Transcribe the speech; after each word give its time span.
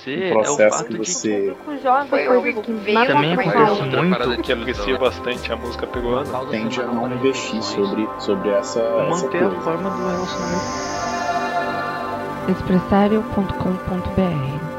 acontecer 0.00 0.18
um 0.18 0.22
é 0.22 0.30
o 0.30 0.32
processo 0.42 0.76
fato 0.78 0.86
que 0.86 0.92
de 0.92 0.98
você 0.98 1.50
o 1.50 1.54
que 2.62 2.72
Também 3.06 3.32
acontece 3.32 3.82
muito. 3.82 4.10
parada 4.10 4.36
que 4.38 4.52
aprecia 4.52 4.98
bastante 4.98 5.52
a 5.52 5.56
música 5.56 5.86
peruana. 5.86 6.46
tende 6.46 6.80
a 6.80 6.86
não 6.86 7.12
investir 7.12 7.62
sobre, 7.62 8.08
sobre 8.18 8.48
essa, 8.50 8.80
essa 8.80 9.24
manter 9.24 9.44
a 9.44 9.48
coisa. 9.48 9.60
forma 9.60 9.90
do 9.90 9.96
relacionamento. 9.96 10.90
expressario.com.br 12.48 14.69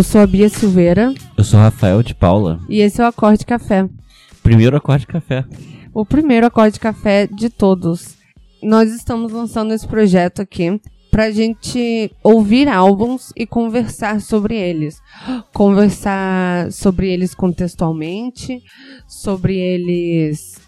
eu 0.00 0.04
sou 0.04 0.20
a 0.22 0.26
Bia 0.26 0.48
Silveira 0.48 1.12
Eu 1.36 1.44
sou 1.44 1.60
Rafael 1.60 2.02
de 2.02 2.14
Paula. 2.14 2.58
e 2.70 2.80
esse 2.80 3.02
é 3.02 3.04
o 3.04 3.08
Acorde 3.08 3.44
Café, 3.44 3.86
Primeiro 4.42 4.74
acorde 4.74 5.06
café. 5.06 5.44
o 5.92 6.06
primeiro 6.06 6.46
acorde 6.46 6.80
café 6.80 7.26
de 7.26 7.50
todos. 7.50 8.16
Nós 8.62 8.90
estamos 8.90 9.30
lançando 9.30 9.74
esse 9.74 9.86
projeto 9.86 10.40
aqui 10.40 10.80
pra 11.10 11.30
gente 11.30 12.10
ouvir 12.22 12.66
álbuns 12.66 13.30
e 13.36 13.46
conversar 13.46 14.22
sobre 14.22 14.56
eles. 14.56 14.96
Conversar 15.52 16.72
sobre 16.72 17.12
eles 17.12 17.34
contextualmente, 17.34 18.62
sobre 19.06 19.58
eles 19.58 20.58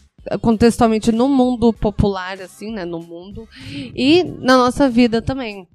contextualmente 0.43 1.11
no 1.11 1.27
mundo 1.29 1.73
popular 1.73 2.39
assim, 2.43 2.71
né, 2.73 2.85
no 2.85 3.01
mundo 3.01 3.49
e 3.97 4.23
na 4.23 4.59
nossa 4.59 4.91
vida 4.91 5.23
também. 5.23 5.67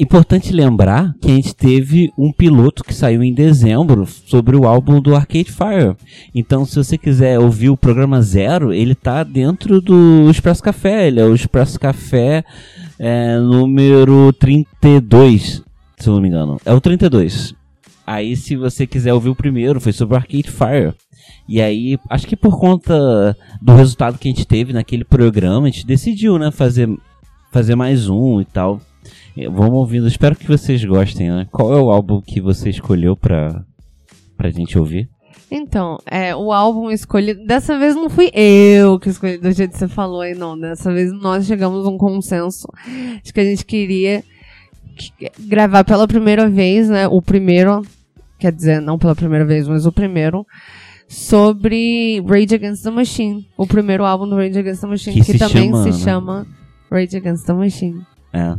Importante 0.00 0.50
lembrar 0.50 1.14
que 1.20 1.30
a 1.30 1.34
gente 1.34 1.54
teve 1.54 2.10
um 2.16 2.32
piloto 2.32 2.82
que 2.82 2.94
saiu 2.94 3.22
em 3.22 3.34
dezembro 3.34 4.06
sobre 4.06 4.56
o 4.56 4.66
álbum 4.66 4.98
do 4.98 5.14
Arcade 5.14 5.52
Fire. 5.52 5.94
Então, 6.34 6.64
se 6.64 6.74
você 6.74 6.96
quiser 6.96 7.38
ouvir 7.38 7.68
o 7.68 7.76
programa 7.76 8.22
zero, 8.22 8.72
ele 8.72 8.94
tá 8.94 9.22
dentro 9.22 9.78
do 9.78 10.30
Expresso 10.30 10.62
Café. 10.62 11.06
Ele 11.08 11.20
é 11.20 11.24
o 11.26 11.34
Expresso 11.34 11.78
Café 11.78 12.42
é, 12.98 13.38
número 13.40 14.32
32, 14.32 15.62
se 15.98 16.08
eu 16.08 16.14
não 16.14 16.22
me 16.22 16.28
engano. 16.28 16.58
É 16.64 16.72
o 16.72 16.80
32. 16.80 17.54
Aí, 18.06 18.34
se 18.38 18.56
você 18.56 18.86
quiser 18.86 19.12
ouvir 19.12 19.28
o 19.28 19.36
primeiro, 19.36 19.82
foi 19.82 19.92
sobre 19.92 20.14
o 20.14 20.16
Arcade 20.16 20.50
Fire. 20.50 20.94
E 21.46 21.60
aí, 21.60 21.98
acho 22.08 22.26
que 22.26 22.36
por 22.36 22.58
conta 22.58 23.36
do 23.60 23.74
resultado 23.74 24.16
que 24.16 24.28
a 24.28 24.32
gente 24.32 24.46
teve 24.46 24.72
naquele 24.72 25.04
programa, 25.04 25.66
a 25.66 25.70
gente 25.70 25.86
decidiu, 25.86 26.38
né, 26.38 26.50
fazer, 26.50 26.88
fazer 27.52 27.74
mais 27.74 28.08
um 28.08 28.40
e 28.40 28.46
tal. 28.46 28.80
Vamos 29.52 29.72
ouvindo, 29.74 30.06
espero 30.06 30.36
que 30.36 30.46
vocês 30.46 30.84
gostem, 30.84 31.30
né? 31.30 31.46
Qual 31.50 31.72
é 31.72 31.80
o 31.80 31.90
álbum 31.90 32.20
que 32.20 32.40
você 32.40 32.68
escolheu 32.70 33.16
pra, 33.16 33.64
pra 34.36 34.50
gente 34.50 34.78
ouvir? 34.78 35.08
Então, 35.50 35.98
é, 36.06 36.34
o 36.34 36.52
álbum 36.52 36.90
escolhido. 36.90 37.44
Dessa 37.44 37.76
vez 37.78 37.94
não 37.96 38.08
fui 38.08 38.30
eu 38.34 38.98
que 39.00 39.08
escolhi 39.08 39.36
do 39.38 39.50
jeito 39.50 39.72
que 39.72 39.78
você 39.78 39.88
falou 39.88 40.20
aí, 40.20 40.34
não. 40.34 40.58
Dessa 40.58 40.92
vez 40.92 41.12
nós 41.12 41.46
chegamos 41.46 41.84
a 41.84 41.88
um 41.88 41.98
consenso 41.98 42.68
de 43.24 43.32
que 43.32 43.40
a 43.40 43.44
gente 43.44 43.64
queria 43.64 44.22
que- 44.96 45.30
gravar 45.40 45.82
pela 45.84 46.06
primeira 46.06 46.48
vez, 46.48 46.88
né? 46.88 47.08
O 47.08 47.20
primeiro, 47.20 47.82
quer 48.38 48.52
dizer, 48.52 48.80
não 48.80 48.96
pela 48.98 49.16
primeira 49.16 49.44
vez, 49.44 49.66
mas 49.66 49.86
o 49.86 49.92
primeiro, 49.92 50.46
sobre 51.08 52.22
Rage 52.26 52.54
Against 52.54 52.84
the 52.84 52.90
Machine. 52.90 53.44
O 53.56 53.66
primeiro 53.66 54.04
álbum 54.04 54.28
do 54.28 54.36
Rage 54.36 54.58
Against 54.58 54.82
the 54.82 54.86
Machine, 54.86 55.16
Que 55.16 55.24
que, 55.24 55.32
se 55.32 55.38
também 55.38 55.70
chama, 55.70 55.82
se 55.82 55.90
né? 55.90 56.04
chama 56.04 56.46
Rage 56.90 57.16
Against 57.16 57.46
the 57.46 57.52
Machine. 57.52 58.06
É. 58.32 58.56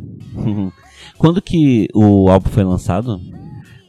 Quando 1.17 1.41
que 1.41 1.87
o 1.93 2.29
álbum 2.29 2.49
foi 2.49 2.63
lançado? 2.63 3.19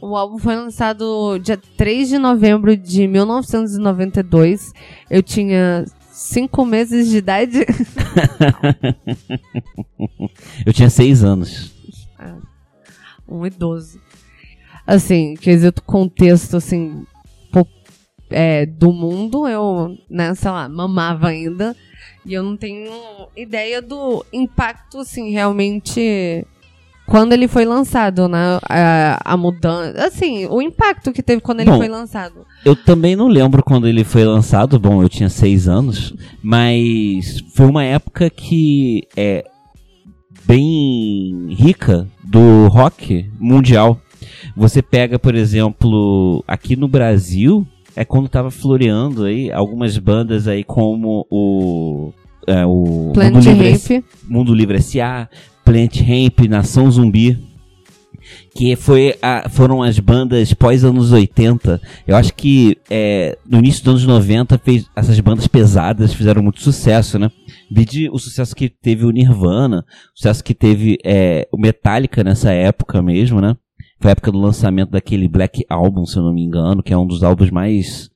O 0.00 0.16
álbum 0.16 0.38
foi 0.38 0.56
lançado 0.56 1.38
dia 1.38 1.56
3 1.76 2.08
de 2.08 2.18
novembro 2.18 2.76
de 2.76 3.06
1992. 3.06 4.72
Eu 5.08 5.22
tinha 5.22 5.84
cinco 6.10 6.64
meses 6.64 7.08
de 7.08 7.18
idade. 7.18 7.64
Eu 10.66 10.72
tinha 10.72 10.90
seis 10.90 11.22
anos. 11.22 11.72
um 13.28 13.46
idoso. 13.46 14.00
Assim, 14.86 15.34
quesito 15.34 15.82
contexto, 15.82 16.56
assim, 16.56 17.06
é, 18.32 18.66
do 18.66 18.92
mundo, 18.92 19.46
eu, 19.46 19.96
né, 20.10 20.34
sei 20.34 20.50
lá, 20.50 20.68
mamava 20.68 21.28
ainda. 21.28 21.76
E 22.24 22.34
eu 22.34 22.42
não 22.42 22.56
tenho 22.56 22.90
ideia 23.36 23.82
do 23.82 24.24
impacto, 24.32 25.00
assim, 25.00 25.30
realmente. 25.30 26.46
Quando 27.04 27.32
ele 27.32 27.48
foi 27.48 27.64
lançado, 27.64 28.28
né? 28.28 28.58
A, 28.68 29.32
a 29.32 29.36
mudança. 29.36 30.06
Assim, 30.06 30.46
o 30.46 30.62
impacto 30.62 31.12
que 31.12 31.22
teve 31.22 31.42
quando 31.42 31.60
ele 31.60 31.70
Bom, 31.70 31.78
foi 31.78 31.88
lançado. 31.88 32.46
Eu 32.64 32.76
também 32.76 33.16
não 33.16 33.26
lembro 33.26 33.62
quando 33.62 33.88
ele 33.88 34.04
foi 34.04 34.24
lançado. 34.24 34.78
Bom, 34.78 35.02
eu 35.02 35.08
tinha 35.08 35.28
seis 35.28 35.68
anos, 35.68 36.14
mas 36.42 37.42
foi 37.54 37.66
uma 37.66 37.84
época 37.84 38.30
que 38.30 39.06
é 39.16 39.44
bem 40.46 41.48
rica 41.50 42.06
do 42.24 42.68
rock 42.68 43.28
mundial. 43.38 44.00
Você 44.56 44.80
pega, 44.80 45.18
por 45.18 45.34
exemplo, 45.34 46.44
aqui 46.46 46.76
no 46.76 46.88
Brasil, 46.88 47.66
é 47.96 48.04
quando 48.04 48.28
tava 48.28 48.50
floreando 48.50 49.24
aí 49.24 49.50
algumas 49.52 49.96
bandas 49.98 50.48
aí 50.48 50.64
como 50.64 51.26
o 51.30 52.12
é, 52.46 52.64
o 52.66 53.10
Planet 53.14 53.34
Mundo 53.34 53.50
Livre 53.52 53.70
Ramp. 53.70 54.04
Mundo 54.28 54.54
Livre 54.54 54.76
S.A., 54.78 55.28
Plant 55.64 55.96
Ramp, 56.00 56.40
Nação 56.48 56.90
Zumbi. 56.90 57.38
Que 58.54 58.76
foi 58.76 59.16
a- 59.20 59.48
foram 59.48 59.82
as 59.82 59.98
bandas 59.98 60.52
pós 60.54 60.84
anos 60.84 61.10
80. 61.12 61.80
Eu 62.06 62.16
acho 62.16 62.32
que 62.34 62.76
é, 62.90 63.36
no 63.48 63.58
início 63.58 63.82
dos 63.84 64.04
anos 64.04 64.06
90 64.06 64.58
fez, 64.58 64.86
essas 64.94 65.18
bandas 65.20 65.46
pesadas 65.48 66.12
fizeram 66.14 66.42
muito 66.42 66.60
sucesso, 66.62 67.18
né? 67.18 67.30
Vide 67.70 68.08
o 68.10 68.18
sucesso 68.18 68.54
que 68.54 68.68
teve 68.68 69.04
o 69.04 69.10
Nirvana, 69.10 69.84
o 70.14 70.16
sucesso 70.18 70.44
que 70.44 70.54
teve 70.54 70.98
é, 71.04 71.48
o 71.52 71.58
Metallica 71.58 72.22
nessa 72.22 72.52
época 72.52 73.02
mesmo, 73.02 73.40
né? 73.40 73.56
Foi 74.02 74.10
a 74.10 74.12
época 74.12 74.32
do 74.32 74.38
lançamento 74.40 74.90
daquele 74.90 75.28
Black 75.28 75.64
Album, 75.68 76.04
se 76.04 76.16
eu 76.18 76.22
não 76.24 76.34
me 76.34 76.42
engano, 76.42 76.82
que 76.82 76.92
é 76.92 76.98
um 76.98 77.06
dos 77.06 77.22
álbuns 77.22 77.50
mais 77.50 78.10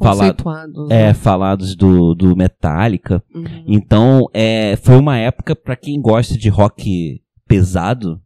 falado, 0.00 0.36
Conceituados. 0.42 0.90
é, 0.90 1.08
né? 1.08 1.14
falados 1.14 1.74
do, 1.74 2.14
do 2.14 2.34
Metallica. 2.36 3.22
Uhum. 3.34 3.64
Então, 3.66 4.28
é, 4.32 4.76
foi 4.76 4.96
uma 4.96 5.18
época 5.18 5.54
pra 5.56 5.74
quem 5.76 6.00
gosta 6.00 6.38
de 6.38 6.48
rock 6.48 7.20
pesado, 7.46 8.20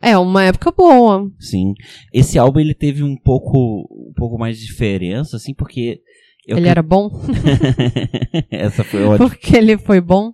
É, 0.00 0.16
uma 0.16 0.44
época 0.44 0.70
boa. 0.72 1.28
sim. 1.38 1.74
Esse 2.12 2.38
álbum 2.38 2.60
ele 2.60 2.74
teve 2.74 3.02
um 3.02 3.16
pouco, 3.16 3.80
um 4.08 4.12
pouco 4.16 4.38
mais 4.38 4.58
de 4.58 4.64
diferença, 4.66 5.36
assim, 5.36 5.52
porque 5.52 6.00
eu 6.46 6.56
ele 6.56 6.62
cre- 6.64 6.70
era 6.70 6.82
bom? 6.82 7.10
essa 8.50 8.84
foi 8.84 9.04
uma, 9.04 9.16
Porque 9.18 9.56
ele 9.56 9.76
foi 9.76 10.00
bom? 10.00 10.32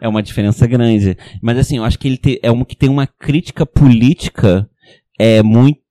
é 0.00 0.06
uma 0.08 0.22
diferença 0.22 0.66
grande. 0.66 1.16
Mas 1.42 1.58
assim, 1.58 1.76
eu 1.78 1.84
acho 1.84 1.98
que 1.98 2.06
ele 2.08 2.16
te- 2.16 2.38
é 2.42 2.50
um 2.52 2.64
que 2.64 2.76
tem 2.76 2.88
uma 2.88 3.06
crítica 3.06 3.66
política 3.66 4.68
é 5.18 5.42
muito 5.42 5.86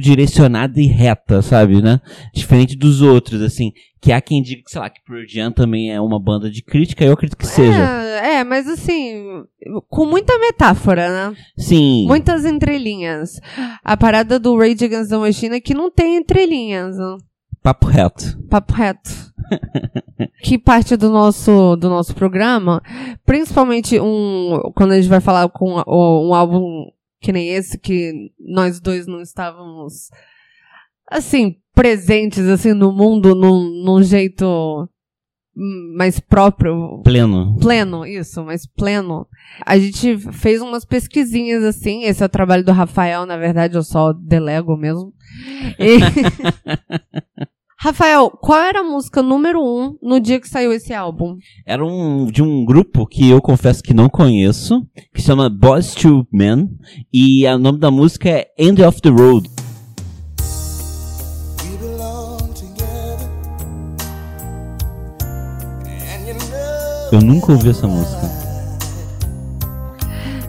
direcionada 0.00 0.80
e 0.80 0.86
reta, 0.86 1.40
sabe, 1.40 1.80
né? 1.80 2.00
Diferente 2.34 2.76
dos 2.76 3.00
outros, 3.00 3.40
assim, 3.42 3.72
que 4.00 4.12
há 4.12 4.20
quem 4.20 4.42
diga 4.42 4.62
que, 4.64 4.70
sei 4.70 4.80
lá, 4.80 4.90
que 4.90 5.00
Pearl 5.04 5.24
Jam 5.26 5.52
também 5.52 5.92
é 5.92 6.00
uma 6.00 6.20
banda 6.20 6.50
de 6.50 6.62
crítica, 6.62 7.04
eu 7.04 7.12
acredito 7.12 7.36
que 7.36 7.46
seja. 7.46 7.78
É, 7.78 8.36
é, 8.36 8.44
mas 8.44 8.66
assim, 8.68 9.44
com 9.88 10.06
muita 10.06 10.38
metáfora, 10.38 11.30
né? 11.30 11.36
Sim. 11.56 12.06
Muitas 12.06 12.44
entrelinhas. 12.44 13.40
A 13.84 13.96
parada 13.96 14.38
do 14.38 14.56
Rage 14.56 14.84
Against 14.84 15.10
the 15.10 15.16
Machine 15.16 15.56
é 15.56 15.60
que 15.60 15.74
não 15.74 15.90
tem 15.90 16.16
entrelinhas, 16.16 16.96
né? 16.96 17.16
Papo 17.62 17.86
reto. 17.86 18.38
Papo 18.48 18.72
reto. 18.72 19.10
que 20.42 20.58
parte 20.58 20.96
do 20.96 21.10
nosso, 21.10 21.76
do 21.76 21.88
nosso 21.88 22.14
programa, 22.14 22.82
principalmente 23.24 23.98
um, 24.00 24.60
quando 24.74 24.92
a 24.92 24.96
gente 24.96 25.08
vai 25.08 25.20
falar 25.20 25.48
com 25.48 25.72
um 25.86 26.34
álbum 26.34 26.86
que 27.20 27.32
nem 27.32 27.48
esse, 27.50 27.78
que 27.78 28.30
nós 28.38 28.80
dois 28.80 29.06
não 29.06 29.20
estávamos, 29.20 30.08
assim, 31.10 31.56
presentes, 31.74 32.46
assim, 32.46 32.72
no 32.72 32.92
mundo, 32.92 33.34
num, 33.34 33.84
num 33.84 34.02
jeito 34.02 34.88
mais 35.96 36.20
próprio, 36.20 37.00
Pleno. 37.02 37.56
pleno, 37.58 38.06
isso, 38.06 38.44
mais 38.44 38.64
pleno. 38.64 39.26
A 39.66 39.76
gente 39.76 40.16
fez 40.32 40.62
umas 40.62 40.84
pesquisinhas 40.84 41.64
assim, 41.64 42.04
esse 42.04 42.22
é 42.22 42.26
o 42.26 42.28
trabalho 42.28 42.64
do 42.64 42.70
Rafael, 42.70 43.26
na 43.26 43.36
verdade 43.36 43.76
eu 43.76 43.82
só 43.82 44.12
delego 44.12 44.76
mesmo. 44.76 45.12
E, 45.78 45.98
Rafael, 47.80 48.28
qual 48.28 48.58
era 48.58 48.80
a 48.80 48.82
música 48.82 49.22
número 49.22 49.62
um 49.62 49.96
no 50.02 50.18
dia 50.18 50.40
que 50.40 50.48
saiu 50.48 50.72
esse 50.72 50.92
álbum? 50.92 51.36
Era 51.64 51.86
um 51.86 52.26
de 52.26 52.42
um 52.42 52.64
grupo 52.64 53.06
que 53.06 53.30
eu 53.30 53.40
confesso 53.40 53.84
que 53.84 53.94
não 53.94 54.08
conheço, 54.08 54.84
que 55.14 55.22
chama 55.22 55.48
Boys 55.48 55.94
to 55.94 56.26
Men, 56.32 56.68
e 57.14 57.46
o 57.46 57.56
nome 57.56 57.78
da 57.78 57.88
música 57.88 58.28
é 58.28 58.48
End 58.58 58.82
of 58.82 59.00
the 59.00 59.10
Road. 59.10 59.48
Eu 67.12 67.20
nunca 67.20 67.52
ouvi 67.52 67.70
essa 67.70 67.86
música. 67.86 68.28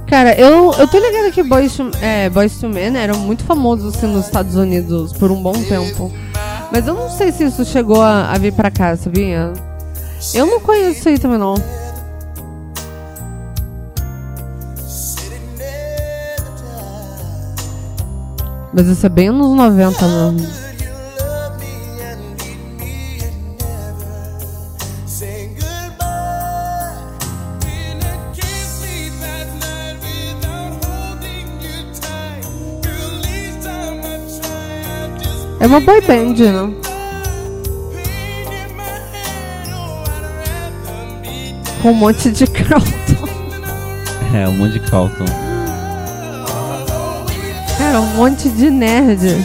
Cara, 0.08 0.34
eu, 0.34 0.74
eu 0.74 0.88
tô 0.88 0.98
ligada 0.98 1.30
que 1.30 1.44
Boys 1.44 1.78
to, 1.78 1.92
é, 2.02 2.28
Boys 2.32 2.60
to 2.60 2.68
Men 2.68 2.98
eram 2.98 3.20
muito 3.20 3.44
famosos 3.44 3.96
assim, 3.96 4.08
nos 4.08 4.26
Estados 4.26 4.56
Unidos 4.56 5.14
por 5.14 5.30
um 5.30 5.40
bom 5.44 5.54
tempo. 5.54 6.12
Mas 6.72 6.88
eu 6.88 6.94
não 6.94 7.10
sei 7.10 7.32
se 7.32 7.46
isso 7.46 7.66
chegou 7.66 8.02
a, 8.02 8.32
a 8.32 8.38
vir 8.38 8.54
pra 8.54 8.70
cá, 8.70 8.96
sabia? 8.96 9.52
Eu 10.34 10.46
não 10.46 10.60
conheço 10.60 11.00
isso 11.00 11.10
aí 11.10 11.18
também, 11.18 11.38
não. 11.38 11.56
Mas 18.72 18.88
isso 18.88 19.06
é 19.06 19.10
bem 19.10 19.30
anos 19.30 19.56
90 19.56 20.08
mesmo. 20.08 20.69
Uma 35.70 35.80
boy 35.80 36.02
band, 36.02 36.34
né? 36.34 36.74
Com 41.80 41.92
um 41.92 41.94
monte 41.94 42.32
de 42.32 42.48
Carlton. 42.48 43.30
É, 44.32 44.48
um 44.48 44.58
monte 44.58 44.74
de 44.74 44.80
Carlton. 44.82 45.26
Cara, 47.80 48.00
um 48.00 48.06
monte 48.16 48.48
de 48.48 48.70
nerd. 48.70 49.44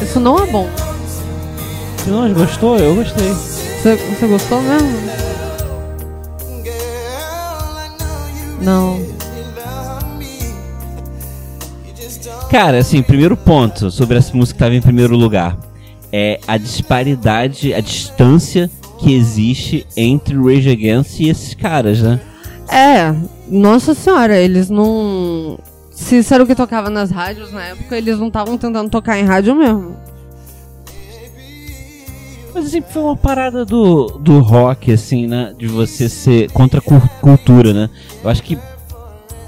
Isso 0.00 0.20
não 0.20 0.38
é 0.38 0.46
bom. 0.46 0.68
Não, 2.06 2.32
gostou? 2.32 2.78
Eu 2.78 2.94
gostei. 2.94 3.53
Você, 3.84 3.96
você 3.96 4.26
gostou 4.26 4.62
mesmo? 4.62 4.88
Não. 8.62 8.98
Cara, 12.50 12.78
assim, 12.78 13.02
primeiro 13.02 13.36
ponto 13.36 13.90
sobre 13.90 14.16
essa 14.16 14.34
música 14.34 14.56
que 14.56 14.64
tava 14.64 14.74
em 14.74 14.80
primeiro 14.80 15.14
lugar 15.14 15.58
é 16.10 16.40
a 16.48 16.56
disparidade, 16.56 17.74
a 17.74 17.80
distância 17.80 18.70
que 18.98 19.14
existe 19.14 19.86
entre 19.94 20.34
o 20.34 20.46
Rage 20.46 20.70
Against 20.70 21.20
e 21.20 21.28
esses 21.28 21.52
caras, 21.52 22.00
né? 22.00 22.18
É, 22.70 23.14
nossa 23.46 23.92
senhora, 23.92 24.34
eles 24.38 24.70
não. 24.70 25.58
Se 25.90 26.20
isso 26.20 26.32
era 26.32 26.42
o 26.42 26.46
que 26.46 26.54
tocava 26.54 26.88
nas 26.88 27.10
rádios 27.10 27.52
na 27.52 27.62
época, 27.62 27.98
eles 27.98 28.18
não 28.18 28.28
estavam 28.28 28.56
tentando 28.56 28.88
tocar 28.88 29.18
em 29.18 29.24
rádio 29.24 29.54
mesmo. 29.54 29.94
Mas 32.54 32.68
sempre 32.70 32.92
foi 32.92 33.02
uma 33.02 33.16
parada 33.16 33.64
do, 33.64 34.06
do 34.20 34.38
rock, 34.38 34.92
assim, 34.92 35.26
né? 35.26 35.52
De 35.58 35.66
você 35.66 36.08
ser 36.08 36.50
contra 36.52 36.78
a 36.78 36.82
cul- 36.82 37.02
cultura, 37.20 37.72
né? 37.74 37.90
Eu 38.22 38.30
acho 38.30 38.42
que 38.42 38.56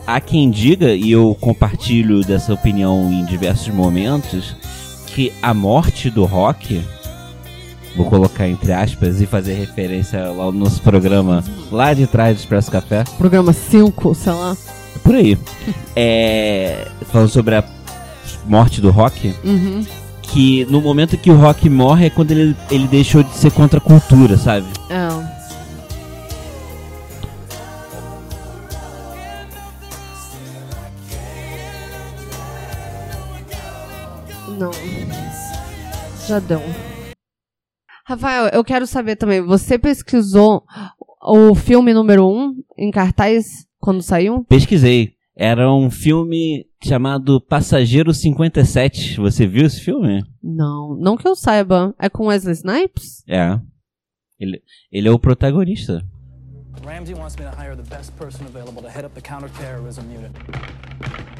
há 0.06 0.20
quem 0.20 0.50
diga, 0.50 0.92
e 0.92 1.10
eu 1.12 1.36
compartilho 1.40 2.22
dessa 2.22 2.52
opinião 2.52 3.10
em 3.12 3.24
diversos 3.24 3.68
momentos, 3.72 4.56
que 5.06 5.32
a 5.40 5.54
morte 5.54 6.10
do 6.10 6.24
rock, 6.24 6.82
vou 7.96 8.06
colocar 8.06 8.46
entre 8.48 8.72
aspas 8.72 9.20
e 9.20 9.26
fazer 9.26 9.54
referência 9.54 10.26
no 10.32 10.52
nosso 10.52 10.82
programa 10.82 11.42
lá 11.70 11.94
de 11.94 12.06
trás 12.06 12.36
do 12.36 12.40
Expresso 12.40 12.70
Café, 12.70 13.04
Programa 13.16 13.52
5, 13.52 14.14
sei 14.14 14.32
lá. 14.32 14.56
por 15.02 15.14
aí, 15.14 15.38
é, 15.96 16.86
falando 17.10 17.28
sobre 17.30 17.54
a 17.54 17.64
morte 18.46 18.80
do 18.80 18.90
rock, 18.90 19.32
Uhum. 19.44 19.84
Que 20.32 20.64
no 20.66 20.80
momento 20.80 21.16
que 21.16 21.30
o 21.30 21.36
rock 21.36 21.68
morre 21.68 22.06
é 22.06 22.10
quando 22.10 22.30
ele, 22.30 22.56
ele 22.70 22.86
deixou 22.88 23.22
de 23.22 23.32
ser 23.34 23.50
contra 23.52 23.78
a 23.78 23.82
cultura, 23.82 24.36
sabe? 24.36 24.66
É. 24.90 25.36
Não. 34.58 34.70
Já 36.26 36.38
deu. 36.38 36.60
Rafael, 38.04 38.46
eu 38.52 38.64
quero 38.64 38.86
saber 38.86 39.16
também, 39.16 39.40
você 39.40 39.78
pesquisou 39.78 40.64
o 41.20 41.54
filme 41.54 41.92
número 41.92 42.24
1 42.24 42.28
um 42.28 42.62
em 42.78 42.90
cartaz 42.90 43.66
quando 43.80 44.00
saiu? 44.00 44.44
Pesquisei. 44.48 45.15
Era 45.38 45.70
um 45.70 45.90
filme 45.90 46.66
chamado 46.82 47.38
Passageiro 47.42 48.14
57. 48.14 49.20
Você 49.20 49.46
viu 49.46 49.66
esse 49.66 49.80
filme? 49.82 50.24
Não, 50.42 50.96
não 50.98 51.14
que 51.14 51.28
eu 51.28 51.36
saiba. 51.36 51.94
É 51.98 52.08
com 52.08 52.28
Wesley 52.28 52.54
Snipes? 52.54 53.22
É. 53.28 53.60
Ele, 54.40 54.62
ele 54.90 55.08
é 55.08 55.10
o 55.10 55.18
protagonista. 55.18 56.02
Ramsey 56.82 57.14
wants 57.14 57.36
me 57.36 57.44
to 57.44 57.50
hire 57.50 57.76
the 57.76 57.82
best 57.82 58.12
person 58.12 58.46
available 58.46 58.80
to 58.82 58.88
head 58.88 59.04
up 59.04 59.14
the 59.14 59.20
counterterrorism 59.20 60.02
unit. 60.10 60.32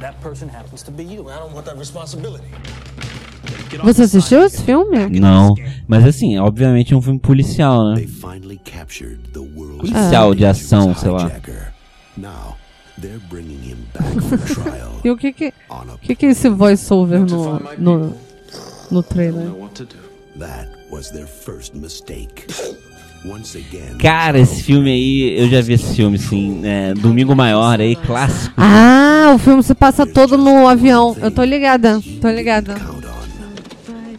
That 0.01 0.21
person 0.21 0.49
happens 0.49 0.83
to 0.83 0.91
be 0.91 1.05
you. 1.05 1.31
I 1.31 1.39
don't 1.39 1.55
want 1.55 1.65
that 1.65 1.79
responsibility. 1.79 2.45
Você 3.83 4.03
assistiu 4.03 4.43
esse 4.45 4.63
filme? 4.63 5.09
Não. 5.21 5.55
Mas 5.89 6.05
assim, 6.05 6.39
obviamente 6.39 6.93
é 6.93 6.97
um 6.97 7.03
filme 7.03 7.19
policial, 7.19 7.95
né? 7.95 8.05
Policial 9.79 10.35
de 10.35 10.45
ação, 10.45 10.95
sei 10.95 11.11
lá. 11.11 11.31
Now, 12.17 12.57
they're 13.01 13.21
bringing 13.29 13.61
him 13.63 13.79
back 13.93 14.13
for 14.29 14.39
trial 14.63 15.01
E 15.05 15.11
o 15.11 15.17
que 15.17 15.33
que, 15.33 15.53
que, 16.03 16.15
que 16.15 16.27
é 16.27 16.31
esse 16.31 16.49
voiceover 16.49 17.21
no, 17.21 17.59
no, 17.79 18.17
no 18.91 19.03
trailer? 19.03 19.51
that 20.39 20.69
was 20.91 21.11
their 21.11 21.27
first 21.27 21.75
mistake. 21.75 22.47
Once 23.25 23.57
again, 23.57 23.99
Cara, 23.99 24.39
esse 24.39 24.63
filme 24.63 24.91
aí, 24.91 25.41
eu 25.41 25.49
já 25.49 25.61
vi 25.61 25.73
esse 25.73 25.97
filme, 25.97 26.17
sim. 26.19 26.61
É, 26.65 26.95
Domingo 26.95 27.35
Maior 27.35 27.81
aí, 27.81 27.97
clássico. 27.97 28.55
Ah, 28.57 29.33
o 29.35 29.39
filme 29.39 29.63
se 29.63 29.75
passa 29.75 30.07
todo 30.07 30.37
no 30.39 30.69
avião. 30.69 31.17
Eu 31.21 31.31
tô 31.31 31.43
ligada, 31.43 32.01
tô 32.21 32.31
ligada. 32.31 32.75
count 32.75 33.05
on 33.05 33.27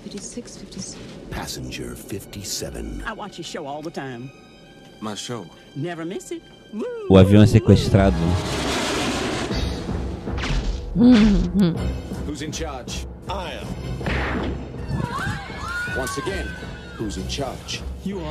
56, 0.03 0.57
57. 0.57 0.97
passenger 1.29 1.95
57. 1.95 3.03
I 3.07 3.13
watch 3.13 3.37
your 3.37 3.45
show 3.45 3.65
all 3.67 3.81
the 3.81 3.91
time. 3.91 4.29
My 4.99 5.15
show. 5.15 5.45
Never 5.75 6.03
miss 6.05 6.31
it. 6.31 6.41
O 7.09 7.17
avião 7.17 7.43
é 7.43 7.47
sequestrado. 7.47 8.15
Who's 12.27 12.41
in 12.41 12.51
charge? 12.51 13.07
I 13.29 13.59
am. 13.61 13.67
Once 15.97 16.17
again, 16.19 16.45
who's 16.99 17.17
in 17.17 17.27
charge? 17.29 17.83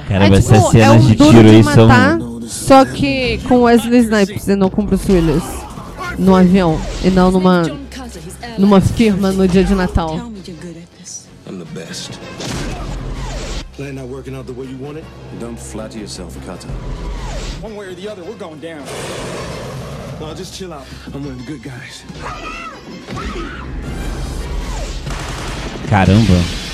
Caramba, 0.09 0.37
é 0.37 0.39
essas 0.39 0.59
tipo, 0.65 0.69
é 0.69 0.81
cenas 0.81 1.05
um 1.05 1.07
de 1.09 1.17
tiro 1.17 1.49
aí 1.49 1.65
são. 1.65 2.41
só 2.43 2.85
que 2.85 3.39
com 3.49 3.63
Wesley 3.63 4.01
Snipes 4.01 4.49
e 4.49 4.57
não 4.57 4.71
com 4.71 4.85
Bruce 4.85 5.11
Willis. 5.11 5.43
No 6.19 6.35
avião, 6.35 6.81
e 7.05 7.11
não 7.11 7.31
numa, 7.31 7.63
numa 8.59 8.81
firma 8.81 9.33
no 9.33 9.47
dia 9.47 9.65
de 9.65 9.75
Natal. 9.75 10.17
I'm 11.49 11.59
the 11.59 11.65
best. 11.75 12.11
Plan 13.77 13.95
not 13.97 14.09
working 14.09 14.35
out 14.35 14.47
the 14.47 14.55
way 14.55 14.65
you 14.65 14.79
want 14.79 14.97
it? 14.97 15.05
Don't 15.39 15.59
flatter 15.59 15.99
yourself, 15.99 16.35
Kata. 16.47 16.67
One 17.61 17.77
way 17.77 17.89
or 17.89 17.95
the 17.95 18.09
other, 18.09 18.25
we're 18.25 18.35
going 18.39 18.59
down. 18.59 18.83
No, 20.19 20.33
just 20.35 20.55
chill 20.55 20.73
out. 20.73 20.87
I'm 21.13 21.23
one 21.23 21.33
of 21.33 21.39
the 21.41 21.45
good 21.45 21.63
guys. 21.63 22.03
Caramba. 25.89 26.65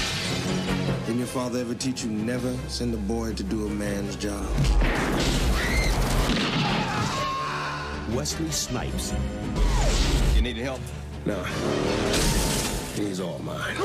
Didn't 1.06 1.18
your 1.18 1.26
father 1.26 1.58
ever 1.58 1.74
teach 1.74 2.04
you 2.04 2.10
never 2.10 2.56
send 2.68 2.94
a 2.94 2.98
boy 2.98 3.34
to 3.34 3.42
do 3.42 3.66
a 3.66 3.68
man's 3.68 4.14
job? 4.14 4.46
Wesley 8.14 8.52
Snipes. 8.52 9.12
You 10.36 10.42
need 10.42 10.56
help? 10.56 10.80
No. 11.26 12.51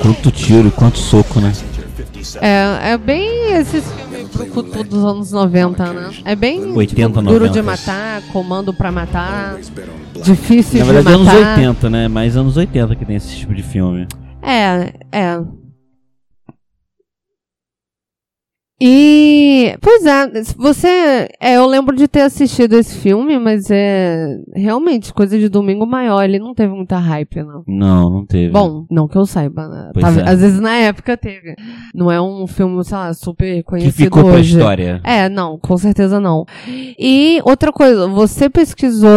Quanto 0.01 0.31
tiro, 0.31 0.71
quanto 0.71 0.97
soco, 0.97 1.39
né? 1.39 1.49
Passenger 1.49 1.87
57. 1.97 2.45
É, 2.45 2.91
é 2.91 2.97
bem 2.97 3.53
esses 3.53 3.83
filmes 3.91 4.27
brucutu 4.29 4.83
dos 4.83 5.03
anos 5.03 5.31
90, 5.31 5.93
né? 5.93 6.09
É 6.25 6.35
bem 6.35 6.73
80, 6.73 6.85
tipo, 6.85 7.21
duro 7.21 7.45
90. 7.45 7.51
de 7.53 7.61
matar, 7.61 8.21
comando 8.31 8.73
pra 8.73 8.91
matar, 8.91 9.49
Always 9.49 9.69
bet 9.69 9.85
on 9.89 10.13
black. 10.13 10.31
difícil 10.31 10.79
Na 10.79 10.85
verdade, 10.85 11.07
de 11.07 11.13
anos 11.13 11.27
matar. 11.27 11.57
80, 11.57 11.89
né? 11.89 12.07
Mais 12.07 12.37
anos 12.37 12.57
80 12.57 12.95
que 12.95 13.05
tem 13.05 13.15
esse 13.15 13.35
tipo 13.35 13.53
de 13.53 13.63
filme. 13.63 14.07
É, 14.41 14.93
é. 15.11 15.39
E, 18.79 19.75
pois 19.81 20.05
é, 20.05 20.27
você, 20.55 20.87
é, 21.41 21.57
eu 21.57 21.65
lembro 21.65 21.95
de 21.95 22.07
ter 22.07 22.21
assistido 22.21 22.73
esse 22.73 22.95
filme, 22.97 23.39
mas 23.39 23.71
é 23.71 24.37
realmente 24.55 25.11
coisa 25.11 25.37
de 25.39 25.49
domingo 25.49 25.83
maior, 25.85 26.23
ele 26.23 26.37
não 26.37 26.53
teve 26.53 26.73
muita 26.73 26.97
hype, 26.97 27.41
não. 27.41 27.63
Não, 27.67 28.09
não 28.09 28.25
teve. 28.25 28.51
Bom, 28.51 28.85
não 28.91 29.07
que 29.07 29.17
eu 29.17 29.25
saiba, 29.25 29.67
né? 29.67 29.91
Tava- 29.99 30.21
é. 30.21 30.29
Às 30.29 30.41
vezes 30.41 30.59
na 30.59 30.75
época 30.75 31.17
teve. 31.17 31.55
Não 31.95 32.11
é 32.11 32.21
um 32.21 32.45
filme, 32.45 32.83
sei 32.85 32.97
lá, 32.97 33.13
super 33.15 33.55
que 33.57 33.63
conhecido 33.63 33.93
ficou 33.95 34.23
pra 34.25 34.33
hoje. 34.33 34.55
história. 34.57 35.01
É, 35.03 35.27
não, 35.27 35.57
com 35.57 35.75
certeza 35.75 36.19
não. 36.19 36.45
E 36.99 37.41
outra 37.45 37.71
coisa, 37.71 38.07
você 38.07 38.47
pesquisou 38.47 39.09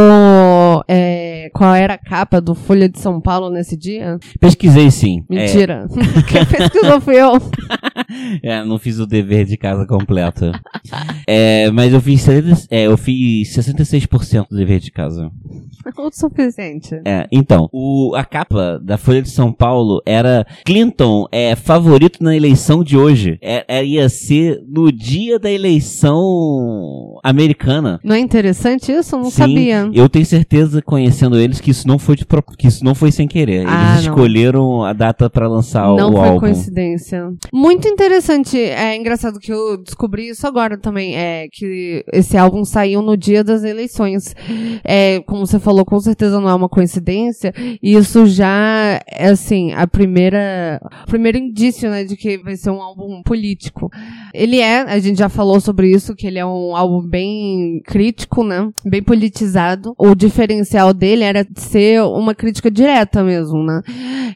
é, 0.88 1.50
qual 1.52 1.74
era 1.74 1.94
a 1.94 1.98
capa 1.98 2.40
do 2.40 2.54
Folha 2.54 2.88
de 2.88 2.98
São 2.98 3.20
Paulo 3.20 3.50
nesse 3.50 3.76
dia? 3.76 4.18
Pesquisei 4.40 4.90
sim. 4.90 5.22
É, 5.30 5.34
Mentira. 5.34 5.86
Quem 6.28 6.46
pesquisou 6.46 6.98
fui 7.00 7.16
eu. 7.20 7.32
É, 8.42 8.64
não 8.64 8.78
fiz 8.78 8.98
o 8.98 9.06
dever 9.06 9.44
de 9.44 9.56
casa 9.56 9.86
completo. 9.86 10.52
é, 11.26 11.70
mas 11.70 11.92
eu 11.92 12.00
fiz, 12.00 12.22
70 12.22 12.66
é, 12.70 12.86
eu 12.86 12.96
fiz 12.96 13.48
66% 13.54 14.46
do 14.50 14.56
dever 14.56 14.80
de 14.80 14.90
casa. 14.90 15.30
o 15.96 16.10
suficiente. 16.12 17.00
É, 17.04 17.26
então, 17.32 17.68
o, 17.72 18.14
a 18.14 18.24
capa 18.24 18.78
da 18.82 18.96
Folha 18.96 19.22
de 19.22 19.30
São 19.30 19.52
Paulo 19.52 20.02
era 20.06 20.46
Clinton 20.64 21.26
é 21.30 21.54
favorito 21.56 22.22
na 22.22 22.36
eleição 22.36 22.82
de 22.82 22.96
hoje. 22.96 23.38
É, 23.42 23.64
é, 23.68 23.84
ia 23.84 24.08
ser 24.08 24.62
no 24.68 24.90
dia 24.90 25.38
da 25.38 25.50
eleição 25.50 27.18
americana. 27.22 28.00
Não 28.02 28.14
é 28.14 28.18
interessante 28.18 28.92
isso? 28.92 29.16
Não 29.16 29.24
Sim, 29.24 29.30
sabia. 29.30 29.90
Eu 29.92 30.08
tenho 30.08 30.26
certeza, 30.26 30.82
conhecendo 30.82 31.38
eles, 31.38 31.60
que 31.60 31.70
isso 31.70 31.86
não 31.86 31.98
foi 31.98 32.16
de 32.16 32.26
que 32.56 32.66
isso 32.66 32.84
não 32.84 32.94
foi 32.94 33.10
sem 33.10 33.26
querer. 33.26 33.66
Ah, 33.66 33.92
Eles 33.92 34.06
não. 34.06 34.12
escolheram 34.12 34.84
a 34.84 34.92
data 34.92 35.28
pra 35.28 35.48
lançar 35.48 35.86
Não 35.96 36.10
o 36.10 36.16
foi 36.16 36.28
álbum. 36.28 36.40
coincidência. 36.40 37.32
Muito 37.52 37.88
interessante. 37.90 38.58
É 38.58 38.96
engraçado 38.96 39.38
que 39.38 39.52
eu 39.52 39.76
descobri 39.76 40.28
isso 40.28 40.46
agora 40.46 40.78
também. 40.78 41.16
É 41.16 41.48
que 41.50 42.04
esse 42.12 42.36
álbum 42.36 42.64
saiu 42.64 43.02
no 43.02 43.16
dia 43.16 43.44
das 43.44 43.64
eleições. 43.64 44.34
É, 44.84 45.20
como 45.20 45.46
você 45.46 45.58
falou, 45.58 45.84
com 45.84 45.98
certeza 46.00 46.40
não 46.40 46.48
é 46.48 46.54
uma 46.54 46.68
coincidência. 46.68 47.52
E 47.82 47.94
isso 47.94 48.26
já 48.26 49.00
é 49.06 49.28
assim, 49.28 49.72
a 49.72 49.86
primeira. 49.86 50.80
Primeiro 51.06 51.38
indício, 51.38 51.90
né, 51.90 52.04
de 52.04 52.16
que 52.16 52.38
vai 52.38 52.56
ser 52.56 52.70
um 52.70 52.82
álbum 52.82 53.22
político. 53.22 53.90
Ele 54.34 54.58
é, 54.58 54.82
a 54.82 54.98
gente 54.98 55.18
já 55.18 55.28
falou 55.28 55.60
sobre 55.60 55.90
isso, 55.90 56.14
que 56.14 56.26
ele 56.26 56.38
é 56.38 56.46
um 56.46 56.76
álbum 56.76 57.06
bem 57.06 57.80
crítico, 57.84 58.44
né? 58.44 58.70
Bem 58.84 59.02
politizado. 59.02 59.94
O 59.98 60.14
diferencial 60.14 60.92
dele 60.92 61.24
era 61.24 61.46
ser 61.54 62.02
uma 62.02 62.34
crítica 62.34 62.70
direta 62.70 63.22
mesmo, 63.22 63.62
né? 63.62 63.82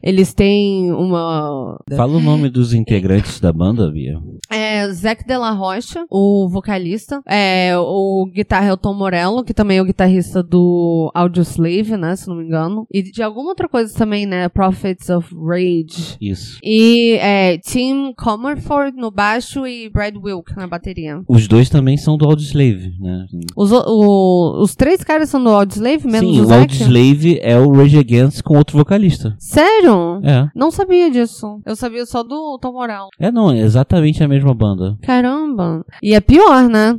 Eles 0.03 0.35
têm 0.35 0.93
uma. 0.93 1.79
Fala 1.97 2.17
o 2.17 2.21
nome 2.21 2.49
dos 2.49 2.73
integrantes 2.75 3.41
da 3.41 3.53
banda, 3.53 3.91
Bia. 3.91 4.19
É, 4.51 4.87
Zac 4.93 5.27
de 5.27 5.37
la 5.37 5.51
Rocha, 5.51 6.05
o 6.11 6.49
vocalista. 6.49 7.23
É, 7.27 7.73
o 7.77 8.27
guitarra 8.33 8.69
é 8.69 8.73
o 8.73 8.77
Tom 8.77 8.95
Morello, 8.95 9.45
que 9.45 9.55
também 9.55 9.79
é 9.79 9.83
o 9.83 9.87
guitarrista 9.87 10.43
do 10.43 11.11
Audioslave, 11.15 11.97
né? 11.97 12.17
Se 12.17 12.29
não 12.29 12.37
me 12.37 12.45
engano. 12.45 12.87
E 12.93 13.03
de 13.03 13.23
alguma 13.23 13.51
outra 13.51 13.69
coisa 13.69 13.97
também, 13.97 14.27
né? 14.27 14.49
Prophets 14.49 15.09
of 15.09 15.35
Rage. 15.35 16.17
Isso. 16.21 16.59
E 16.63 17.17
é, 17.21 17.59
Tim 17.59 18.13
Comerford 18.17 18.97
no 18.97 19.11
baixo 19.11 19.67
e 19.67 19.84
Brad 19.89 20.15
Wilk 20.17 20.55
na 20.57 20.67
bateria. 20.67 21.21
Os 21.29 21.47
dois 21.49 21.69
também 21.69 21.97
são 21.97 22.17
do 22.17 22.25
Audioslave, 22.27 22.95
né? 23.01 23.27
Os, 23.57 23.71
o- 23.73 24.61
os 24.63 24.75
três 24.75 25.03
caras 25.05 25.29
são 25.29 25.43
do 25.43 25.51
Audioslave, 25.51 26.07
menos 26.07 26.35
Sim, 26.37 26.41
o? 26.43 26.53
Audioslave 26.53 27.39
é 27.43 27.59
o 27.59 27.71
Rage 27.73 27.99
Against 27.99 28.43
com 28.43 28.57
outro 28.57 28.77
vocalista. 28.77 29.35
Sério? 29.39 30.21
É. 30.23 30.49
Não 30.55 30.71
sabia 30.71 31.11
disso. 31.11 31.61
Eu 31.65 31.77
sabia 31.77 32.05
só 32.07 32.23
do 32.23 32.59
Tom 32.61 32.73
Morello. 32.73 33.09
É, 33.19 33.31
não, 33.31 33.51
é 33.51 33.59
exatamente 33.59 34.23
a 34.23 34.29
mesma 34.29 34.55
banda. 34.55 34.97
Caramba. 35.03 35.85
E 36.03 36.15
é 36.15 36.21
pior, 36.21 36.69
né? 36.69 36.99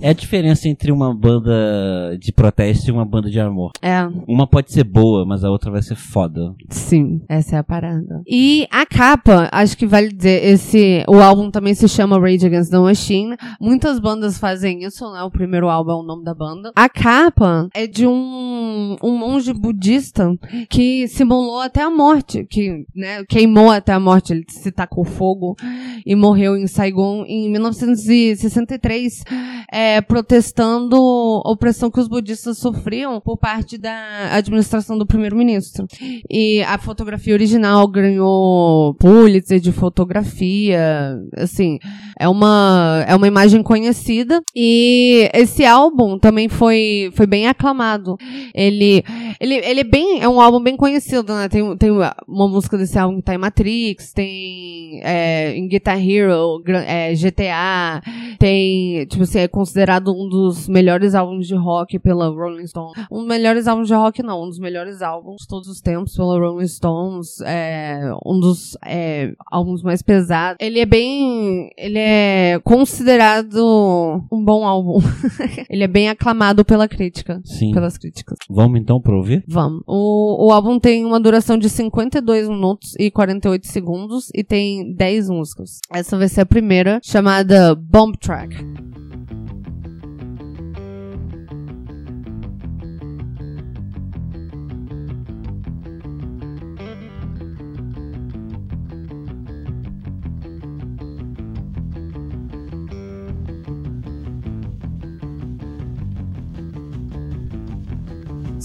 É. 0.00 0.08
É 0.08 0.10
a 0.10 0.12
diferença 0.12 0.68
entre 0.68 0.90
uma 0.92 1.14
banda 1.14 2.16
de 2.20 2.32
protesto 2.32 2.88
e 2.88 2.92
uma 2.92 3.04
banda 3.04 3.30
de 3.30 3.40
amor. 3.40 3.72
É. 3.82 4.06
Uma 4.28 4.46
pode 4.46 4.72
ser 4.72 4.84
boa, 4.84 5.24
mas 5.26 5.44
a 5.44 5.50
outra 5.50 5.70
vai 5.70 5.82
ser 5.82 5.94
foda. 5.96 6.54
Sim, 6.68 7.20
essa 7.28 7.56
é 7.56 7.58
a 7.58 7.64
parada. 7.64 8.22
E 8.26 8.66
a 8.70 8.84
capa, 8.86 9.48
acho 9.52 9.76
que 9.76 9.86
vale 9.86 10.12
dizer, 10.12 10.44
esse, 10.44 11.04
o 11.08 11.16
álbum 11.20 11.50
também 11.50 11.74
se 11.74 11.88
chama 11.94 12.18
Rage 12.18 12.46
Against 12.46 12.70
the 12.70 12.78
Machine. 12.78 13.36
Muitas 13.60 14.00
bandas 14.00 14.36
fazem 14.38 14.82
isso, 14.82 15.10
né? 15.12 15.22
O 15.22 15.30
primeiro 15.30 15.68
álbum 15.68 15.92
é 15.92 15.94
o 15.94 16.02
nome 16.02 16.24
da 16.24 16.34
banda. 16.34 16.72
A 16.74 16.88
capa 16.88 17.68
é 17.72 17.86
de 17.86 18.06
um, 18.06 18.96
um 19.02 19.16
monge 19.16 19.52
budista 19.52 20.36
que 20.68 21.06
simulou 21.06 21.60
até 21.60 21.82
a 21.82 21.90
morte, 21.90 22.44
que, 22.44 22.84
né, 22.94 23.24
queimou 23.28 23.70
até 23.70 23.92
a 23.92 24.00
morte, 24.00 24.32
ele 24.32 24.44
se 24.48 24.72
tacou 24.72 25.04
fogo 25.04 25.56
e 26.04 26.16
morreu 26.16 26.56
em 26.56 26.66
Saigon 26.66 27.24
em 27.26 27.50
1963, 27.50 29.24
é, 29.72 30.00
protestando 30.00 30.96
a 30.96 31.50
opressão 31.50 31.90
que 31.90 32.00
os 32.00 32.08
budistas 32.08 32.58
sofriam 32.58 33.20
por 33.20 33.38
parte 33.38 33.78
da 33.78 34.34
administração 34.34 34.98
do 34.98 35.06
primeiro-ministro. 35.06 35.86
E 36.28 36.62
a 36.64 36.76
fotografia 36.78 37.34
original 37.34 37.86
ganhou 37.86 38.94
Pulitzer 38.94 39.60
de 39.60 39.70
fotografia, 39.70 41.18
assim, 41.36 41.78
é 42.18 42.28
uma, 42.28 43.04
é 43.06 43.14
uma 43.14 43.26
imagem 43.26 43.62
conhecida. 43.62 44.42
E 44.54 45.30
esse 45.34 45.64
álbum 45.64 46.18
também 46.18 46.48
foi, 46.48 47.10
foi 47.14 47.26
bem 47.26 47.46
aclamado. 47.46 48.16
Ele, 48.54 49.02
ele, 49.40 49.54
ele 49.54 49.80
é 49.80 49.84
bem, 49.84 50.20
é 50.20 50.28
um 50.28 50.40
álbum 50.40 50.60
bem 50.60 50.76
conhecido, 50.76 51.34
né? 51.34 51.48
Tem, 51.48 51.76
tem 51.76 51.90
uma 51.90 52.48
música 52.48 52.78
desse 52.78 52.98
álbum 52.98 53.16
que 53.16 53.22
tá 53.22 53.34
em 53.34 53.38
Matrix, 53.38 54.12
tem 54.12 55.00
é, 55.02 55.56
em 55.56 55.66
Guitar 55.68 55.98
Hero, 55.98 56.62
é, 56.86 57.14
GTA, 57.14 58.02
tem, 58.38 59.06
tipo 59.06 59.22
assim, 59.22 59.40
é 59.40 59.48
considerado 59.48 60.12
um 60.12 60.28
dos 60.28 60.68
melhores 60.68 61.14
álbuns 61.14 61.46
de 61.46 61.54
rock 61.54 61.98
pela 61.98 62.28
Rolling 62.28 62.66
Stone. 62.66 62.92
Um 63.10 63.18
dos 63.18 63.26
melhores 63.26 63.66
álbuns 63.66 63.88
de 63.88 63.94
rock, 63.94 64.22
não, 64.22 64.44
um 64.44 64.48
dos 64.48 64.58
melhores 64.58 65.02
álbuns 65.02 65.42
de 65.42 65.48
todos 65.48 65.68
os 65.68 65.80
tempos 65.80 66.16
pela 66.16 66.38
Rolling 66.38 66.66
Stones, 66.66 67.40
é, 67.42 68.10
um 68.24 68.38
dos 68.38 68.76
é, 68.84 69.32
álbuns 69.50 69.82
mais 69.82 70.02
pesados. 70.02 70.56
Ele 70.60 70.80
é 70.80 70.86
bem, 70.86 71.70
ele 71.76 71.98
é 71.98 72.60
considerado 72.62 74.24
um 74.30 74.44
bom 74.44 74.66
álbum. 74.66 75.00
ele 75.68 75.84
é 75.84 75.88
bem 75.88 76.08
aclamado 76.08 76.64
pela 76.64 76.88
crítica, 76.88 77.40
Sim. 77.44 77.72
pelas 77.72 77.98
críticas. 77.98 78.38
Vamos 78.48 78.80
então 78.80 79.00
pra 79.00 79.16
ouvir? 79.16 79.44
Vamos. 79.46 79.82
O, 79.86 80.46
o 80.48 80.52
álbum 80.52 80.78
tem 80.78 81.04
uma 81.04 81.20
duração 81.20 81.58
de 81.58 81.68
52 81.68 82.48
minutos 82.48 82.94
e 82.98 83.10
48 83.10 83.66
segundos 83.66 84.28
e 84.34 84.44
tem 84.44 84.94
10 84.94 85.30
músicas. 85.30 85.78
Essa 85.92 86.16
vai 86.16 86.28
ser 86.28 86.42
a 86.42 86.46
primeira, 86.46 87.00
chamada 87.02 87.74
Bomb 87.74 88.16
Track. 88.18 88.56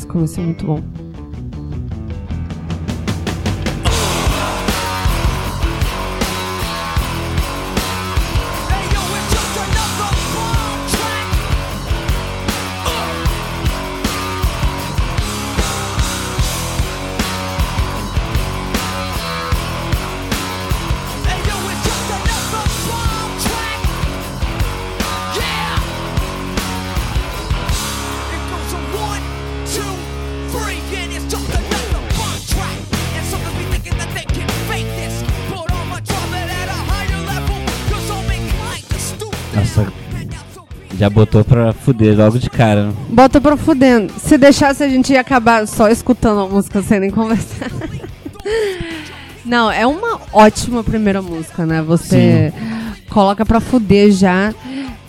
É 0.09 0.43
muito 0.45 0.65
bom. 0.65 1.08
Já 40.99 41.09
botou 41.09 41.45
pra 41.45 41.71
fuder 41.71 42.17
logo 42.17 42.37
de 42.37 42.49
cara. 42.49 42.91
Bota 43.07 43.39
pra 43.39 43.55
fudendo. 43.55 44.11
Se 44.19 44.37
deixasse, 44.37 44.83
a 44.83 44.89
gente 44.89 45.13
ia 45.13 45.21
acabar 45.21 45.65
só 45.65 45.87
escutando 45.87 46.41
a 46.41 46.47
música 46.47 46.81
sem 46.81 46.99
nem 46.99 47.09
conversar. 47.09 47.71
Não, 49.45 49.71
é 49.71 49.87
uma 49.87 50.19
ótima 50.33 50.83
primeira 50.83 51.21
música, 51.21 51.65
né? 51.65 51.81
Você 51.81 52.51
coloca 53.09 53.45
pra 53.45 53.61
fuder 53.61 54.11
já. 54.11 54.53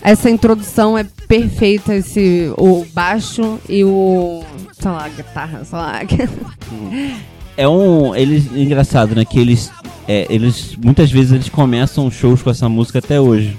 Essa 0.00 0.30
introdução 0.30 0.96
é 0.96 1.04
perfeita, 1.26 1.94
esse, 1.94 2.52
o 2.56 2.86
baixo 2.94 3.58
e 3.68 3.84
o. 3.84 4.44
sei 4.72 4.90
lá, 4.90 5.04
a 5.04 5.08
guitarra, 5.08 5.64
sei 5.64 5.78
lá. 5.78 6.00
É 7.56 7.68
um. 7.68 8.14
Eles. 8.14 8.46
Engraçado, 8.54 9.14
né? 9.14 9.24
Que 9.24 9.40
eles 9.40 9.70
é, 10.08 10.26
eles 10.28 10.76
muitas 10.76 11.10
vezes 11.10 11.30
eles 11.30 11.48
começam 11.48 12.10
shows 12.10 12.42
com 12.42 12.50
essa 12.50 12.68
música 12.68 12.98
até 12.98 13.20
hoje. 13.20 13.56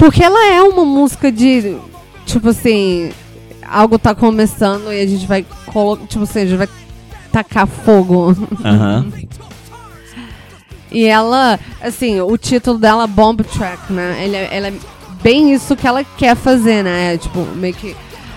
Porque 0.00 0.24
ela 0.24 0.46
é 0.46 0.62
uma 0.62 0.84
música 0.84 1.30
de. 1.30 1.76
Tipo 2.26 2.48
assim. 2.48 3.12
Algo 3.68 3.98
tá 3.98 4.14
começando 4.14 4.90
e 4.92 5.00
a 5.00 5.06
gente 5.06 5.26
vai 5.26 5.44
colocar. 5.66 6.06
Tipo 6.06 6.24
assim, 6.24 6.40
a 6.40 6.46
gente 6.46 6.56
vai 6.56 6.68
tacar 7.30 7.66
fogo. 7.66 8.34
Aham. 8.64 9.12
E 10.90 11.04
ela, 11.04 11.60
assim, 11.80 12.20
o 12.20 12.36
título 12.36 12.78
dela, 12.78 13.06
Bomb 13.06 13.44
Track, 13.44 13.92
né? 13.92 14.24
Ela, 14.24 14.36
ela 14.38 14.68
é 14.68 14.72
bem 15.22 15.52
isso 15.52 15.76
que 15.76 15.86
ela 15.86 16.02
quer 16.02 16.34
fazer, 16.34 16.82
né? 16.82 17.14
É, 17.14 17.18
tipo, 17.18 17.44
meio 17.54 17.74
que. 17.74 17.94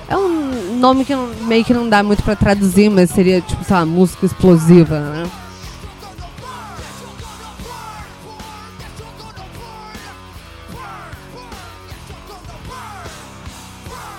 É 0.07 0.15
um 0.17 0.77
nome 0.77 1.05
que 1.05 1.15
não- 1.15 1.29
meio 1.47 1.63
que 1.63 1.73
não 1.73 1.87
dá 1.89 2.03
muito 2.03 2.21
pra 2.21 2.35
traduzir, 2.35 2.89
mas 2.91 3.09
seria, 3.09 3.39
tipo, 3.41 3.63
sei 3.63 3.75
lá, 3.75 3.85
música 3.85 4.25
explosiva, 4.25 4.99
né? 4.99 5.23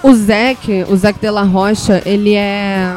O 0.04 0.14
Zac, 0.14 0.68
o 0.90 0.96
Zac 0.96 1.18
de 1.18 1.30
la 1.30 1.42
Rocha, 1.42 2.02
ele 2.04 2.34
é. 2.34 2.92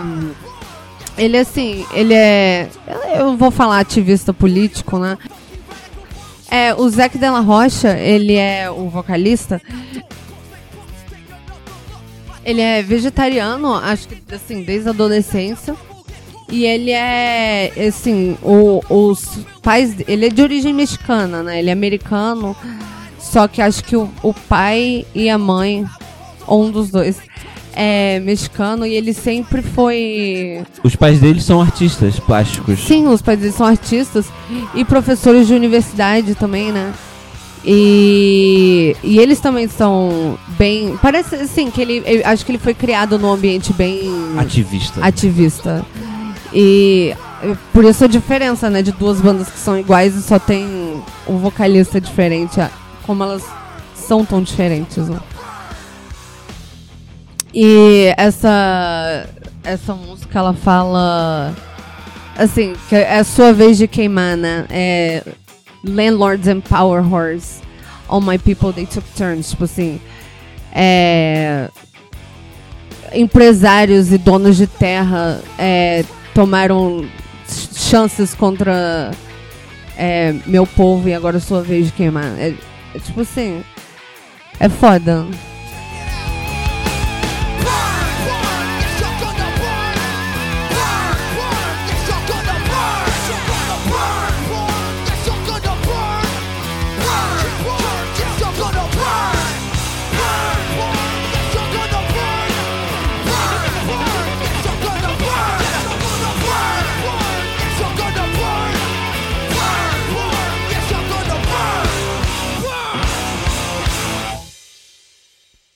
Ele 1.18 1.38
assim, 1.38 1.86
ele 1.94 2.14
é. 2.14 2.68
Eu 3.18 3.38
vou 3.38 3.50
falar 3.50 3.80
ativista 3.80 4.34
político, 4.34 5.00
né? 5.00 5.18
É, 6.52 6.74
o 6.76 6.88
Zac 6.90 7.18
de 7.18 7.30
la 7.30 7.40
Rocha, 7.40 7.98
ele 7.98 8.36
é 8.36 8.70
o 8.70 8.90
vocalista. 8.90 9.62
Ele 12.44 12.62
é 12.62 12.82
vegetariano, 12.82 13.74
acho 13.76 14.08
que 14.08 14.22
assim, 14.34 14.64
desde 14.64 14.88
a 14.88 14.92
adolescência. 14.92 15.76
E 16.50 16.66
ele 16.66 16.92
é, 16.92 17.72
assim, 17.88 18.38
o- 18.42 18.82
os 18.90 19.40
pais. 19.62 19.96
Ele 20.08 20.26
é 20.28 20.30
de 20.30 20.42
origem 20.42 20.74
mexicana, 20.74 21.42
né? 21.44 21.60
Ele 21.60 21.70
é 21.70 21.74
americano. 21.74 22.56
Só 23.20 23.48
que 23.48 23.62
acho 23.62 23.84
que 23.84 23.96
o, 23.98 24.10
o 24.24 24.34
pai 24.34 25.06
e 25.14 25.30
a 25.30 25.38
mãe, 25.38 25.86
ou 26.48 26.66
um 26.66 26.72
dos 26.72 26.90
dois, 26.90 27.18
é 27.74 28.20
mexicano 28.22 28.86
e 28.86 28.94
ele 28.94 29.14
sempre 29.14 29.62
foi. 29.62 30.64
Os 30.84 30.96
pais 30.96 31.20
deles 31.20 31.44
são 31.44 31.62
artistas 31.62 32.20
plásticos. 32.20 32.80
Sim, 32.80 33.08
os 33.08 33.22
pais 33.22 33.40
deles 33.40 33.54
são 33.56 33.68
artistas 33.68 34.26
e 34.74 34.84
professores 34.84 35.46
de 35.46 35.54
universidade 35.54 36.34
também, 36.34 36.72
né? 36.72 36.92
E, 37.64 38.96
e 39.04 39.20
eles 39.20 39.40
também 39.40 39.68
são 39.68 40.38
bem. 40.58 40.98
Parece 41.02 41.36
assim 41.36 41.70
que 41.70 41.82
ele. 41.82 42.02
eu 42.06 42.22
acho 42.26 42.46
que 42.46 42.52
ele 42.52 42.58
foi 42.60 42.74
criado 42.74 43.20
num 43.20 43.32
ambiente 43.32 43.74
bem 43.74 44.10
Ativista. 44.38 45.06
ativista. 45.06 45.86
E 46.54 47.14
por 47.74 47.84
isso 47.84 48.06
a 48.06 48.08
diferença, 48.08 48.70
né, 48.70 48.82
de 48.82 48.92
duas 48.92 49.22
bandas 49.22 49.50
que 49.50 49.60
são 49.60 49.78
iguais 49.78 50.16
e 50.16 50.24
só 50.24 50.40
tem 50.40 50.66
um 51.28 51.38
vocalista 51.38 52.00
diferente, 52.02 52.60
como 53.06 53.22
elas 53.24 53.44
são 53.94 54.26
tão 54.26 54.42
diferentes, 54.42 55.10
né? 55.10 55.20
E 57.60 58.14
essa 58.18 59.28
essa 59.64 59.96
música 59.96 60.38
ela 60.38 60.54
fala 60.54 61.56
assim, 62.38 62.76
que 62.88 62.96
é 62.96 63.18
a 63.18 63.24
sua 63.24 63.52
vez 63.52 63.80
de 63.80 63.88
queimar, 63.88 64.38
né? 64.38 64.68
É 64.70 65.24
landlords 65.84 66.48
and 66.48 66.62
power 66.62 67.02
whores. 67.02 67.60
All 68.08 68.22
my 68.22 68.38
people 68.38 68.72
they 68.72 68.86
took 68.86 69.04
turns, 69.18 69.50
tipo 69.50 69.64
assim, 69.64 70.00
é 70.72 71.68
empresários 73.12 74.12
e 74.12 74.20
donos 74.20 74.56
de 74.58 74.68
terra 74.68 75.42
é, 75.58 76.06
tomaram 76.36 77.06
ch- 77.50 77.76
chances 77.90 78.36
contra 78.36 79.10
é, 79.98 80.36
meu 80.46 80.68
povo 80.68 81.10
e 81.10 81.14
agora 81.16 81.38
é 81.38 81.40
sua 81.40 81.64
vez 81.64 81.88
de 81.88 81.94
queimar. 81.94 82.38
É, 82.38 82.54
é 82.94 83.00
tipo 83.00 83.22
assim. 83.22 83.64
É 84.60 84.70
foda. 84.70 85.26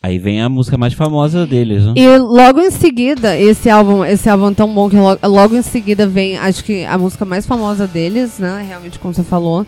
Aí 0.04 0.18
vem 0.18 0.42
a 0.42 0.50
música 0.50 0.80
mais 0.80 0.94
famosa 0.94 1.46
deles, 1.46 1.86
né? 1.86 1.94
E 1.96 2.18
logo 2.18 2.60
em 2.60 2.72
seguida, 2.72 3.38
esse 3.38 3.70
álbum, 3.70 4.04
esse 4.04 4.28
álbum 4.28 4.50
é 4.50 4.54
tão 4.56 4.74
bom 4.74 4.90
que 4.90 4.96
logo, 4.96 5.20
logo 5.28 5.56
em 5.56 5.62
seguida 5.62 6.08
vem, 6.08 6.40
acho 6.40 6.64
que 6.64 6.84
a 6.86 6.98
música 6.98 7.24
mais 7.24 7.46
famosa 7.46 7.86
deles, 7.86 8.40
né? 8.40 8.66
Realmente, 8.68 8.98
como 8.98 9.14
você 9.14 9.22
falou, 9.22 9.64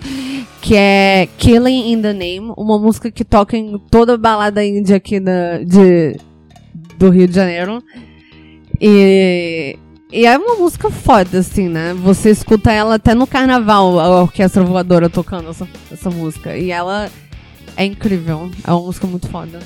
que 0.60 0.76
é 0.76 1.28
Killing 1.38 1.92
in 1.92 2.02
the 2.02 2.14
Name, 2.14 2.52
uma 2.58 2.80
música 2.80 3.12
que 3.12 3.24
toca 3.24 3.56
em 3.56 3.78
toda 3.92 4.18
balada 4.18 4.66
índia 4.66 4.96
aqui 4.96 5.20
da, 5.20 5.60
de, 5.60 6.18
do 6.98 7.12
Rio 7.12 7.28
de 7.28 7.36
Janeiro. 7.36 7.84
E, 8.82 9.78
e 10.12 10.26
é 10.26 10.36
uma 10.36 10.56
música 10.56 10.90
foda, 10.90 11.38
assim, 11.38 11.70
né? 11.70 11.94
Você 11.94 12.32
escuta 12.32 12.72
ela 12.72 12.96
até 12.96 13.14
no 13.14 13.28
carnaval, 13.28 14.00
a 14.00 14.24
orquestra 14.24 14.64
voadora 14.64 15.12
tocando 15.12 15.52
essa, 15.52 15.68
essa 15.92 16.10
música. 16.10 16.58
E 16.58 16.72
ela 16.72 17.08
é 17.78 17.86
incrível, 17.86 18.50
é 18.66 18.72
uma 18.72 18.82
música 18.82 19.06
muito 19.06 19.28
foda. 19.30 19.60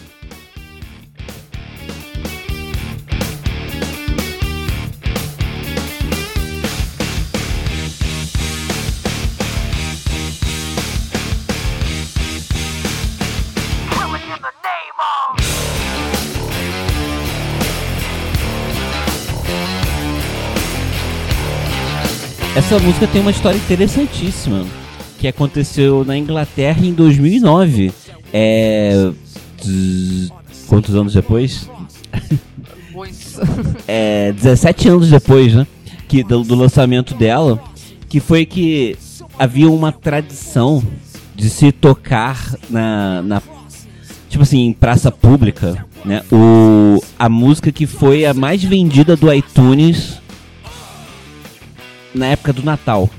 Essa 22.57 22.79
música 22.79 23.05
tem 23.05 23.21
uma 23.21 23.29
história 23.29 23.55
interessantíssima 23.55 24.65
que 25.19 25.27
aconteceu 25.27 26.03
na 26.03 26.17
Inglaterra 26.17 26.83
em 26.83 26.91
2009. 26.91 27.93
É. 28.33 29.11
Quantos 30.65 30.95
anos 30.95 31.13
depois? 31.13 31.69
é, 33.87 34.31
17 34.31 34.89
anos 34.89 35.11
depois, 35.11 35.53
né? 35.53 35.67
Que, 36.07 36.23
do, 36.23 36.41
do 36.43 36.55
lançamento 36.55 37.13
dela. 37.13 37.61
Que 38.09 38.19
foi 38.19 38.43
que 38.43 38.97
havia 39.37 39.69
uma 39.69 39.91
tradição 39.91 40.83
de 41.35 41.51
se 41.51 41.71
tocar 41.71 42.55
na, 42.71 43.21
na 43.21 43.41
tipo 44.29 44.41
assim, 44.41 44.65
em 44.65 44.73
praça 44.73 45.11
pública, 45.11 45.85
né? 46.03 46.23
O, 46.31 47.03
a 47.19 47.29
música 47.29 47.71
que 47.71 47.85
foi 47.85 48.25
a 48.25 48.33
mais 48.33 48.63
vendida 48.63 49.15
do 49.15 49.31
iTunes 49.31 50.19
na 52.13 52.27
época 52.27 52.53
do 52.53 52.63
Natal. 52.63 53.09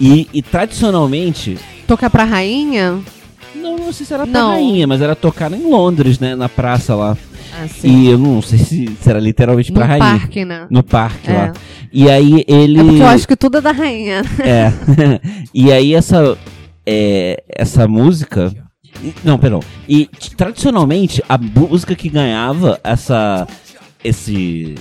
E, 0.00 0.28
e 0.32 0.42
tradicionalmente, 0.42 1.58
Tocar 1.86 2.10
pra 2.10 2.24
rainha? 2.24 3.00
não, 3.54 3.76
não 3.76 3.92
sei 3.92 4.06
se 4.06 4.14
era 4.14 4.24
pra 4.26 4.32
Não. 4.40 4.50
rainha, 4.50 4.86
mas 4.86 5.00
era 5.00 5.14
tocar 5.14 5.52
em 5.52 5.68
Londres, 5.68 6.18
né? 6.18 6.34
Na 6.34 6.48
praça 6.48 6.94
lá. 6.94 7.16
Assim. 7.62 7.88
E 7.88 8.08
eu 8.08 8.18
não 8.18 8.40
sei 8.40 8.58
se, 8.58 8.96
se 9.00 9.10
era 9.10 9.20
literalmente 9.20 9.70
No 9.70 9.76
pra 9.76 9.86
rainha. 9.86 10.04
parque, 10.18 10.44
né? 10.44 10.66
No 10.70 10.82
parque 10.82 11.30
É. 11.30 11.34
lá. 11.34 11.52
E 11.92 12.08
aí 12.10 12.44
ele. 12.48 12.80
É 12.80 12.84
porque 12.84 13.02
eu 13.02 13.06
acho 13.06 13.28
que 13.28 13.36
tudo 13.36 13.58
é 13.58 13.60
da 13.60 13.72
rainha. 13.72 14.22
É. 14.40 14.72
e 15.52 15.70
aí 15.70 15.94
essa 15.94 16.36
é, 16.86 17.42
essa 17.48 17.86
música 17.86 18.50
não, 19.22 19.38
perdão. 19.38 19.60
E 19.88 20.08
tradicionalmente 20.36 21.22
a 21.28 21.36
música 21.38 21.94
que 21.94 22.08
ganhava 22.08 22.80
essa 22.82 23.46
esse 24.02 24.74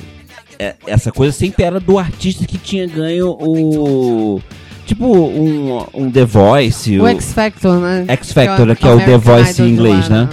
é, 0.62 0.76
essa 0.86 1.12
coisa 1.12 1.36
sempre 1.36 1.64
era 1.64 1.80
do 1.80 1.98
artista 1.98 2.46
que 2.46 2.56
tinha 2.56 2.86
ganho 2.86 3.32
o 3.32 4.40
tipo 4.86 5.08
um, 5.08 5.84
um 5.92 6.12
The 6.12 6.24
Voice, 6.24 7.00
O 7.00 7.08
X 7.08 7.34
Factor, 7.34 7.80
né? 7.80 8.06
X 8.08 8.32
Factor, 8.32 8.76
que 8.76 8.86
é 8.86 8.94
o 8.94 9.00
The 9.00 9.18
Voice 9.18 9.60
em 9.60 9.70
inglês, 9.70 10.08
né? 10.08 10.30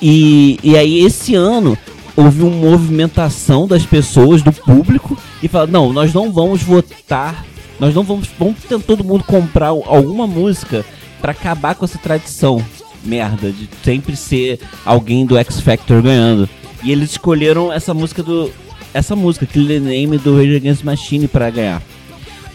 E, 0.00 0.60
e 0.62 0.76
aí 0.76 1.04
esse 1.04 1.34
ano 1.34 1.76
houve 2.14 2.42
uma 2.42 2.70
movimentação 2.70 3.66
das 3.66 3.84
pessoas, 3.84 4.42
do 4.42 4.52
público, 4.52 5.18
e 5.42 5.48
falaram, 5.48 5.72
não, 5.72 5.92
nós 5.92 6.14
não 6.14 6.30
vamos 6.30 6.62
votar, 6.62 7.44
nós 7.80 7.92
não 7.96 8.04
vamos, 8.04 8.28
vamos 8.38 8.60
ter 8.60 8.78
todo 8.78 9.02
mundo 9.02 9.24
comprar 9.24 9.68
alguma 9.68 10.24
música 10.24 10.84
pra 11.20 11.32
acabar 11.32 11.74
com 11.74 11.84
essa 11.84 11.98
tradição 11.98 12.64
merda 13.02 13.50
de 13.50 13.68
sempre 13.82 14.14
ser 14.14 14.60
alguém 14.84 15.26
do 15.26 15.36
X 15.36 15.58
Factor 15.58 16.00
ganhando. 16.00 16.48
E 16.84 16.92
eles 16.92 17.10
escolheram 17.10 17.72
essa 17.72 17.92
música 17.92 18.22
do 18.22 18.52
essa 18.94 19.14
música, 19.16 19.44
Kill 19.44 19.66
the 19.66 19.78
Name 19.80 20.16
do 20.18 20.36
Rage 20.36 20.56
Against 20.56 20.84
Machine 20.84 21.28
pra 21.28 21.50
ganhar. 21.50 21.82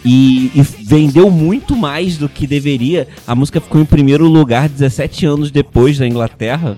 E, 0.05 0.49
e 0.55 0.61
vendeu 0.61 1.29
muito 1.29 1.75
mais 1.75 2.17
do 2.17 2.29
que 2.29 2.47
deveria. 2.47 3.07
A 3.27 3.35
música 3.35 3.59
ficou 3.59 3.81
em 3.81 3.85
primeiro 3.85 4.27
lugar 4.27 4.69
17 4.69 5.25
anos 5.25 5.51
depois 5.51 5.99
na 5.99 6.07
Inglaterra. 6.07 6.77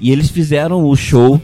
E 0.00 0.10
eles 0.12 0.30
fizeram 0.30 0.84
o 0.88 0.94
show 0.96 1.40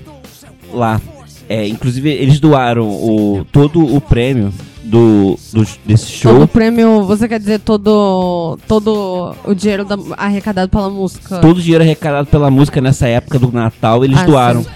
lá. 0.73 1.01
É, 1.49 1.67
inclusive, 1.67 2.09
eles 2.11 2.39
doaram 2.39 2.87
o, 2.89 3.45
todo 3.51 3.83
o 3.85 4.01
prêmio 4.01 4.53
do, 4.85 5.37
do- 5.53 5.67
desse 5.85 6.11
show. 6.13 6.33
Todo 6.35 6.43
o 6.45 6.49
prêmio, 6.49 7.03
você 7.05 7.27
quer 7.27 7.39
dizer 7.41 7.59
todo, 7.61 8.59
todo 8.69 9.35
o 9.45 9.55
dinheiro 9.55 9.85
da- 9.85 9.97
arrecadado 10.17 10.69
pela 10.71 10.89
música? 10.91 11.39
Todo 11.39 11.57
o 11.59 11.61
dinheiro 11.63 11.83
arrecadado 11.83 12.29
pela 12.29 12.51
música 12.51 12.81
nessa 12.81 13.09
época 13.09 13.39
do 13.39 13.51
Natal, 13.51 14.05
eles 14.05 14.19
Ah, 14.19 14.25
doaram. 14.27 14.63
sim. 14.63 14.69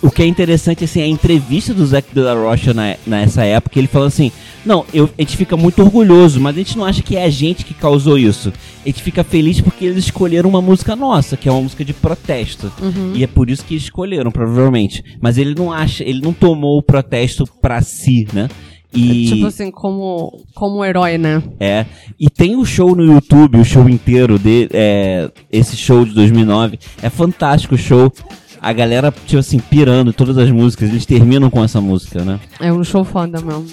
O 0.00 0.10
que 0.10 0.22
é 0.22 0.26
interessante, 0.26 0.84
assim, 0.84 1.02
a 1.02 1.06
entrevista 1.06 1.74
do 1.74 1.84
Zac 1.84 2.12
de 2.14 2.20
la 2.20 2.34
Rocha 2.34 2.72
na, 2.72 2.96
nessa 3.06 3.44
época, 3.44 3.78
ele 3.78 3.88
falou 3.88 4.06
assim, 4.06 4.30
não, 4.64 4.84
eu, 4.92 5.10
a 5.18 5.22
gente 5.22 5.36
fica 5.36 5.56
muito 5.56 5.82
orgulhoso, 5.82 6.40
mas 6.40 6.54
a 6.54 6.58
gente 6.58 6.76
não 6.76 6.84
acha 6.84 7.02
que 7.02 7.16
é 7.16 7.24
a 7.24 7.30
gente 7.30 7.64
que 7.64 7.74
causou 7.74 8.18
isso. 8.18 8.52
A 8.84 8.88
gente 8.88 9.02
fica 9.02 9.24
feliz 9.24 9.60
porque 9.60 9.84
eles 9.84 10.04
escolheram 10.04 10.48
uma 10.48 10.62
música 10.62 10.94
nossa, 10.94 11.36
que 11.36 11.48
é 11.48 11.52
uma 11.52 11.62
música 11.62 11.84
de 11.84 11.92
protesto. 11.92 12.72
Uhum. 12.80 13.12
E 13.14 13.24
é 13.24 13.26
por 13.26 13.50
isso 13.50 13.64
que 13.64 13.74
escolheram, 13.74 14.30
provavelmente. 14.30 15.02
Mas 15.20 15.38
ele 15.38 15.54
não 15.54 15.72
acha, 15.72 16.04
ele 16.04 16.20
não 16.20 16.32
tomou 16.32 16.78
o 16.78 16.82
protesto 16.82 17.44
pra 17.60 17.80
si, 17.82 18.26
né? 18.32 18.48
E... 18.92 19.28
Tipo 19.28 19.46
assim, 19.46 19.70
como, 19.70 20.40
como 20.54 20.84
herói, 20.84 21.18
né? 21.18 21.42
É. 21.60 21.84
E 22.18 22.30
tem 22.30 22.56
o 22.56 22.64
show 22.64 22.96
no 22.96 23.04
YouTube, 23.04 23.58
o 23.58 23.64
show 23.64 23.88
inteiro 23.88 24.38
de 24.38 24.68
é, 24.72 25.30
esse 25.52 25.76
show 25.76 26.04
de 26.04 26.14
2009. 26.14 26.78
É 27.02 27.10
fantástico 27.10 27.74
o 27.74 27.78
show. 27.78 28.12
A 28.60 28.72
galera, 28.72 29.12
tipo 29.26 29.38
assim, 29.38 29.58
pirando 29.58 30.12
todas 30.12 30.36
as 30.38 30.50
músicas. 30.50 30.88
Eles 30.88 31.06
terminam 31.06 31.50
com 31.50 31.62
essa 31.62 31.80
música, 31.80 32.24
né? 32.24 32.40
É 32.60 32.72
um 32.72 32.82
show 32.82 33.04
foda 33.04 33.40
mesmo. 33.40 33.66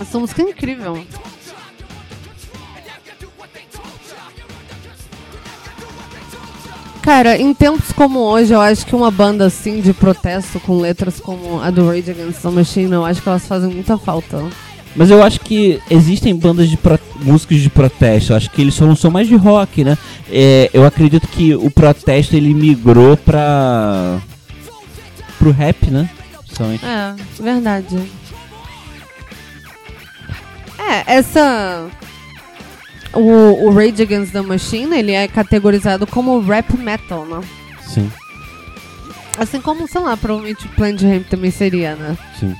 Essa 0.00 0.18
música 0.18 0.42
é 0.42 0.50
incrível. 0.50 1.04
Cara, 7.02 7.36
em 7.36 7.52
tempos 7.52 7.90
como 7.90 8.20
hoje, 8.20 8.52
eu 8.52 8.60
acho 8.60 8.86
que 8.86 8.94
uma 8.94 9.10
banda 9.10 9.46
assim 9.46 9.80
de 9.80 9.92
protesto 9.92 10.60
com 10.60 10.78
letras 10.78 11.18
como 11.18 11.60
a 11.60 11.68
do 11.68 11.86
Rage 11.88 12.12
Against 12.12 12.42
the 12.42 12.48
Machine, 12.48 12.92
eu 12.92 13.04
acho 13.04 13.20
que 13.20 13.28
elas 13.28 13.44
fazem 13.44 13.74
muita 13.74 13.98
falta. 13.98 14.40
Mas 14.94 15.10
eu 15.10 15.22
acho 15.22 15.40
que 15.40 15.80
existem 15.90 16.36
bandas 16.36 16.68
de 16.68 16.76
pro- 16.76 16.98
músicos 17.20 17.60
de 17.60 17.70
protesto. 17.70 18.32
Eu 18.32 18.36
acho 18.36 18.50
que 18.50 18.60
eles 18.60 18.74
só 18.74 18.84
não 18.86 18.94
são 18.96 19.10
mais 19.10 19.26
de 19.26 19.34
rock, 19.36 19.82
né? 19.84 19.96
É, 20.30 20.68
eu 20.74 20.84
acredito 20.84 21.26
que 21.28 21.54
o 21.54 21.70
protesto 21.70 22.36
ele 22.36 22.52
migrou 22.52 23.16
pra. 23.16 24.18
pro 25.38 25.50
rap, 25.50 25.90
né? 25.90 26.08
Principalmente. 26.44 26.84
É, 26.84 27.14
verdade. 27.42 27.96
É, 30.78 31.14
essa. 31.16 31.88
O, 33.14 33.66
o 33.66 33.74
Rage 33.74 34.02
Against 34.02 34.32
the 34.32 34.40
Machine, 34.40 34.96
ele 34.96 35.12
é 35.12 35.28
categorizado 35.28 36.06
como 36.06 36.40
rap 36.40 36.76
metal, 36.78 37.26
né? 37.26 37.40
Sim, 37.82 38.10
Assim 39.36 39.60
como, 39.60 39.86
sei 39.86 40.00
lá, 40.00 40.16
provavelmente 40.16 40.64
o 40.66 40.68
Plan 40.70 40.94
de 40.94 41.06
Ramp 41.06 41.26
também 41.28 41.50
seria, 41.50 41.94
né? 41.94 42.16
sim. 42.38 42.54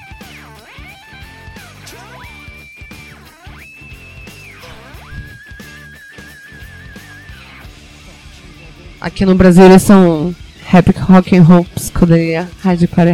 Aqui 9.03 9.27
no 9.27 9.35
Brasil 9.35 9.65
eles 9.65 9.83
são 9.83 10.33
Rap 10.65 10.93
Rock 10.97 11.37
and 11.37 11.43
Roll 11.43 11.67
Escuderia 11.75 12.49
Hardcore 12.62 13.09
e 13.09 13.12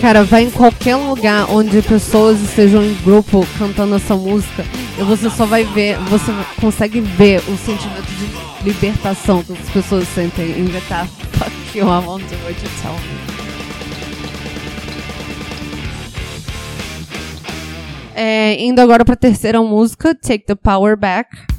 Cara, 0.00 0.24
vai 0.24 0.44
em 0.44 0.50
qualquer 0.50 0.96
lugar 0.96 1.50
onde 1.50 1.82
pessoas 1.82 2.40
estejam 2.40 2.82
em 2.82 2.94
grupo 3.02 3.46
cantando 3.58 3.94
essa 3.96 4.16
música 4.16 4.64
e 4.98 5.02
você 5.02 5.28
só 5.28 5.44
vai 5.44 5.62
ver, 5.62 5.98
você 6.08 6.32
consegue 6.58 7.02
ver 7.02 7.40
o 7.40 7.56
sentimento 7.58 8.06
de 8.06 8.64
libertação 8.64 9.42
que 9.42 9.52
as 9.52 9.70
pessoas 9.70 10.08
sentem 10.08 10.58
em 10.58 10.64
gritar 10.64 11.06
Fuck 11.32 11.78
you, 11.78 11.86
I 11.86 12.04
won't 12.04 12.24
do 12.24 12.36
what 12.44 12.58
you 12.62 12.70
tell 12.80 12.92
me. 12.92 13.40
É, 18.14 18.60
indo 18.60 18.80
agora 18.80 19.04
pra 19.04 19.16
terceira 19.16 19.62
música, 19.62 20.14
Take 20.14 20.44
the 20.44 20.54
Power 20.54 20.96
Back. 20.96 21.49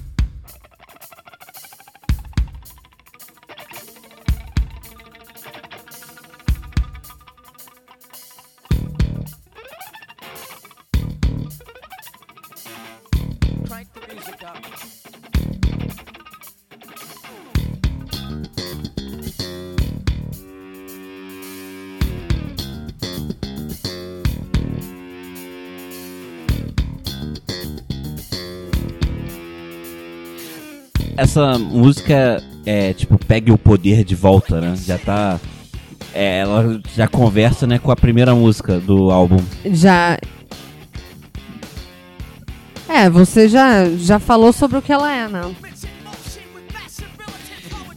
Essa 31.32 31.58
música 31.58 32.44
é 32.66 32.92
tipo, 32.92 33.18
pegue 33.18 33.54
o 33.54 33.58
poder 33.58 34.04
de 34.04 34.16
volta, 34.16 34.60
né? 34.60 34.76
Já 34.76 34.98
tá. 34.98 35.40
é, 36.14 36.40
ela 36.40 36.82
já 36.94 37.08
conversa 37.08 37.66
né, 37.66 37.80
com 37.80 37.90
a 37.90 37.96
primeira 37.96 38.36
música 38.36 38.82
do 38.82 39.10
álbum. 39.10 39.42
Já. 39.64 40.20
É, 42.90 43.10
você 43.10 43.48
já, 43.48 43.90
já 43.92 44.20
falou 44.20 44.52
sobre 44.52 44.78
o 44.78 44.82
que 44.82 44.92
ela 44.92 45.10
é, 45.10 45.30
né? 45.30 45.56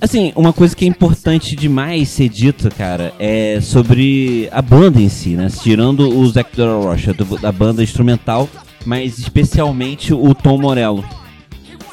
Assim, 0.00 0.32
uma 0.36 0.52
coisa 0.52 0.76
que 0.76 0.84
é 0.84 0.88
importante 0.88 1.56
demais 1.56 2.10
ser 2.10 2.28
dita, 2.28 2.70
cara, 2.70 3.12
é 3.18 3.58
sobre 3.60 4.48
a 4.52 4.62
banda 4.62 5.00
em 5.00 5.08
si, 5.08 5.30
né? 5.30 5.48
Tirando 5.60 6.08
o 6.08 6.24
Zac 6.28 6.54
de 6.54 6.62
la 6.62 6.76
Rocha, 6.76 7.12
da 7.42 7.50
banda 7.50 7.82
instrumental, 7.82 8.48
mas 8.86 9.18
especialmente 9.18 10.14
o 10.14 10.32
Tom 10.36 10.60
Morello. 10.60 11.04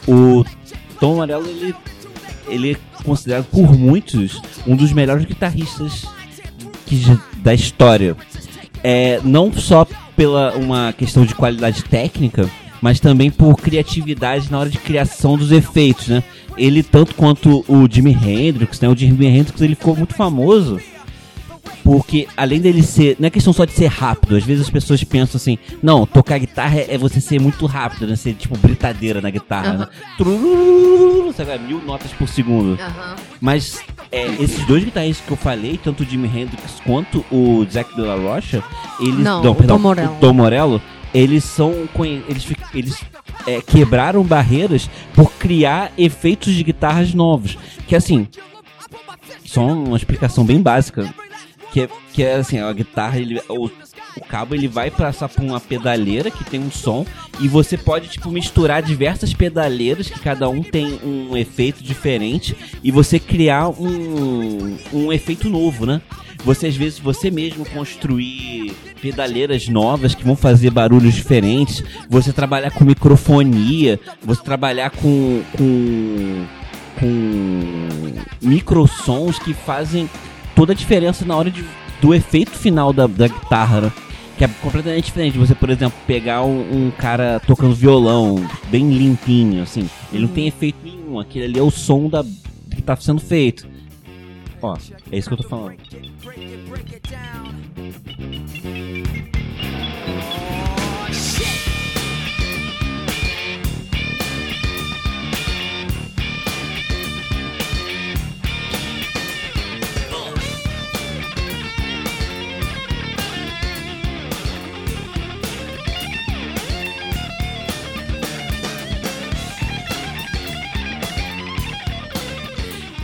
O 0.07 0.43
Tom 1.01 1.15
Morello, 1.15 1.47
ele, 1.47 1.75
ele 2.47 2.71
é 2.73 3.03
considerado 3.03 3.45
por 3.45 3.75
muitos 3.75 4.39
um 4.67 4.75
dos 4.75 4.93
melhores 4.93 5.25
guitarristas 5.25 6.05
que 6.85 7.01
da 7.37 7.55
história. 7.55 8.15
É, 8.83 9.19
não 9.23 9.51
só 9.51 9.85
pela 10.15 10.55
uma 10.55 10.93
questão 10.93 11.25
de 11.25 11.33
qualidade 11.33 11.83
técnica, 11.83 12.47
mas 12.79 12.99
também 12.99 13.31
por 13.31 13.55
criatividade 13.55 14.51
na 14.51 14.59
hora 14.59 14.69
de 14.69 14.77
criação 14.77 15.35
dos 15.35 15.51
efeitos, 15.51 16.07
né? 16.07 16.23
Ele, 16.55 16.83
tanto 16.83 17.15
quanto 17.15 17.65
o 17.67 17.87
Jimi 17.89 18.11
Hendrix, 18.11 18.79
né? 18.79 18.87
O 18.87 18.95
Jimi 18.95 19.25
Hendrix, 19.25 19.59
ele 19.59 19.75
ficou 19.75 19.95
muito 19.95 20.13
famoso 20.13 20.79
porque, 21.83 22.27
além 22.35 22.59
dele 22.59 22.83
ser... 22.83 23.15
Não 23.19 23.27
é 23.27 23.29
questão 23.29 23.53
só 23.53 23.65
de 23.65 23.71
ser 23.71 23.87
rápido. 23.87 24.35
Às 24.35 24.43
vezes 24.43 24.65
as 24.65 24.69
pessoas 24.69 25.03
pensam 25.03 25.37
assim... 25.37 25.57
Não, 25.81 26.05
tocar 26.05 26.37
guitarra 26.37 26.79
é 26.79 26.97
você 26.97 27.19
ser 27.21 27.39
muito 27.39 27.65
rápido, 27.65 28.07
né? 28.07 28.15
Ser, 28.15 28.33
tipo, 28.33 28.57
britadeira 28.57 29.21
na 29.21 29.29
guitarra, 29.29 29.73
né? 29.73 29.87
Trulululu, 30.17 31.33
sabe? 31.33 31.57
Mil 31.59 31.81
notas 31.81 32.11
por 32.13 32.27
segundo. 32.27 32.77
Mas 33.39 33.79
é, 34.11 34.25
esses 34.41 34.65
dois 34.65 34.83
guitarristas 34.83 35.25
que 35.25 35.31
eu 35.31 35.37
falei, 35.37 35.79
tanto 35.81 36.03
o 36.03 36.05
Jimi 36.05 36.27
Hendrix 36.27 36.79
quanto 36.85 37.25
o 37.31 37.65
Zac 37.71 37.95
de 37.95 38.01
la 38.01 38.15
Rocha, 38.15 38.63
eles. 38.99 39.19
Não, 39.19 39.39
o 39.51 39.55
perdão, 39.55 39.77
Tom 39.77 39.81
Morello. 39.81 40.13
o 40.13 40.19
Tom 40.19 40.33
Morello, 40.33 40.81
eles 41.13 41.43
são. 41.43 41.73
Eles, 42.27 42.53
eles 42.73 43.03
é, 43.47 43.61
quebraram 43.61 44.23
barreiras 44.23 44.89
por 45.13 45.31
criar 45.33 45.91
efeitos 45.97 46.53
de 46.53 46.63
guitarras 46.63 47.13
novos. 47.13 47.57
Que 47.87 47.95
assim. 47.95 48.27
Só 49.45 49.65
uma 49.65 49.97
explicação 49.97 50.45
bem 50.45 50.61
básica. 50.61 51.13
Que 51.71 51.81
é, 51.81 51.89
que 52.13 52.23
é 52.23 52.35
assim, 52.35 52.59
a 52.59 52.71
guitarra, 52.73 53.17
ele, 53.19 53.41
o- 53.49 53.69
O 54.17 54.21
cabo 54.27 54.53
ele 54.53 54.67
vai 54.67 54.91
passar 54.91 55.29
por 55.29 55.41
uma 55.41 55.57
pedaleira 55.59 56.29
que 56.29 56.43
tem 56.43 56.59
um 56.59 56.69
som 56.69 57.05
e 57.39 57.47
você 57.47 57.77
pode 57.77 58.09
tipo 58.09 58.29
misturar 58.29 58.81
diversas 58.83 59.33
pedaleiras 59.33 60.09
que 60.09 60.19
cada 60.19 60.49
um 60.49 60.61
tem 60.61 60.99
um 61.01 61.37
efeito 61.37 61.81
diferente 61.81 62.53
e 62.83 62.91
você 62.91 63.17
criar 63.19 63.69
um, 63.69 64.75
um 64.91 65.13
efeito 65.13 65.49
novo, 65.49 65.85
né? 65.85 66.01
Você 66.43 66.67
às 66.67 66.75
vezes 66.75 66.99
você 66.99 67.31
mesmo 67.31 67.63
construir 67.65 68.73
pedaleiras 69.01 69.69
novas 69.69 70.13
que 70.13 70.25
vão 70.25 70.35
fazer 70.35 70.71
barulhos 70.71 71.13
diferentes, 71.13 71.81
você 72.09 72.33
trabalhar 72.33 72.71
com 72.71 72.83
microfonia, 72.83 73.97
você 74.21 74.41
trabalhar 74.43 74.89
com 74.89 75.41
com 75.57 76.45
com 76.99 78.13
microsons 78.41 79.39
que 79.39 79.53
fazem 79.53 80.09
toda 80.61 80.73
a 80.73 80.75
diferença 80.75 81.25
na 81.25 81.35
hora 81.35 81.49
de, 81.49 81.65
do 81.99 82.13
efeito 82.13 82.51
final 82.51 82.93
da, 82.93 83.07
da 83.07 83.27
guitarra, 83.27 83.81
né? 83.81 83.91
Que 84.37 84.45
é 84.45 84.47
completamente 84.47 85.05
diferente. 85.05 85.35
Você, 85.39 85.55
por 85.55 85.71
exemplo, 85.71 85.97
pegar 86.05 86.43
um, 86.43 86.85
um 86.87 86.91
cara 86.91 87.41
tocando 87.47 87.73
violão 87.73 88.47
bem 88.69 88.91
limpinho, 88.91 89.63
assim. 89.63 89.89
Ele 90.13 90.27
não 90.27 90.29
tem 90.31 90.47
efeito 90.47 90.77
nenhum. 90.83 91.19
Aquele 91.19 91.45
ali 91.45 91.57
é 91.57 91.63
o 91.63 91.71
som 91.71 92.07
da, 92.07 92.23
que 92.75 92.79
tá 92.79 92.95
sendo 92.95 93.19
feito. 93.19 93.67
Ó, 94.61 94.77
é 95.11 95.17
isso 95.17 95.29
que 95.29 95.33
eu 95.33 95.37
tô 95.37 95.49
falando. 95.49 95.77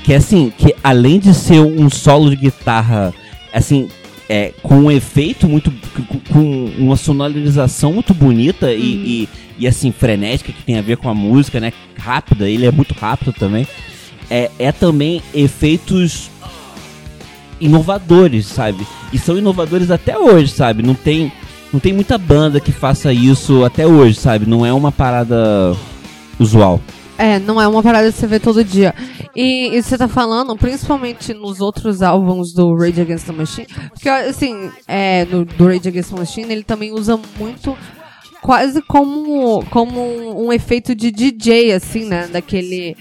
Que 0.07 0.13
é 0.13 0.15
assim, 0.15 0.53
que 0.57 0.73
além 0.81 1.19
de 1.19 1.33
ser 1.33 1.59
um 1.59 1.89
solo 1.89 2.29
de 2.29 2.37
guitarra, 2.37 3.13
assim, 3.53 3.89
é, 4.29 4.53
com 4.63 4.75
um 4.75 4.89
efeito 4.89 5.49
muito, 5.49 5.69
com, 6.31 6.71
uma 6.77 6.95
sonorização 6.95 7.91
muito 7.91 8.13
bonita 8.13 8.71
e, 8.71 8.79
e, 8.79 9.29
e, 9.59 9.67
assim, 9.67 9.91
frenética, 9.91 10.53
que 10.53 10.63
tem 10.63 10.77
a 10.77 10.81
ver 10.81 10.95
com 10.95 11.09
a 11.09 11.13
música, 11.13 11.59
né, 11.59 11.73
rápida, 11.97 12.49
ele 12.49 12.65
é 12.65 12.71
muito 12.71 12.93
rápido 12.93 13.33
também, 13.33 13.67
é, 14.29 14.49
é 14.57 14.71
também 14.71 15.21
efeitos 15.33 16.31
inovadores, 17.59 18.45
sabe? 18.45 18.87
E 19.11 19.19
são 19.19 19.37
inovadores 19.37 19.91
até 19.91 20.17
hoje, 20.17 20.53
sabe? 20.53 20.83
Não 20.83 20.95
tem, 20.95 21.33
não 21.73 21.81
tem 21.81 21.91
muita 21.91 22.17
banda 22.17 22.61
que 22.61 22.71
faça 22.71 23.11
isso 23.11 23.65
até 23.65 23.85
hoje, 23.85 24.17
sabe? 24.17 24.49
Não 24.49 24.65
é 24.65 24.71
uma 24.71 24.89
parada 24.89 25.75
usual. 26.39 26.81
É, 27.17 27.39
não 27.39 27.59
é 27.59 27.67
uma 27.67 27.81
parada 27.81 28.11
que 28.11 28.17
você 28.17 28.27
vê 28.27 28.39
todo 28.39 28.63
dia. 28.63 28.93
E, 29.37 29.77
e 29.77 29.83
você 29.83 29.95
tá 29.95 30.07
falando, 30.07 30.57
principalmente 30.57 31.31
nos 31.31 31.61
outros 31.61 32.01
álbuns 32.01 32.51
do 32.53 32.75
Rage 32.75 33.01
Against 33.01 33.27
the 33.27 33.31
Machine, 33.31 33.67
porque, 33.93 34.09
assim, 34.09 34.71
é, 34.87 35.25
do, 35.25 35.45
do 35.45 35.67
Rage 35.67 35.87
Against 35.87 36.09
the 36.09 36.19
Machine, 36.19 36.51
ele 36.51 36.63
também 36.63 36.91
usa 36.91 37.19
muito, 37.37 37.77
quase 38.41 38.81
como, 38.81 39.63
como 39.69 40.01
um, 40.01 40.47
um 40.47 40.53
efeito 40.53 40.95
de 40.95 41.11
DJ, 41.11 41.73
assim, 41.73 42.05
né, 42.05 42.27
daquele... 42.27 42.97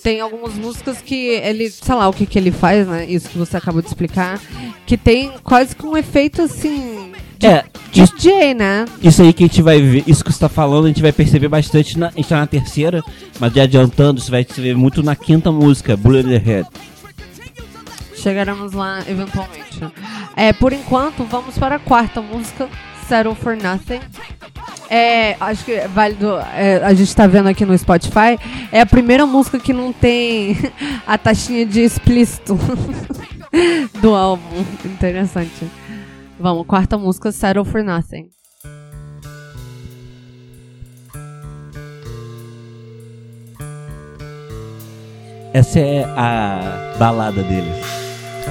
Tem 0.00 0.20
algumas 0.20 0.54
músicas 0.54 0.98
que 1.00 1.28
ele, 1.28 1.68
sei 1.70 1.94
lá 1.94 2.08
o 2.08 2.12
que 2.12 2.26
que 2.26 2.38
ele 2.38 2.52
faz, 2.52 2.86
né, 2.86 3.06
isso 3.06 3.28
que 3.28 3.38
você 3.38 3.56
acabou 3.56 3.82
de 3.82 3.88
explicar, 3.88 4.40
que 4.86 4.96
tem 4.96 5.32
quase 5.42 5.74
que 5.74 5.84
um 5.84 5.96
efeito, 5.96 6.40
assim, 6.40 7.03
É, 7.44 7.62
DJ, 7.92 8.54
né? 8.54 8.86
Isso 9.02 9.20
aí 9.20 9.30
que 9.30 9.44
a 9.44 9.46
gente 9.46 9.60
vai 9.60 9.78
ver, 9.78 10.02
isso 10.06 10.24
que 10.24 10.32
você 10.32 10.40
tá 10.40 10.48
falando, 10.48 10.86
a 10.86 10.88
gente 10.88 11.02
vai 11.02 11.12
perceber 11.12 11.46
bastante. 11.48 11.98
Na, 11.98 12.08
a 12.08 12.10
gente 12.10 12.26
tá 12.26 12.38
na 12.38 12.46
terceira, 12.46 13.04
mas 13.38 13.52
já 13.52 13.64
adiantando, 13.64 14.18
você 14.18 14.30
vai 14.30 14.46
ver 14.56 14.74
muito 14.74 15.02
na 15.02 15.14
quinta 15.14 15.52
música, 15.52 15.94
Bullet 15.94 16.26
the 16.26 16.38
Head. 16.38 16.68
Chegaremos 18.16 18.72
lá 18.72 19.02
eventualmente. 19.06 19.78
É, 20.34 20.54
por 20.54 20.72
enquanto, 20.72 21.22
vamos 21.24 21.58
para 21.58 21.76
a 21.76 21.78
quarta 21.78 22.22
música, 22.22 22.66
Settle 23.06 23.34
for 23.34 23.54
Nothing. 23.54 24.00
É, 24.88 25.36
acho 25.38 25.66
que 25.66 25.72
é 25.72 25.86
válido. 25.86 26.38
é, 26.54 26.80
a 26.82 26.94
gente 26.94 27.14
tá 27.14 27.26
vendo 27.26 27.50
aqui 27.50 27.66
no 27.66 27.76
Spotify. 27.76 28.38
É 28.72 28.80
a 28.80 28.86
primeira 28.86 29.26
música 29.26 29.58
que 29.58 29.74
não 29.74 29.92
tem 29.92 30.56
a 31.06 31.18
taxinha 31.18 31.66
de 31.66 31.80
explícito 31.80 32.58
do 34.00 34.14
álbum. 34.14 34.64
Interessante. 34.84 35.83
Vamos, 36.38 36.66
quarta 36.66 36.98
música, 36.98 37.30
Settle 37.32 37.64
for 37.64 37.82
Nothing. 37.82 38.28
Essa 45.52 45.78
é 45.78 46.04
a 46.04 46.96
balada 46.98 47.42
deles. 47.42 47.84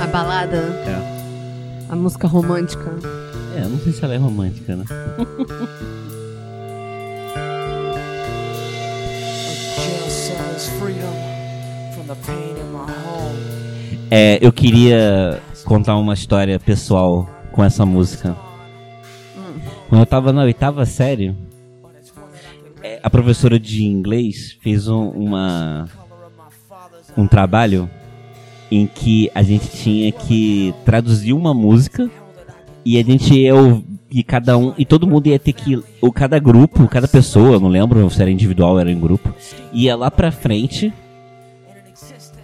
A 0.01 0.07
balada, 0.07 0.57
É. 0.57 1.91
a 1.91 1.95
música 1.95 2.27
romântica. 2.27 2.91
É, 3.55 3.61
não 3.67 3.77
sei 3.79 3.91
se 3.91 4.03
ela 4.03 4.13
é 4.13 4.17
romântica, 4.17 4.75
né? 4.75 4.85
É, 14.09 14.37
eu 14.41 14.51
queria 14.53 15.41
contar 15.65 15.95
uma 15.97 16.13
história 16.13 16.59
pessoal 16.59 17.27
com 17.53 17.63
essa 17.63 17.85
música. 17.85 18.35
Quando 19.87 20.01
eu 20.01 20.05
tava 20.05 20.33
na 20.33 20.41
oitava 20.41 20.85
série, 20.85 21.33
é, 22.81 22.99
a 23.01 23.09
professora 23.09 23.59
de 23.59 23.85
inglês 23.85 24.57
fez 24.59 24.87
um, 24.87 25.09
uma 25.09 25.87
um 27.15 27.27
trabalho 27.27 27.89
em 28.71 28.87
que 28.87 29.29
a 29.35 29.43
gente 29.43 29.69
tinha 29.69 30.11
que 30.11 30.73
traduzir 30.83 31.31
uma 31.31 31.53
música 31.53 32.09
e 32.83 32.97
a 32.97 33.03
gente 33.03 33.33
ia 33.33 33.53
e 34.09 34.23
cada 34.23 34.57
um 34.57 34.73
e 34.77 34.83
todo 34.83 35.07
mundo 35.07 35.27
ia 35.27 35.37
ter 35.37 35.53
que 35.53 35.81
ou 36.01 36.11
cada 36.11 36.39
grupo, 36.39 36.87
cada 36.87 37.07
pessoa, 37.07 37.59
não 37.59 37.69
lembro 37.69 38.09
se 38.09 38.19
era 38.19 38.31
individual 38.31 38.73
ou 38.73 38.79
era 38.79 38.91
em 38.91 38.99
grupo, 38.99 39.31
ia 39.71 39.95
lá 39.95 40.09
pra 40.09 40.31
frente 40.31 40.91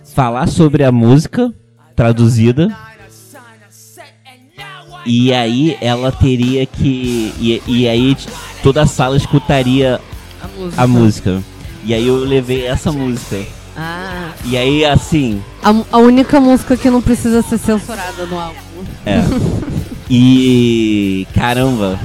falar 0.04 0.48
sobre 0.48 0.84
a 0.84 0.92
música 0.92 1.52
traduzida 1.96 2.70
e 5.06 5.34
aí 5.34 5.78
ela 5.82 6.12
teria 6.12 6.66
que 6.66 7.34
e, 7.40 7.62
e 7.68 7.88
aí 7.88 8.16
toda 8.64 8.82
a 8.82 8.86
sala 8.86 9.16
escutaria 9.18 10.00
A 10.42 10.48
música. 10.48 10.82
a 10.84 10.88
música 10.88 11.44
e 11.86 11.94
aí 11.94 12.08
eu 12.08 12.18
levei 12.18 12.66
essa 12.66 12.92
música 12.92 13.42
Ah, 13.78 14.32
e 14.46 14.58
aí 14.58 14.84
assim 14.86 15.42
a, 15.64 15.70
a 15.92 15.98
única 15.98 16.40
música 16.40 16.76
que 16.78 16.90
não 16.90 17.02
precisa 17.02 17.42
ser 17.42 17.58
censurada 17.58 18.26
no 18.26 18.40
álbum. 18.40 18.60
É. 19.06 19.20
E 20.12 21.28
caramba. 21.36 22.00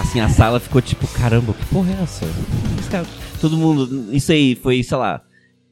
Assim, 0.00 0.18
a 0.18 0.28
sala 0.28 0.58
ficou 0.58 0.82
tipo, 0.82 1.06
caramba, 1.06 1.54
que 1.54 1.64
porra 1.66 1.90
é 1.92 2.02
essa? 2.02 2.26
Todo 3.40 3.56
mundo. 3.56 4.08
Isso 4.12 4.32
aí 4.32 4.56
foi, 4.56 4.82
sei 4.82 4.96
lá. 4.98 5.20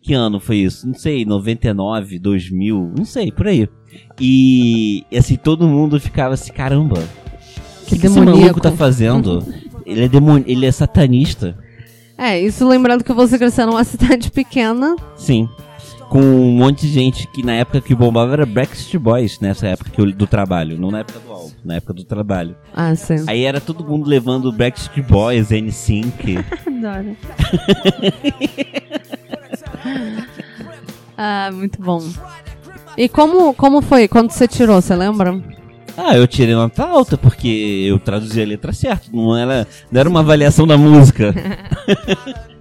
Que 0.00 0.14
ano 0.14 0.38
foi 0.38 0.58
isso? 0.58 0.86
Não 0.86 0.94
sei, 0.94 1.24
99, 1.24 2.18
2000, 2.20 2.92
não 2.96 3.04
sei, 3.04 3.32
por 3.32 3.48
aí. 3.48 3.68
E 4.20 5.04
assim, 5.16 5.36
todo 5.36 5.66
mundo 5.66 5.98
ficava 5.98 6.34
assim, 6.34 6.52
caramba. 6.52 7.00
O 7.82 7.86
que, 7.86 7.98
que 7.98 8.06
esse 8.06 8.14
demoníaco. 8.14 8.40
maluco 8.40 8.60
tá 8.60 8.72
fazendo? 8.72 9.44
ele, 9.84 10.04
é 10.04 10.08
demon... 10.08 10.42
ele 10.46 10.66
é 10.66 10.72
satanista. 10.72 11.56
É, 12.16 12.40
isso 12.40 12.66
lembrando 12.66 13.04
que 13.04 13.12
você 13.12 13.38
cresceu 13.38 13.66
numa 13.66 13.84
cidade 13.84 14.30
pequena. 14.30 14.96
Sim. 15.16 15.48
Com 16.08 16.20
um 16.20 16.52
monte 16.52 16.86
de 16.86 16.92
gente 16.92 17.26
que 17.28 17.42
na 17.42 17.54
época 17.54 17.80
que 17.80 17.94
bombava 17.94 18.34
era 18.34 18.46
Backstreet 18.46 19.02
Boys, 19.02 19.40
nessa 19.40 19.66
época 19.68 19.90
que 19.90 20.00
eu, 20.00 20.12
do 20.12 20.26
trabalho. 20.26 20.78
Não 20.78 20.90
na 20.90 21.00
época 21.00 21.18
do 21.18 21.32
álbum, 21.32 21.50
na 21.64 21.74
época 21.74 21.92
do 21.92 22.04
trabalho. 22.04 22.54
Ah, 22.72 22.94
sim. 22.94 23.24
Aí 23.26 23.44
era 23.44 23.60
todo 23.60 23.84
mundo 23.84 24.08
levando 24.08 24.52
Backstreet 24.52 25.06
Boys, 25.08 25.48
N5. 25.48 26.44
Adoro. 26.66 27.16
ah, 31.18 31.50
muito 31.52 31.82
bom. 31.82 32.00
E 32.96 33.08
como, 33.08 33.52
como 33.54 33.82
foi? 33.82 34.06
Quando 34.08 34.30
você 34.30 34.46
tirou, 34.46 34.80
você 34.80 34.94
lembra? 34.94 35.40
ah, 35.96 36.16
eu 36.16 36.26
tirei 36.26 36.54
nota 36.54 36.84
alta 36.84 37.16
porque 37.16 37.86
eu 37.88 37.98
traduzi 37.98 38.42
a 38.42 38.46
letra 38.46 38.72
certa. 38.72 39.06
Não 39.12 39.36
era, 39.36 39.66
não 39.90 40.00
era 40.00 40.08
uma 40.08 40.20
avaliação 40.20 40.66
da 40.66 40.76
música. 40.76 41.34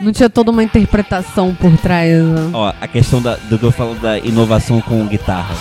Não 0.00 0.12
tinha 0.12 0.30
toda 0.30 0.50
uma 0.50 0.62
interpretação 0.64 1.54
por 1.54 1.76
trás. 1.76 2.10
né? 2.10 2.50
Ó, 2.54 2.72
a 2.80 2.88
questão 2.88 3.20
da, 3.20 3.36
do 3.36 3.58
que 3.58 3.66
eu 3.66 3.70
falo 3.70 3.94
da 3.96 4.18
inovação 4.18 4.80
com 4.80 5.06
guitarra. 5.06 5.54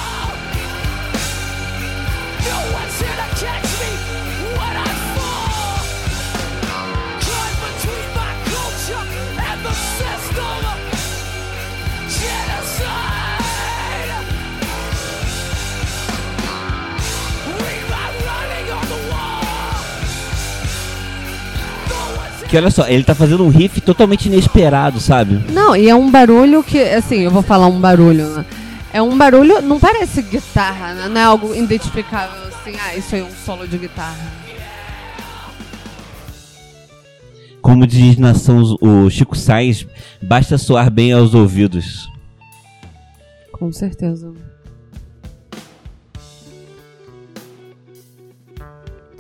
Que 22.50 22.58
olha 22.58 22.72
só, 22.72 22.88
ele 22.88 23.04
tá 23.04 23.14
fazendo 23.14 23.46
um 23.46 23.50
riff 23.50 23.80
totalmente 23.80 24.26
inesperado, 24.26 25.00
sabe? 25.00 25.40
Não, 25.52 25.76
e 25.76 25.88
é 25.88 25.94
um 25.94 26.10
barulho 26.10 26.64
que, 26.64 26.82
assim, 26.82 27.20
eu 27.20 27.30
vou 27.30 27.44
falar 27.44 27.68
um 27.68 27.80
barulho, 27.80 28.28
né? 28.28 28.46
É 28.92 29.00
um 29.00 29.16
barulho, 29.16 29.62
não 29.62 29.80
parece 29.80 30.24
guitarra, 30.24 30.96
né? 30.96 31.08
Não 31.08 31.22
é 31.22 31.24
algo 31.24 31.54
identificável, 31.54 32.42
assim, 32.48 32.76
ah, 32.84 32.96
isso 32.96 33.14
aí 33.14 33.22
é 33.22 33.24
um 33.24 33.46
solo 33.46 33.68
de 33.68 33.78
guitarra. 33.78 34.18
Como 37.62 37.86
diz 37.86 38.18
nação 38.18 38.64
o 38.82 39.10
Chico 39.12 39.38
Sainz, 39.38 39.86
basta 40.20 40.58
soar 40.58 40.90
bem 40.90 41.14
aos 41.14 41.36
ouvidos. 41.36 42.10
Com 43.52 43.72
certeza. 43.72 44.34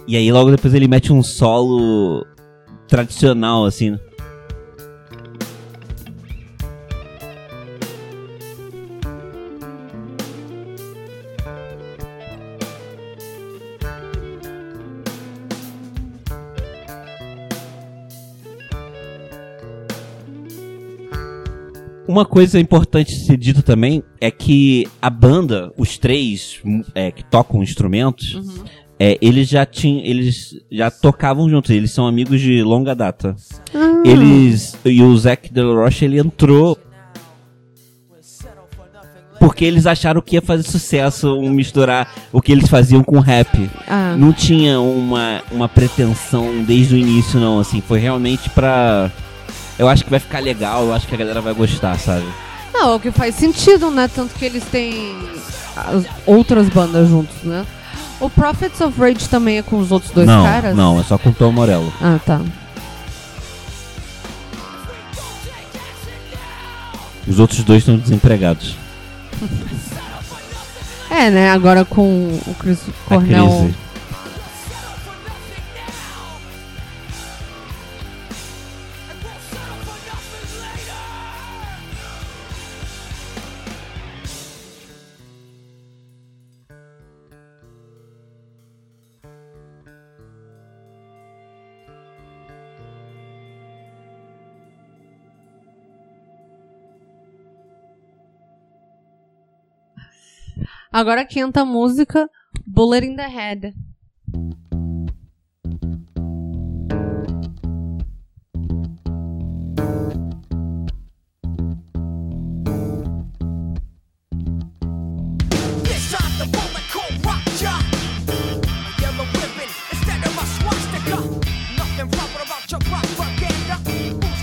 E 0.07 0.17
aí 0.17 0.31
logo 0.31 0.49
depois 0.49 0.73
ele 0.73 0.87
mete 0.87 1.13
um 1.13 1.21
solo 1.21 2.25
tradicional, 2.89 3.65
assim, 3.65 3.91
né? 3.91 3.99
Uma 22.09 22.25
coisa 22.25 22.59
importante 22.59 23.13
ser 23.13 23.37
dito 23.37 23.61
também 23.61 24.03
é 24.19 24.31
que 24.31 24.87
a 24.99 25.11
banda, 25.11 25.71
os 25.77 25.95
três 25.99 26.59
é, 26.95 27.11
que 27.11 27.23
tocam 27.23 27.61
instrumentos, 27.61 28.35
é, 28.99 29.17
eles 29.21 29.47
já 29.47 29.65
tinham, 29.65 30.03
eles 30.03 30.59
já 30.69 30.91
tocavam 30.91 31.49
juntos, 31.49 31.71
eles 31.71 31.91
são 31.91 32.05
amigos 32.05 32.41
de 32.41 32.61
longa 32.61 32.93
data. 32.93 33.33
Ah. 33.73 34.03
Eles 34.05 34.77
e 34.83 35.01
o 35.01 35.17
Zac 35.17 35.51
De 35.51 35.61
Rocha 35.61 36.03
ele 36.03 36.19
entrou 36.19 36.77
porque 39.39 39.63
eles 39.63 39.87
acharam 39.87 40.21
que 40.21 40.35
ia 40.35 40.41
fazer 40.41 40.63
sucesso 40.63 41.33
um 41.39 41.49
misturar 41.49 42.13
o 42.29 42.41
que 42.41 42.51
eles 42.51 42.67
faziam 42.67 43.01
com 43.01 43.19
rap. 43.19 43.69
Ah. 43.87 44.15
Não 44.17 44.33
tinha 44.33 44.81
uma, 44.81 45.41
uma 45.49 45.69
pretensão 45.69 46.61
desde 46.63 46.95
o 46.95 46.97
início 46.97 47.39
não, 47.39 47.57
assim, 47.57 47.79
foi 47.79 47.99
realmente 47.99 48.49
pra 48.49 49.09
eu 49.77 49.87
acho 49.87 50.03
que 50.03 50.09
vai 50.09 50.19
ficar 50.19 50.39
legal, 50.39 50.83
eu 50.83 50.93
acho 50.93 51.07
que 51.07 51.15
a 51.15 51.17
galera 51.17 51.39
vai 51.39 51.53
gostar, 51.53 51.97
sabe? 51.97 52.25
Não, 52.73 52.97
o 52.97 52.99
que 52.99 53.11
faz 53.11 53.35
sentido, 53.35 53.89
né? 53.89 54.09
Tanto 54.13 54.35
que 54.35 54.43
eles 54.43 54.65
têm 54.65 55.17
as 55.73 56.03
outras 56.25 56.67
bandas 56.67 57.07
juntos, 57.07 57.43
né? 57.43 57.65
O 58.19 58.29
Prophets 58.29 58.81
of 58.81 58.99
Rage 58.99 59.29
também 59.29 59.59
é 59.59 59.61
com 59.61 59.77
os 59.77 59.91
outros 59.91 60.11
dois 60.11 60.27
não, 60.27 60.43
caras? 60.43 60.75
não, 60.75 60.99
é 60.99 61.03
só 61.03 61.17
com 61.17 61.29
o 61.29 61.33
Tom 61.33 61.51
Morello. 61.51 61.91
Ah, 62.01 62.19
tá. 62.25 62.41
Os 67.27 67.39
outros 67.39 67.63
dois 67.63 67.81
estão 67.83 67.97
desempregados. 67.97 68.75
É, 71.09 71.29
né? 71.29 71.51
Agora 71.51 71.85
com 71.85 72.39
o 72.45 72.55
Chris 72.59 72.79
Cornell. 73.05 73.71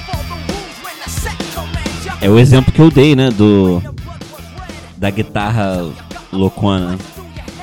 For 0.07 0.17
the 0.29 0.37
rules 0.47 0.77
when 0.85 0.97
the 1.03 1.11
set 1.11 1.37
commands 1.55 2.07
ya? 2.07 2.17
É 2.21 2.31
o 2.31 2.39
exemplo 2.39 2.73
que 2.73 2.81
eu 2.81 2.91
dei, 2.91 3.17
né, 3.17 3.31
do 3.31 3.83
da 4.97 5.11
guitarra 5.11 5.83
loucona. 6.33 6.93
né? 6.93 6.99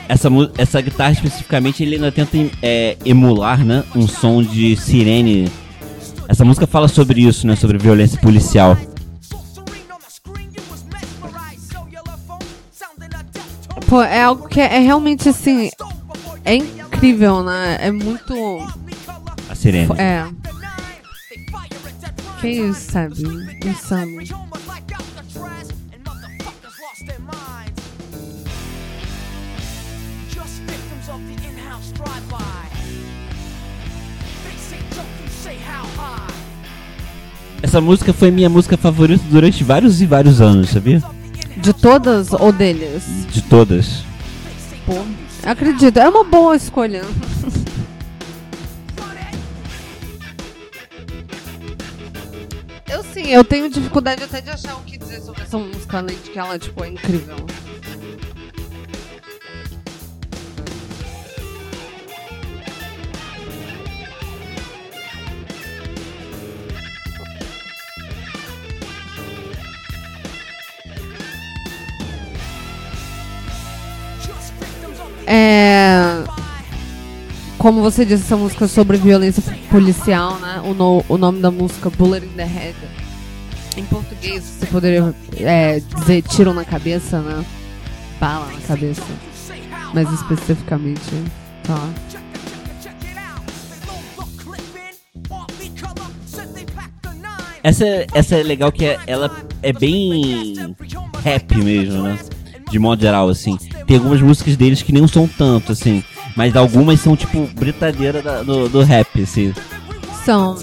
Essa, 0.08 0.30
essa 0.58 0.82
guitarra 0.82 1.12
especificamente 1.12 1.82
ele 1.82 1.96
ainda 1.96 2.12
tenta 2.12 2.38
é, 2.62 2.98
emular, 3.06 3.64
né, 3.64 3.84
um 3.96 4.08
som 4.08 4.44
de 4.44 4.76
sirene. 4.76 5.50
Essa 6.28 6.44
música 6.44 6.68
fala 6.68 6.88
sobre 6.88 7.22
isso, 7.22 7.48
né, 7.48 7.56
sobre 7.56 7.78
violência 7.78 8.20
policial. 8.20 8.78
Pô, 13.88 14.02
é 14.02 14.24
algo 14.24 14.48
que 14.48 14.60
é, 14.60 14.76
é 14.76 14.80
realmente 14.80 15.30
assim. 15.30 15.70
É 16.44 16.56
incrível, 16.56 17.44
né? 17.44 17.78
É 17.80 17.92
muito. 17.92 18.34
A 19.50 19.56
sirene. 19.56 19.94
É. 20.00 20.26
Que 22.42 22.50
isso, 22.50 22.92
sabe? 22.92 23.16
Insano. 23.66 24.12
Essa 37.64 37.80
música 37.80 38.12
foi 38.12 38.30
minha 38.30 38.50
música 38.50 38.76
favorita 38.76 39.24
durante 39.32 39.64
vários 39.64 40.02
e 40.02 40.06
vários 40.06 40.42
anos, 40.42 40.70
sabia? 40.70 41.02
De 41.56 41.72
todas 41.72 42.34
ou 42.34 42.52
deles? 42.52 43.04
De 43.32 43.42
todas. 43.42 44.04
Pô, 44.86 45.02
acredito. 45.44 45.98
É 45.98 46.10
uma 46.10 46.26
boa 46.26 46.58
escolha. 46.58 47.04
Eu 52.92 53.04
sim, 53.14 53.28
eu 53.30 53.46
tenho 53.46 53.70
dificuldade 53.70 54.22
até 54.22 54.42
de 54.42 54.50
achar 54.50 54.76
o 54.76 54.82
que 54.82 54.98
dizer 54.98 55.22
sobre 55.22 55.44
essa 55.44 55.58
música, 55.58 56.00
além 56.00 56.18
de 56.18 56.32
que 56.32 56.38
ela, 56.38 56.60
tipo, 56.60 56.84
é 56.84 56.90
incrível. 56.90 57.38
É. 75.36 76.24
Como 77.58 77.82
você 77.82 78.06
disse, 78.06 78.24
essa 78.24 78.38
música 78.38 78.66
é 78.66 78.68
sobre 78.68 78.98
violência 78.98 79.42
policial, 79.72 80.38
né? 80.40 80.62
O, 80.64 80.74
no- 80.76 81.04
o 81.10 81.18
nome 81.18 81.40
da 81.42 81.50
música 81.50 81.90
Bullet 81.90 82.24
in 82.26 82.30
the 82.36 82.44
Head. 82.44 82.76
Em 83.76 83.84
português, 83.86 84.44
você 84.44 84.66
poderia 84.68 85.16
é, 85.38 85.80
dizer 85.80 86.22
tiro 86.22 86.54
na 86.54 86.64
cabeça, 86.64 87.20
né? 87.22 87.44
Bala 88.20 88.46
na 88.52 88.62
cabeça. 88.68 89.02
Mais 89.94 90.12
especificamente. 90.14 91.02
Tá. 91.64 91.90
Essa, 97.64 97.86
essa 98.14 98.36
é 98.36 98.44
legal 98.44 98.72
que 98.72 98.86
é- 98.86 99.00
ela 99.08 99.32
é 99.62 99.72
bem 99.72 100.54
rap 101.24 101.56
mesmo, 101.56 102.04
né? 102.04 102.20
De 102.74 102.80
modo 102.80 103.00
geral, 103.00 103.30
assim. 103.30 103.56
Tem 103.86 103.98
algumas 103.98 104.20
músicas 104.20 104.58
deles 104.58 104.82
que 104.82 104.92
nem 104.92 105.06
são 105.08 105.28
tanto, 105.28 105.72
assim. 105.74 106.04
Mas 106.36 106.56
algumas 106.56 107.00
são, 107.00 107.16
tipo, 107.16 107.48
britadeira 107.54 108.20
da- 108.20 108.42
do, 108.42 108.68
do 108.68 108.82
rap, 108.82 109.22
assim. 109.22 109.54
São. 110.26 110.58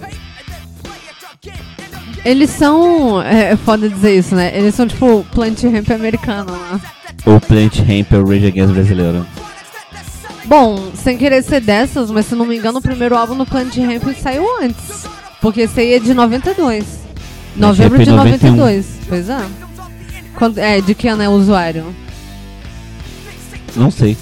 Eles 2.24 2.50
são. 2.50 3.22
É, 3.22 3.52
é 3.52 3.56
foda 3.56 3.88
dizer 3.88 4.18
isso, 4.18 4.34
né? 4.34 4.50
Eles 4.52 4.74
são 4.74 4.88
tipo 4.88 5.24
plant 5.32 5.62
ramp 5.62 5.88
americano, 5.92 6.50
né? 6.50 6.80
O 7.24 7.38
Plant 7.38 7.76
Ramp 7.78 8.12
é 8.12 8.16
o 8.16 8.26
Rage 8.26 8.46
Against 8.48 8.72
brasileiro. 8.72 9.24
Bom, 10.46 10.90
sem 10.94 11.16
querer 11.16 11.44
ser 11.44 11.60
dessas, 11.60 12.10
mas 12.10 12.26
se 12.26 12.34
não 12.34 12.44
me 12.44 12.56
engano, 12.56 12.78
o 12.80 12.82
primeiro 12.82 13.16
álbum 13.16 13.36
do 13.36 13.46
Planet 13.46 13.76
Ramp 13.76 14.16
saiu 14.20 14.44
antes. 14.60 15.04
Porque 15.40 15.60
esse 15.60 15.78
aí 15.78 15.92
é 15.92 16.00
de 16.00 16.12
92. 16.12 16.84
Novembro 17.54 18.02
é 18.02 18.04
de 18.04 18.10
91. 18.10 18.50
92. 18.56 18.86
Pois 19.08 19.28
é. 19.28 19.38
Quando, 20.40 20.56
é, 20.56 20.80
de 20.80 20.94
que 20.94 21.06
ano 21.06 21.22
é 21.22 21.28
o 21.28 21.32
usuário? 21.32 21.94
Não 23.76 23.90
sei. 23.90 24.16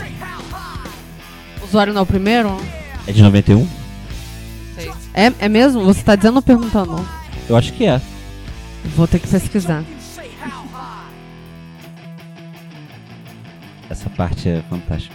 O 1.63 1.65
usuário 1.65 1.93
não 1.93 2.01
é 2.01 2.03
o 2.03 2.07
primeiro? 2.07 2.57
É 3.07 3.13
de 3.13 3.23
91? 3.23 3.69
Sei. 4.75 4.91
É, 5.15 5.33
é 5.39 5.49
mesmo? 5.49 5.85
Você 5.85 6.03
tá 6.03 6.17
dizendo 6.17 6.35
ou 6.35 6.43
perguntando? 6.43 7.09
Eu 7.49 7.55
acho 7.55 7.73
que 7.73 7.87
é. 7.87 8.01
Vou 8.97 9.07
ter 9.07 9.21
que 9.21 9.29
pesquisar. 9.29 9.85
Essa 13.89 14.11
parte 14.11 14.49
é 14.49 14.61
fantástica. 14.69 15.15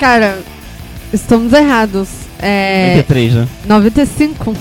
Cara, 0.00 0.42
estamos 1.12 1.52
errados. 1.52 2.08
É. 2.38 2.96
93, 2.96 3.34
né? 3.34 3.48
95. 3.66 4.56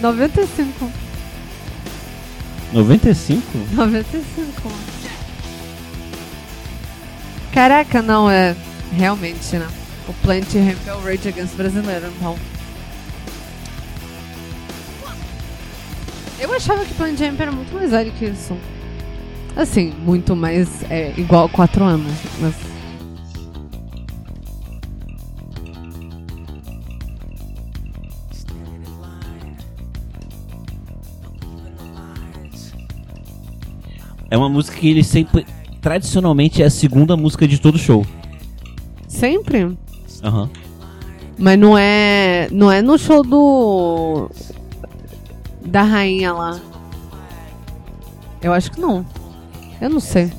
95. 0.00 0.90
95? 2.72 3.42
95. 3.72 4.72
Caraca, 7.52 8.00
não, 8.00 8.30
é. 8.30 8.56
Realmente, 8.96 9.56
né? 9.56 9.68
O 10.08 10.12
Plant 10.14 10.52
Ramp 10.54 10.86
é 10.86 10.94
o 10.94 11.00
Rage 11.00 11.28
Against 11.28 11.54
brasileiro, 11.54 12.06
então. 12.16 12.36
Eu 16.40 16.52
achava 16.52 16.84
que 16.84 16.92
Plant 16.94 17.20
Ramp 17.20 17.40
era 17.40 17.52
muito 17.52 17.72
mais 17.72 17.90
velho 17.90 18.10
que 18.12 18.24
isso. 18.24 18.56
Assim, 19.54 19.92
muito 20.04 20.34
mais. 20.34 20.68
É, 20.90 21.12
igual 21.16 21.48
4 21.48 21.84
anos. 21.84 22.12
Mas. 22.40 22.54
É 34.32 34.36
uma 34.38 34.48
música 34.48 34.78
que 34.78 34.88
ele 34.88 35.04
sempre. 35.04 35.44
Tradicionalmente 35.82 36.62
é 36.62 36.64
a 36.64 36.70
segunda 36.70 37.14
música 37.18 37.46
de 37.46 37.60
todo 37.60 37.78
show. 37.78 38.02
Sempre? 39.06 39.76
Aham. 40.24 40.48
Mas 41.36 41.58
não 41.58 41.76
é. 41.76 42.48
Não 42.50 42.72
é 42.72 42.80
no 42.80 42.96
show 42.96 43.22
do. 43.22 44.30
Da 45.66 45.82
rainha 45.82 46.32
lá. 46.32 46.58
Eu 48.40 48.54
acho 48.54 48.70
que 48.70 48.80
não. 48.80 49.04
Eu 49.78 49.90
não 49.90 50.00
sei. 50.00 50.32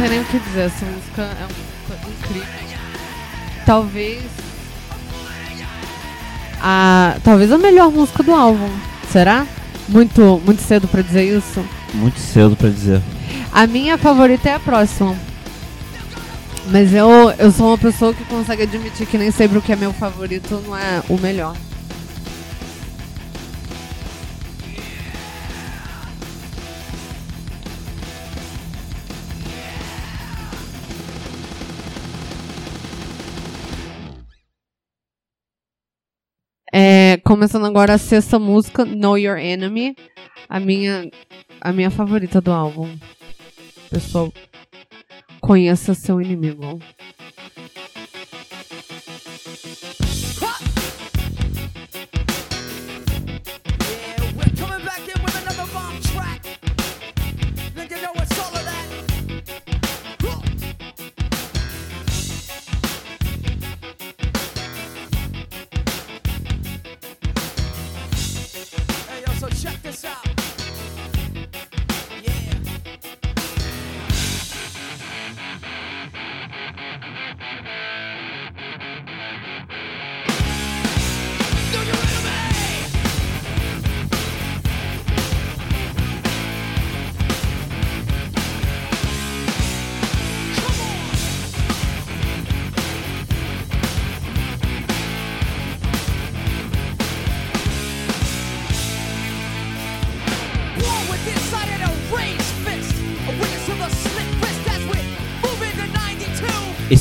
Tem 0.00 0.08
nem 0.08 0.20
o 0.20 0.24
que 0.24 0.38
dizer. 0.38 0.60
Essa 0.62 0.86
música 0.86 1.22
é 1.22 1.44
uma 1.44 1.96
música 1.96 2.08
incrível. 2.08 2.48
Talvez. 3.66 4.22
A, 6.62 7.16
talvez 7.22 7.52
a 7.52 7.58
melhor 7.58 7.90
música 7.90 8.22
do 8.22 8.32
álbum. 8.32 8.70
Será? 9.10 9.46
Muito, 9.88 10.40
muito 10.44 10.62
cedo 10.62 10.88
pra 10.88 11.02
dizer 11.02 11.24
isso? 11.24 11.64
Muito 11.92 12.18
cedo 12.18 12.56
pra 12.56 12.68
dizer. 12.68 13.02
A 13.52 13.66
minha 13.66 13.98
favorita 13.98 14.48
é 14.48 14.54
a 14.54 14.60
próxima. 14.60 15.14
Mas 16.66 16.94
eu, 16.94 17.08
eu 17.38 17.50
sou 17.50 17.68
uma 17.68 17.78
pessoa 17.78 18.14
que 18.14 18.24
consegue 18.24 18.62
admitir 18.62 19.06
que 19.06 19.18
nem 19.18 19.30
sempre 19.30 19.58
o 19.58 19.62
que 19.62 19.72
é 19.72 19.76
meu 19.76 19.92
favorito 19.92 20.62
não 20.66 20.76
é 20.76 21.02
o 21.08 21.18
melhor. 21.18 21.56
Começando 37.30 37.64
agora 37.64 37.94
a 37.94 37.98
sexta 37.98 38.40
música, 38.40 38.84
Know 38.84 39.16
Your 39.16 39.38
Enemy. 39.38 39.94
A 40.48 40.58
minha, 40.58 41.08
a 41.60 41.72
minha 41.72 41.88
favorita 41.88 42.40
do 42.40 42.50
álbum. 42.50 42.92
Pessoal, 43.88 44.32
conheça 45.40 45.94
seu 45.94 46.20
inimigo. 46.20 46.80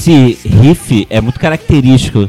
Esse 0.10 0.48
riff 0.48 1.08
é 1.08 1.22
muito 1.22 1.40
característico. 1.40 2.28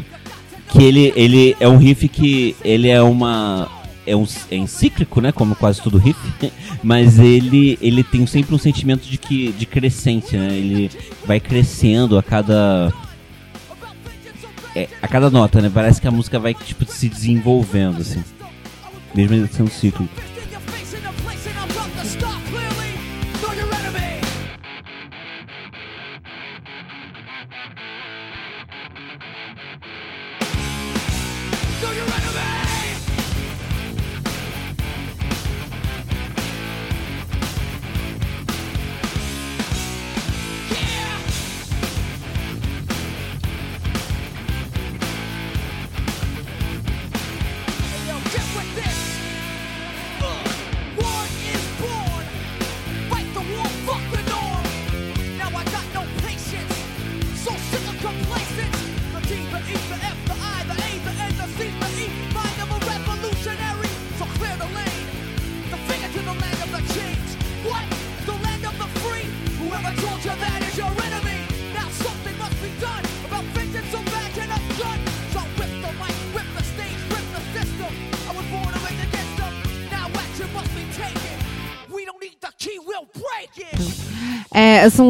Que 0.68 0.82
ele, 0.84 1.12
ele 1.16 1.56
é 1.58 1.66
um 1.66 1.78
riff 1.78 2.06
que 2.08 2.54
ele 2.62 2.88
é 2.88 3.00
uma. 3.00 3.68
É, 4.06 4.14
um, 4.14 4.26
é 4.50 4.56
encíclico, 4.56 5.20
né? 5.20 5.32
Como 5.32 5.56
quase 5.56 5.80
todo 5.80 5.96
riff. 5.96 6.18
Mas 6.82 7.18
ele, 7.18 7.78
ele 7.80 8.04
tem 8.04 8.26
sempre 8.26 8.54
um 8.54 8.58
sentimento 8.58 9.08
de 9.08 9.16
que 9.16 9.50
de 9.52 9.64
crescente, 9.64 10.36
né? 10.36 10.52
Ele 10.52 10.90
vai 11.24 11.40
crescendo 11.40 12.18
a 12.18 12.22
cada. 12.22 12.92
é, 14.76 14.86
a 15.00 15.08
cada 15.08 15.30
nota, 15.30 15.62
né? 15.62 15.70
Parece 15.72 16.00
que 16.00 16.06
a 16.06 16.10
música 16.10 16.38
vai 16.38 16.52
tipo, 16.52 16.84
se 16.84 17.08
desenvolvendo, 17.08 18.02
assim. 18.02 18.22
Mesmo 19.14 19.36
ele 19.36 19.48
sendo 19.48 19.70
cíclico. 19.70 20.08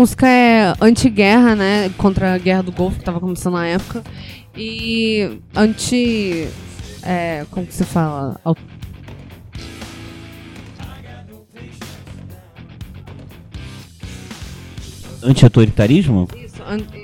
Música 0.01 0.26
é 0.26 0.72
anti-guerra, 0.80 1.55
né? 1.55 1.90
Contra 1.98 2.32
a 2.34 2.38
guerra 2.38 2.62
do 2.62 2.72
Golfo, 2.72 2.98
que 2.98 3.05
tava 3.05 3.20
começando 3.20 3.55
na 3.55 3.66
época. 3.66 4.03
E 4.57 5.38
anti. 5.55 6.48
É, 7.03 7.44
como 7.51 7.66
que 7.66 7.74
se 7.74 7.84
fala? 7.84 8.40
Au- 8.44 8.57
Anti-autoritarismo? 15.22 16.28
Isso, 16.36 16.62
an- 16.62 16.99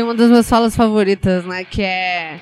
Tem 0.00 0.04
uma 0.06 0.14
das 0.14 0.30
minhas 0.30 0.48
falas 0.48 0.74
favoritas, 0.74 1.44
né? 1.44 1.62
Que 1.62 1.82
é. 1.82 2.40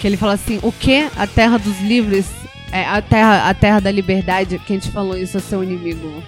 Que 0.00 0.06
ele 0.06 0.16
fala 0.16 0.32
assim: 0.32 0.58
o 0.62 0.72
que? 0.72 1.06
A 1.18 1.26
terra 1.26 1.58
dos 1.58 1.78
livres? 1.82 2.30
É 2.72 2.82
a 2.82 3.02
terra, 3.02 3.46
a 3.46 3.52
terra 3.52 3.78
da 3.78 3.90
liberdade? 3.90 4.58
Quem 4.66 4.78
te 4.78 4.90
falou 4.90 5.14
isso 5.14 5.36
é 5.36 5.40
seu 5.40 5.62
inimigo. 5.62 6.22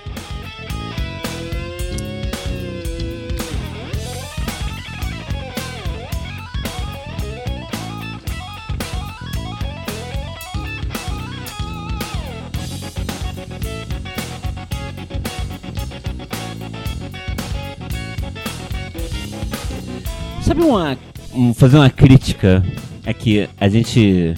Uma. 20.62 20.96
um- 21.32 21.54
fazer 21.54 21.76
uma 21.76 21.90
crítica 21.90 22.62
aqui, 23.06 23.48
a 23.60 23.68
gente. 23.68 24.34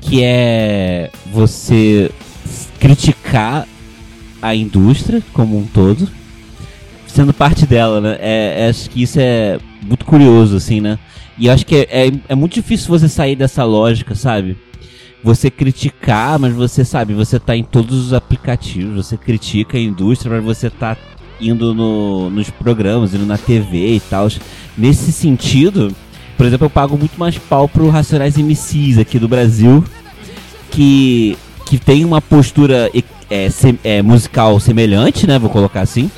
Que 0.00 0.22
é 0.22 1.10
você 1.32 2.10
criticar 2.78 3.66
a 4.40 4.54
indústria 4.54 5.22
como 5.32 5.58
um 5.58 5.66
todo, 5.66 6.08
sendo 7.06 7.34
parte 7.34 7.66
dela, 7.66 8.00
né? 8.00 8.16
É, 8.18 8.64
é- 8.64 8.68
acho 8.68 8.88
que 8.88 9.02
isso 9.02 9.18
é 9.20 9.58
muito 9.82 10.04
curioso, 10.06 10.56
assim, 10.56 10.80
né? 10.80 10.98
E 11.38 11.48
acho 11.50 11.66
que 11.66 11.76
é, 11.76 12.06
é, 12.08 12.12
é 12.30 12.34
muito 12.34 12.54
difícil 12.54 12.88
você 12.88 13.08
sair 13.08 13.36
dessa 13.36 13.62
lógica, 13.64 14.14
sabe? 14.14 14.56
Você 15.22 15.50
criticar, 15.50 16.38
mas 16.38 16.54
você 16.54 16.82
sabe, 16.82 17.12
você 17.12 17.38
tá 17.38 17.54
em 17.54 17.62
todos 17.62 18.06
os 18.06 18.12
aplicativos, 18.14 19.06
você 19.06 19.18
critica 19.18 19.76
a 19.76 19.80
indústria, 19.80 20.34
mas 20.36 20.44
você 20.44 20.70
tá 20.70 20.96
indo 21.40 21.74
no- 21.74 22.30
nos 22.30 22.50
programas, 22.50 23.14
indo 23.14 23.26
na 23.26 23.38
TV 23.38 23.94
e 23.96 24.00
tal. 24.00 24.28
Nesse 24.76 25.12
sentido, 25.12 25.94
por 26.36 26.46
exemplo, 26.46 26.66
eu 26.66 26.70
pago 26.70 26.96
muito 26.96 27.18
mais 27.18 27.36
pau 27.38 27.68
pro 27.68 27.88
Racionais 27.88 28.36
MCs 28.36 28.98
aqui 28.98 29.18
do 29.18 29.28
Brasil, 29.28 29.84
que, 30.70 31.36
que 31.66 31.78
tem 31.78 32.04
uma 32.04 32.20
postura 32.20 32.90
é, 33.30 33.48
é, 33.84 34.02
musical 34.02 34.58
semelhante, 34.60 35.26
né? 35.26 35.38
Vou 35.38 35.50
colocar 35.50 35.80
assim. 35.82 36.10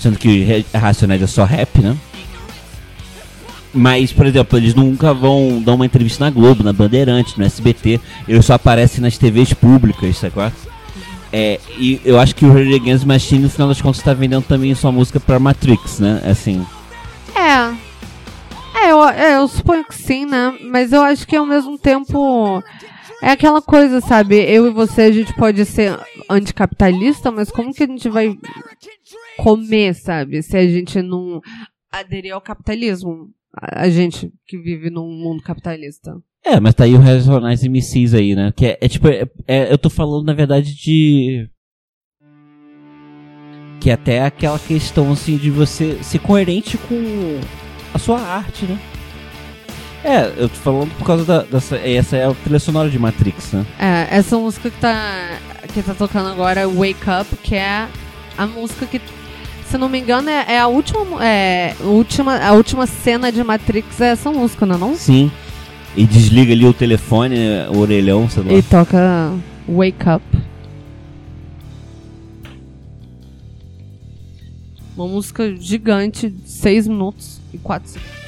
Sendo 0.00 0.18
que 0.18 0.64
Racionais 0.72 1.20
é 1.22 1.26
só 1.26 1.44
rap, 1.44 1.80
né? 1.80 1.96
Mas, 3.74 4.12
por 4.12 4.24
exemplo, 4.26 4.58
eles 4.58 4.74
nunca 4.74 5.12
vão 5.12 5.60
dar 5.62 5.74
uma 5.74 5.84
entrevista 5.84 6.24
na 6.24 6.30
Globo, 6.30 6.64
na 6.64 6.72
Bandeirante, 6.72 7.38
no 7.38 7.44
SBT. 7.44 8.00
Eles 8.26 8.44
só 8.46 8.54
aparecem 8.54 9.00
nas 9.00 9.18
TVs 9.18 9.52
públicas, 9.52 10.16
sacou? 10.16 10.50
É, 11.32 11.60
e 11.76 12.00
eu 12.04 12.18
acho 12.18 12.34
que 12.34 12.44
o 12.44 12.52
Rage 12.52 12.74
Against 12.74 13.04
Machine, 13.04 13.42
no 13.42 13.50
final 13.50 13.68
das 13.68 13.80
contas, 13.80 14.02
tá 14.02 14.14
vendendo 14.14 14.44
também 14.44 14.74
sua 14.74 14.90
música 14.90 15.20
pra 15.20 15.38
Matrix, 15.38 16.00
né? 16.00 16.22
Assim. 16.24 16.66
É. 17.34 17.88
É 18.80 18.92
eu, 18.92 19.04
é, 19.04 19.36
eu 19.36 19.48
suponho 19.48 19.84
que 19.84 19.94
sim, 19.94 20.24
né? 20.24 20.56
Mas 20.70 20.92
eu 20.92 21.02
acho 21.02 21.26
que 21.26 21.36
ao 21.36 21.46
mesmo 21.46 21.78
tempo. 21.78 22.62
É 23.20 23.32
aquela 23.32 23.60
coisa, 23.60 24.00
sabe? 24.00 24.36
Eu 24.36 24.68
e 24.68 24.70
você, 24.70 25.02
a 25.02 25.12
gente 25.12 25.34
pode 25.34 25.64
ser 25.64 25.98
anticapitalista, 26.30 27.32
mas 27.32 27.50
como 27.50 27.74
que 27.74 27.82
a 27.82 27.86
gente 27.86 28.08
vai 28.08 28.38
comer, 29.38 29.92
sabe? 29.94 30.40
Se 30.40 30.56
a 30.56 30.64
gente 30.64 31.02
não 31.02 31.40
aderir 31.90 32.32
ao 32.32 32.40
capitalismo. 32.40 33.30
A 33.60 33.88
gente 33.88 34.32
que 34.46 34.56
vive 34.56 34.88
num 34.88 35.08
mundo 35.08 35.42
capitalista. 35.42 36.16
É, 36.44 36.58
mas 36.60 36.74
tá 36.74 36.84
aí 36.84 36.94
o 36.94 37.00
Racionais 37.00 37.62
MCs 37.62 38.14
aí, 38.14 38.34
né? 38.34 38.52
Que 38.56 38.66
é, 38.66 38.78
é 38.80 38.88
tipo, 38.88 39.08
é- 39.08 39.26
é- 39.46 39.72
eu 39.72 39.78
tô 39.78 39.90
falando 39.90 40.24
na 40.26 40.32
verdade 40.32 40.74
de. 40.74 41.48
Que 43.80 43.90
é 43.90 43.92
até 43.92 44.24
aquela 44.24 44.58
questão 44.58 45.12
assim 45.12 45.36
de 45.36 45.50
você 45.50 45.98
ser 46.02 46.18
coerente 46.18 46.76
com 46.78 47.40
a 47.94 47.98
sua 47.98 48.20
arte, 48.20 48.64
né? 48.64 48.78
É, 50.04 50.32
eu 50.36 50.48
tô 50.48 50.56
falando 50.56 50.90
por 50.96 51.04
causa 51.04 51.24
da, 51.24 51.42
dessa. 51.42 51.76
Essa 51.76 52.16
é 52.16 52.24
a 52.24 52.32
trilha 52.34 52.58
sonora 52.58 52.88
de 52.88 52.98
Matrix, 52.98 53.52
né? 53.52 53.66
É, 53.78 54.16
essa 54.16 54.38
música 54.38 54.70
que 54.70 54.78
tá, 54.80 55.38
que 55.74 55.82
tá 55.82 55.94
tocando 55.94 56.28
agora 56.28 56.60
é 56.60 56.66
Wake 56.66 57.04
Up, 57.20 57.36
que 57.42 57.54
é 57.56 57.88
a 58.36 58.46
música 58.46 58.86
que, 58.86 59.00
se 59.66 59.76
não 59.76 59.88
me 59.88 59.98
engano, 59.98 60.30
é, 60.30 60.54
é 60.54 60.58
a 60.60 60.66
última, 60.68 61.24
é, 61.24 61.74
última, 61.80 62.38
a 62.38 62.52
última 62.52 62.86
cena 62.86 63.30
de 63.30 63.42
Matrix 63.44 64.00
é 64.00 64.10
essa 64.10 64.30
música, 64.30 64.64
não 64.64 64.76
é 64.76 64.78
não? 64.78 64.94
Sim. 64.94 65.30
E 65.96 66.06
desliga 66.06 66.52
ali 66.52 66.64
o 66.64 66.72
telefone, 66.72 67.36
o 67.74 67.78
orelhão, 67.78 68.28
sei 68.28 68.42
lá. 68.44 68.52
E 68.52 68.62
toca 68.62 69.34
Wake 69.68 70.08
Up. 70.08 70.24
Uma 74.96 75.06
música 75.06 75.54
gigante, 75.56 76.34
6 76.44 76.88
minutos 76.88 77.40
e 77.52 77.58
4 77.58 77.88
segundos. 77.88 78.27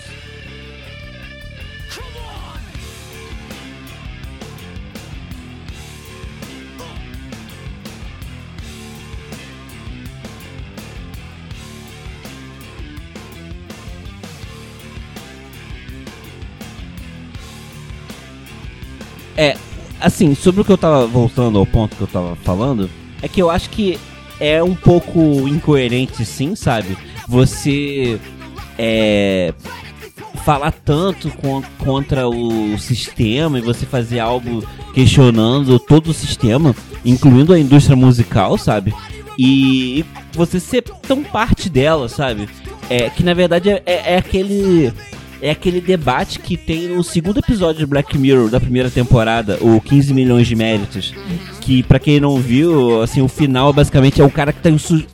É, 19.41 19.57
assim, 19.99 20.35
sobre 20.35 20.61
o 20.61 20.65
que 20.67 20.71
eu 20.71 20.77
tava 20.77 21.07
voltando 21.07 21.59
ao 21.59 21.65
ponto 21.65 21.97
que 21.97 22.03
eu 22.03 22.07
tava 22.07 22.37
falando, 22.37 22.91
é 23.23 23.27
que 23.29 23.41
eu 23.41 23.49
acho 23.51 23.71
que 23.71 23.99
é 24.39 24.63
um 24.63 24.75
pouco 24.75 25.19
incoerente, 25.49 26.27
sim, 26.27 26.55
sabe? 26.55 26.95
Você 27.27 28.21
é, 28.79 29.55
falar 30.45 30.73
tanto 30.73 31.31
con- 31.31 31.63
contra 31.79 32.29
o 32.29 32.79
sistema 32.79 33.59
e 33.59 33.63
você 33.63 33.87
fazer 33.87 34.19
algo 34.21 34.63
questionando 34.93 35.79
todo 35.79 36.09
o 36.11 36.15
sistema, 36.15 36.77
incluindo 37.03 37.55
a 37.55 37.59
indústria 37.59 37.97
musical, 37.97 38.59
sabe? 38.59 38.93
E 39.39 40.05
você 40.35 40.61
ser 40.61 40.83
tão 40.83 41.23
parte 41.23 41.71
dela, 41.71 42.11
sabe? 42.11 42.47
É 42.91 43.09
que 43.09 43.23
na 43.23 43.33
verdade 43.33 43.71
é, 43.71 43.83
é- 43.87 44.13
é 44.15 44.17
aquele 44.19 44.93
é 45.43 45.51
aquele 45.51 45.81
debate 45.81 46.39
que 46.39 46.57
tem 46.57 46.89
no 46.89 47.03
segundo 47.03 47.39
episódio 47.39 47.81
de 47.81 47.87
Black 47.87 48.17
Mirror 48.19 48.49
da 48.51 48.61
primeira 48.61 48.91
temporada, 48.91 49.59
o 49.61 49.81
15 49.81 50.13
milhões 50.13 50.47
de 50.47 50.55
méritos, 50.55 51.15
que 51.61 51.83
pra 51.83 51.99
quem 51.99 52.21
não 52.21 52.37
viu, 52.37 53.03
assim, 53.03 53.21
o 53.23 53.29
final 53.29 53.73
basicamente 53.73 54.21
é 54.21 54.25
o 54.25 54.31
cara 54.31 54.53
que 54.53 54.61
tá, 54.61 54.71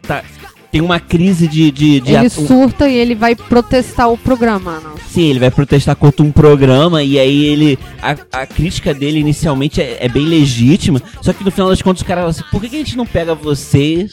tá- 0.07 0.25
tem 0.71 0.81
uma 0.81 0.99
crise 1.01 1.47
de, 1.47 1.71
de, 1.71 2.01
de 2.01 2.13
Ele 2.13 2.29
surta 2.29 2.89
e 2.89 2.95
ele 2.95 3.15
vai 3.15 3.35
protestar 3.35 4.11
o 4.11 4.19
programa, 4.19 4.81
não? 4.81 4.95
Sim, 5.09 5.31
ele 5.31 5.39
vai 5.39 5.51
protestar 5.51 5.95
contra 5.97 6.25
um 6.25 6.31
programa 6.33 7.03
e 7.03 7.19
aí 7.19 7.45
ele. 7.47 7.79
A, 8.03 8.17
a 8.43 8.47
crítica 8.47 8.93
dele 8.93 9.19
inicialmente 9.21 9.81
é, 9.81 9.99
é 10.01 10.09
bem 10.09 10.27
legítima, 10.27 11.01
só 11.23 11.33
que 11.33 11.45
no 11.45 11.51
final 11.51 11.71
das 11.71 11.81
contas 11.81 12.03
o 12.03 12.05
cara 12.05 12.21
fala 12.23 12.31
assim, 12.31 12.43
por 12.51 12.61
que, 12.61 12.69
que 12.69 12.77
a 12.77 12.81
gente 12.81 12.97
não 12.97 13.07
pega 13.07 13.35
vocês 13.35 14.13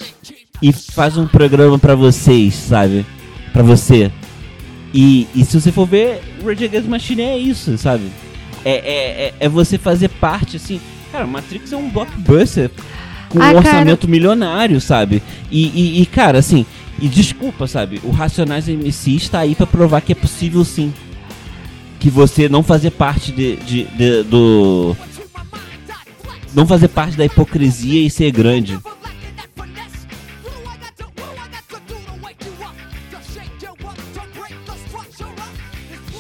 e 0.62 0.72
faz 0.72 1.18
um 1.18 1.28
programa 1.28 1.78
pra 1.78 1.96
vocês, 1.96 2.54
sabe? 2.54 3.06
Pra 3.52 3.64
você. 3.64 4.12
E, 4.94 5.28
e 5.34 5.44
se 5.44 5.60
você 5.60 5.72
for 5.72 5.88
ver, 5.88 6.22
Rage 6.46 6.66
Against 6.66 6.88
Machine 6.88 7.22
é 7.24 7.38
isso, 7.38 7.78
sabe? 7.78 8.04
É, 8.64 8.72
é, 8.72 9.26
é, 9.28 9.34
é 9.42 9.50
você 9.50 9.78
fazer 9.78 10.08
parte, 10.10 10.58
assim. 10.58 10.80
Cara, 11.12 11.26
Matrix 11.28 11.72
é 11.74 11.78
um 11.78 11.90
blockbuster 11.90 12.70
com 13.30 13.40
Ah, 13.42 13.46
um 13.50 13.54
cara. 13.54 13.58
orçamento 13.58 14.08
milionário, 14.08 14.80
sabe? 14.80 15.22
E, 15.52 15.66
e, 15.68 16.02
e, 16.02 16.06
cara, 16.06 16.38
assim, 16.40 16.66
e 17.02 17.08
desculpa, 17.08 17.66
sabe? 17.68 18.00
O 18.04 18.12
Racionais 18.12 18.70
MC 18.70 19.16
está 19.16 19.40
aí 19.40 19.56
pra 19.56 19.66
provar 19.66 20.02
que 20.02 20.12
é 20.12 20.16
possível 20.16 20.64
sim. 20.64 20.94
Que 22.00 22.10
você 22.10 22.48
não 22.50 22.62
fazer 22.64 22.92
parte 22.92 23.32
de, 23.32 23.56
de- 23.58 23.84
de- 23.86 24.24
do. 24.24 24.96
Não 26.54 26.68
fazer 26.68 26.88
parte 26.90 27.18
da 27.18 27.26
hipocrisia 27.26 28.06
e 28.06 28.10
ser 28.10 28.30
grande. 28.32 28.78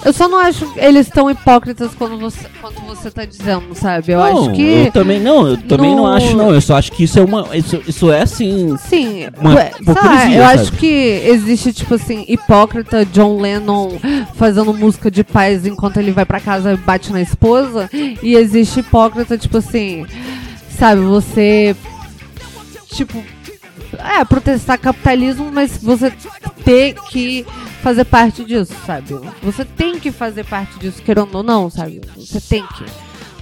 Eu 0.06 0.12
só 0.14 0.28
não 0.28 0.38
acho 0.40 0.72
eles 0.76 1.08
tão 1.10 1.30
hipócritas 1.30 1.92
quando 1.98 2.18
você, 2.20 2.46
quando 2.62 2.76
você 2.86 3.10
tá 3.10 3.24
dizendo, 3.26 3.74
sabe? 3.74 4.12
Eu 4.12 4.20
não, 4.20 4.26
acho 4.44 4.52
que. 4.54 4.62
eu 4.62 4.92
também 4.92 5.20
não, 5.20 5.48
eu 5.48 5.58
também 5.58 5.96
não 5.96 6.04
no- 6.04 6.14
acho 6.14 6.36
não. 6.36 6.54
Eu 6.54 6.60
só 6.62 6.76
acho 6.78 6.92
que 6.92 7.04
isso 7.06 7.20
é 7.20 7.24
uma 7.24 7.56
isso, 7.56 7.82
isso 7.88 8.12
é 8.12 8.22
assim, 8.22 8.76
Sim, 8.78 9.28
uma 9.40 9.54
eu 9.86 9.94
sabe? 9.94 10.38
acho 10.42 10.72
que 10.74 11.22
existe, 11.26 11.72
tipo 11.72 11.94
assim, 11.96 12.26
hipócrita 12.28 13.06
John 13.06 13.40
Lennon 13.40 13.92
fazendo 14.36 14.74
música 14.74 15.10
de 15.10 15.24
paz 15.24 15.66
enquanto 15.66 15.98
ele 15.98 16.12
vai 16.12 16.26
pra 16.26 16.40
casa 16.40 16.74
e 16.74 16.78
bate 16.78 17.12
na 17.12 17.22
esposa. 17.22 17.90
E 17.94 18.36
existe 18.36 18.82
hipócrita, 18.82 19.38
tipo 19.38 19.58
assim, 19.58 20.06
sabe, 20.78 21.02
você. 21.02 21.76
Tipo. 22.90 23.24
É, 24.20 24.26
protestar 24.26 24.80
capitalismo, 24.80 25.52
mas 25.54 25.78
você 25.78 26.12
ter 26.66 26.96
que 27.10 27.46
fazer 27.84 28.06
parte 28.06 28.46
disso, 28.46 28.74
sabe? 28.86 29.14
Você 29.44 29.66
tem 29.66 30.00
que 30.00 30.10
fazer 30.12 30.46
parte 30.46 30.80
disso, 30.80 31.02
querendo 31.04 31.36
ou 31.36 31.44
não, 31.44 31.70
sabe? 31.70 32.00
Você 32.16 32.40
tem 32.40 32.64
que. 32.66 32.86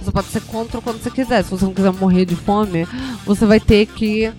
Você 0.02 0.10
pode 0.10 0.26
ser 0.26 0.40
contra 0.42 0.80
quando 0.80 1.00
você 1.00 1.10
quiser. 1.10 1.44
Se 1.44 1.50
você 1.52 1.64
não 1.64 1.72
quiser 1.72 1.92
morrer 1.92 2.24
de 2.24 2.34
fome, 2.34 2.86
você 3.24 3.46
vai 3.46 3.60
ter 3.60 3.86
que 3.86 4.32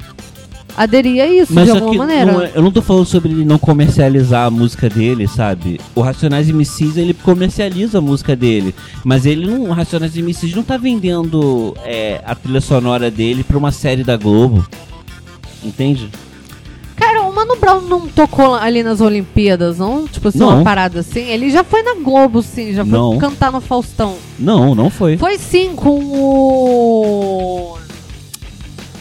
aderir 0.75 1.23
a 1.23 1.27
isso 1.27 1.53
Mas 1.53 1.65
de 1.65 1.71
alguma 1.71 2.05
maneira. 2.05 2.31
não 2.31 2.41
é- 2.41 2.51
eu 2.55 2.61
não 2.61 2.71
tô 2.71 2.81
falando 2.81 3.05
sobre 3.05 3.31
ele 3.31 3.45
não 3.45 3.57
comercializar 3.57 4.47
a 4.47 4.49
música 4.49 4.89
dele, 4.89 5.25
sabe? 5.27 5.79
O 5.95 6.01
Racionais 6.01 6.49
MCs, 6.49 6.97
ele 6.97 7.13
comercializa 7.13 7.99
a 7.99 8.01
música 8.01 8.35
dele. 8.35 8.75
Mas 9.05 9.25
ele 9.25 9.45
não. 9.45 9.69
O 9.69 9.71
Racionais 9.71 10.17
MCs 10.17 10.53
não 10.53 10.63
tá 10.63 10.75
vendendo 10.75 11.73
é, 11.85 12.21
a 12.25 12.35
trilha 12.35 12.59
sonora 12.59 13.09
dele 13.09 13.41
pra 13.43 13.57
uma 13.57 13.71
série 13.71 14.03
da 14.03 14.17
Globo. 14.17 14.67
Entende? 15.63 16.09
Cara, 17.13 17.27
o 17.27 17.35
Mano 17.35 17.55
Brown 17.57 17.81
não 17.81 18.07
tocou 18.07 18.55
ali 18.55 18.81
nas 18.81 18.99
Olimpíadas, 18.99 19.77
não? 19.77 20.07
Tipo 20.07 20.29
assim, 20.29 20.39
Não. 20.39 20.49
uma 20.49 20.63
parada 20.63 21.01
assim. 21.01 21.19
Ele 21.19 21.51
já 21.51 21.63
foi 21.63 21.83
na 21.83 21.93
Globo, 21.93 22.41
sim, 22.41 22.73
já 22.73 22.83
foi 22.83 22.91
Não. 22.91 23.19
cantar 23.19 23.51
no 23.51 23.61
Faustão. 23.61 24.15
Não, 24.39 24.73
não 24.73 24.89
foi. 24.89 25.15
Foi 25.15 25.37
sim 25.37 25.75
com 25.75 25.99
o. 25.99 27.77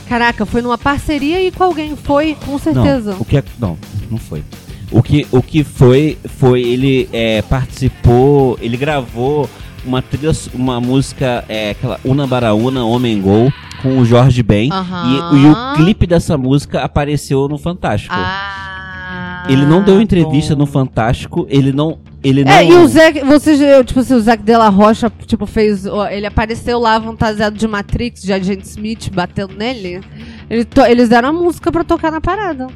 Caraca, 0.07 0.45
foi 0.45 0.61
numa 0.61 0.77
parceria 0.77 1.41
e 1.41 1.51
com 1.51 1.65
alguém. 1.65 1.97
Foi, 1.97 2.37
com 2.45 2.59
certeza. 2.59 3.13
Não, 3.13 3.21
o 3.21 3.25
que 3.25 3.39
é, 3.39 3.45
não, 3.59 3.79
não 4.11 4.19
foi. 4.19 4.45
O 4.91 5.03
que, 5.03 5.27
o 5.33 5.41
que 5.43 5.65
foi, 5.65 6.19
foi 6.39 6.61
ele 6.63 7.09
é, 7.15 7.41
participou, 7.41 8.59
ele 8.61 8.77
gravou 8.77 9.49
uma 9.87 10.03
trilha, 10.03 10.33
uma 10.53 10.79
música, 10.83 11.47
é, 11.49 11.71
aquela 11.71 11.99
Una 12.05 12.27
Baraúna, 12.27 12.85
Homem 12.85 13.23
Gol, 13.23 13.51
com 13.83 13.99
o 13.99 14.05
Jorge 14.05 14.43
Ben. 14.43 14.71
Aham. 14.73 15.33
E, 15.35 15.37
e 15.39 15.47
o 15.51 15.75
clipe 15.77 16.07
dessa 16.07 16.39
música 16.39 16.81
apareceu 16.83 17.49
no 17.49 17.59
Fantástico. 17.59 18.15
Ah, 18.17 19.47
ele 19.49 19.67
não 19.67 19.83
deu 19.83 20.01
entrevista 20.01 20.55
bom. 20.55 20.61
no 20.61 20.67
Fantástico, 20.67 21.47
ele 21.51 21.73
não. 21.73 21.99
Ele 22.25 22.45
não 22.45 22.53
É, 22.53 22.65
e 22.65 22.73
o 22.73 22.87
Zac, 22.87 23.19
você, 23.25 23.57
já- 23.57 23.83
tipo 23.83 23.99
assim, 23.99 24.15
o 24.15 24.21
Zac 24.21 24.41
Della 24.45 24.69
Rocha, 24.69 25.11
tipo, 25.27 25.45
fez, 25.45 25.85
ele 26.13 26.25
apareceu 26.25 26.79
lá 26.79 27.01
fantasiado 27.01 27.59
de 27.59 27.67
Matrix, 27.67 28.23
de 28.23 28.33
Agente 28.33 28.65
Smith, 28.65 29.11
batendo 29.13 29.55
nele. 29.57 30.01
Ele 30.49 30.65
to- 30.65 30.87
eles 30.87 31.09
deram 31.09 31.31
a 31.31 31.33
música 31.33 31.73
pra 31.73 31.83
tocar 31.83 32.13
na 32.13 32.21
parada. 32.21 32.69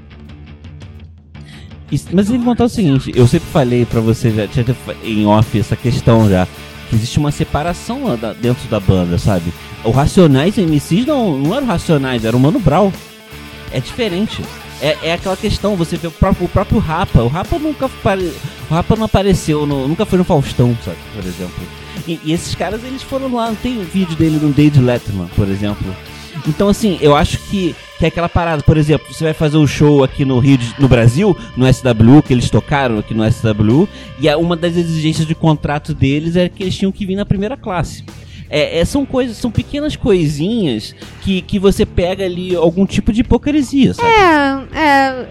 Isso- 1.93 2.09
Mas 2.13 2.29
ele 2.29 2.43
contar 2.43 2.65
o 2.65 2.69
seguinte, 2.69 3.13
eu 3.15 3.27
sempre 3.29 3.49
falei 3.51 3.85
pra 3.85 4.01
você, 4.01 4.31
já 4.33 4.49
tinha 4.49 4.65
fa- 4.75 4.95
em 5.05 5.25
off 5.27 5.57
essa 5.59 5.77
questão 5.77 6.29
já, 6.29 6.49
existe 6.93 7.19
uma 7.19 7.31
separação 7.31 8.05
lá 8.05 8.17
da- 8.17 8.33
dentro 8.33 8.69
da 8.69 8.79
banda, 8.81 9.19
sabe? 9.19 9.53
O 9.85 9.91
Racionais 9.91 10.57
MCs 10.59 11.07
não, 11.07 11.37
não 11.39 11.55
era 11.55 11.65
o 11.65 11.69
Racionais, 11.69 12.25
era 12.25 12.37
o 12.37 12.41
Mano 12.41 12.59
Brown. 12.61 12.93
É 13.73 13.81
diferente. 13.81 14.43
É, 14.81 14.97
é 15.05 15.13
aquela 15.15 15.37
questão, 15.37 15.75
você 15.75 15.97
vê 15.97 16.07
o 16.07 16.11
próprio, 16.11 16.45
o 16.47 16.49
próprio 16.49 16.79
Rapa, 16.79 17.23
o 17.23 17.29
Rapa 17.29 17.59
nunca 17.59 17.87
o 17.87 18.75
Rapa 18.75 18.95
não 18.97 19.05
apareceu, 19.07 19.65
no- 19.67 19.89
nunca 19.89 20.05
foi 20.05 20.19
no 20.19 20.25
Faustão, 20.25 20.77
sabe, 20.85 20.99
por 21.15 21.25
exemplo. 21.25 21.65
E, 22.07 22.21
e 22.25 22.33
esses 22.33 22.55
caras, 22.55 22.85
eles 22.85 23.03
foram 23.03 23.33
lá, 23.35 23.53
tem 23.63 23.79
um 23.79 23.85
vídeo 23.85 24.15
dele 24.17 24.39
no 24.41 24.53
David 24.53 24.81
Letterman, 24.81 25.29
por 25.35 25.49
exemplo. 25.49 25.97
Então, 26.47 26.69
assim, 26.69 26.99
eu 27.01 27.15
acho 27.17 27.39
que, 27.51 27.75
que 27.99 28.05
é 28.05 28.09
aquela 28.09 28.29
parada, 28.29 28.63
por 28.63 28.77
exemplo, 28.77 29.07
você 29.13 29.25
vai 29.25 29.33
fazer 29.33 29.57
um 29.57 29.67
show 29.67 30.03
aqui 30.05 30.25
no 30.25 30.39
Rio, 30.39 30.59
de- 30.59 30.75
no 30.79 30.89
Brasil, 30.89 31.37
no 31.57 31.67
SW, 31.67 32.23
que 32.25 32.33
eles 32.33 32.51
tocaram 32.51 32.99
aqui 32.99 33.15
no 33.15 33.25
SW, 33.25 33.89
e 34.21 34.29
uma 34.37 34.57
das 34.57 34.77
exigências 34.77 35.27
de 35.27 35.35
contrato 35.35 35.93
deles 35.95 36.37
é 36.37 36.49
que 36.49 36.63
eles 36.63 36.77
tinham 36.77 36.93
que 36.93 37.05
vir 37.07 37.17
na 37.17 37.25
primeira 37.27 37.57
classe. 37.57 38.05
É, 38.49 38.79
é, 38.79 38.85
são 38.85 39.05
coisas, 39.05 39.37
são 39.37 39.51
pequenas 39.51 39.97
coisinhas 39.97 40.95
que, 41.23 41.41
que 41.43 41.59
você 41.59 41.85
pega 41.85 42.25
ali 42.25 42.55
algum 42.55 42.87
tipo 42.87 43.13
de 43.13 43.23
hipocrisia, 43.23 43.93
sabe? 43.95 44.09
É, 44.09 44.79
é. 44.81 45.29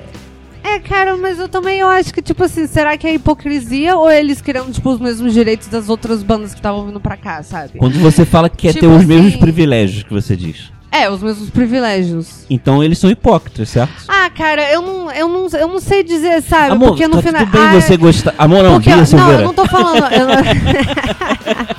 É, 0.68 0.80
cara, 0.80 1.16
mas 1.16 1.38
eu 1.38 1.48
também 1.48 1.78
eu 1.80 1.88
acho 1.88 2.12
que, 2.12 2.24
tipo 2.24 2.44
assim, 2.44 2.66
será 2.66 2.98
que 2.98 3.06
é 3.06 3.14
hipocrisia 3.14 3.96
ou 3.96 4.10
eles 4.12 4.42
querendo, 4.42 4.72
tipo, 4.74 4.90
os 4.90 5.00
mesmos 5.00 5.32
direitos 5.32 5.68
das 5.68 5.90
outras 5.90 6.24
bandas 6.24 6.54
que 6.54 6.60
estavam 6.60 6.88
vindo 6.88 7.00
pra 7.00 7.16
cá, 7.16 7.44
sabe? 7.44 7.78
Quando 7.78 8.00
você 8.00 8.26
fala 8.26 8.50
que 8.50 8.58
quer 8.58 8.74
Tipo 8.74 8.80
ter 8.82 8.88
os 8.88 8.96
assim- 8.98 9.06
mesmos 9.06 9.36
privilégios 9.36 10.02
que 10.04 10.12
você 10.12 10.36
diz. 10.36 10.72
É, 10.96 11.10
os 11.10 11.22
mesmos 11.22 11.50
privilégios. 11.50 12.46
Então 12.50 12.84
eles 12.84 12.98
são 12.98 13.10
hipócritas, 13.10 13.70
certo? 13.70 13.94
Ah, 14.08 14.30
cara, 14.30 14.72
eu 14.72 14.82
não, 14.82 15.12
eu 15.12 15.28
não, 15.28 15.48
eu 15.60 15.68
não 15.68 15.80
sei 15.80 16.04
dizer, 16.04 16.42
sabe? 16.42 16.72
Amor, 16.72 16.90
porque 16.90 17.08
no 17.08 17.18
tá 17.18 17.22
final. 17.24 17.42
tudo 17.46 17.52
bem 17.52 17.62
Ah, 17.62 17.82
você 17.82 17.98
gostar. 17.98 18.34
Amor, 18.38 18.64
não, 18.64 18.74
porque, 18.76 18.90
Bia 18.90 18.98
não, 18.98 19.06
Silveira. 19.06 19.42
eu 19.42 19.46
não 19.46 19.54
tô 19.54 19.66
falando. 19.66 20.00
não- 20.00 20.10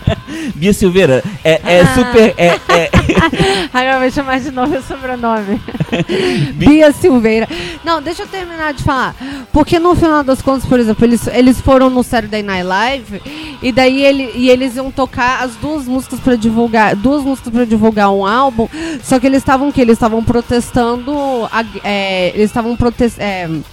Bia 0.55 0.73
Silveira, 0.73 1.23
é, 1.45 1.61
é 1.65 1.81
Ah. 1.81 1.95
super. 1.95 2.35
É, 2.39 2.47
é, 2.69 2.91
Agora 3.73 3.99
vai 3.99 4.11
chamar 4.11 4.41
de 4.41 4.51
novo 4.51 4.77
o 4.77 4.83
sobrenome. 4.83 5.61
Bia 6.55 6.93
Silveira. 6.93 7.49
Não, 7.85 8.01
deixa 8.01 8.23
eu 8.23 8.27
terminar 8.27 8.73
de 8.73 8.83
falar. 8.83 9.15
Porque 9.53 9.79
no 9.79 9.95
final 9.95 10.23
das 10.23 10.41
contas, 10.41 10.67
por 10.69 10.79
exemplo, 10.81 11.05
eles, 11.05 11.27
eles 11.29 11.61
foram 11.61 11.91
no 11.91 12.03
Saturday 12.03 12.43
Night 12.43 12.65
Live 12.65 13.23
e 13.63 13.73
daí 13.73 14.03
ele, 14.05 14.33
e 14.35 14.49
eles 14.49 14.77
iam 14.77 14.91
tocar 14.91 15.43
as 15.43 15.55
duas 15.57 15.87
músicas 15.87 16.21
pra 16.21 16.37
divulgar, 16.37 16.95
duas 16.97 17.23
músicas 17.23 17.53
para 17.53 17.67
divulgar 17.67 18.11
um 18.11 18.25
álbum. 18.27 18.69
Só 19.07 19.21
que 19.21 19.27
eles 19.27 19.39
estavam 19.39 19.71
que 19.71 19.81
eles 19.81 19.93
estavam 19.95 20.23
protestando, 20.25 21.15
a- 21.53 21.65
é, 21.85 22.31
eles 22.35 22.47
estavam 22.51 22.77
protestando. 22.77 23.65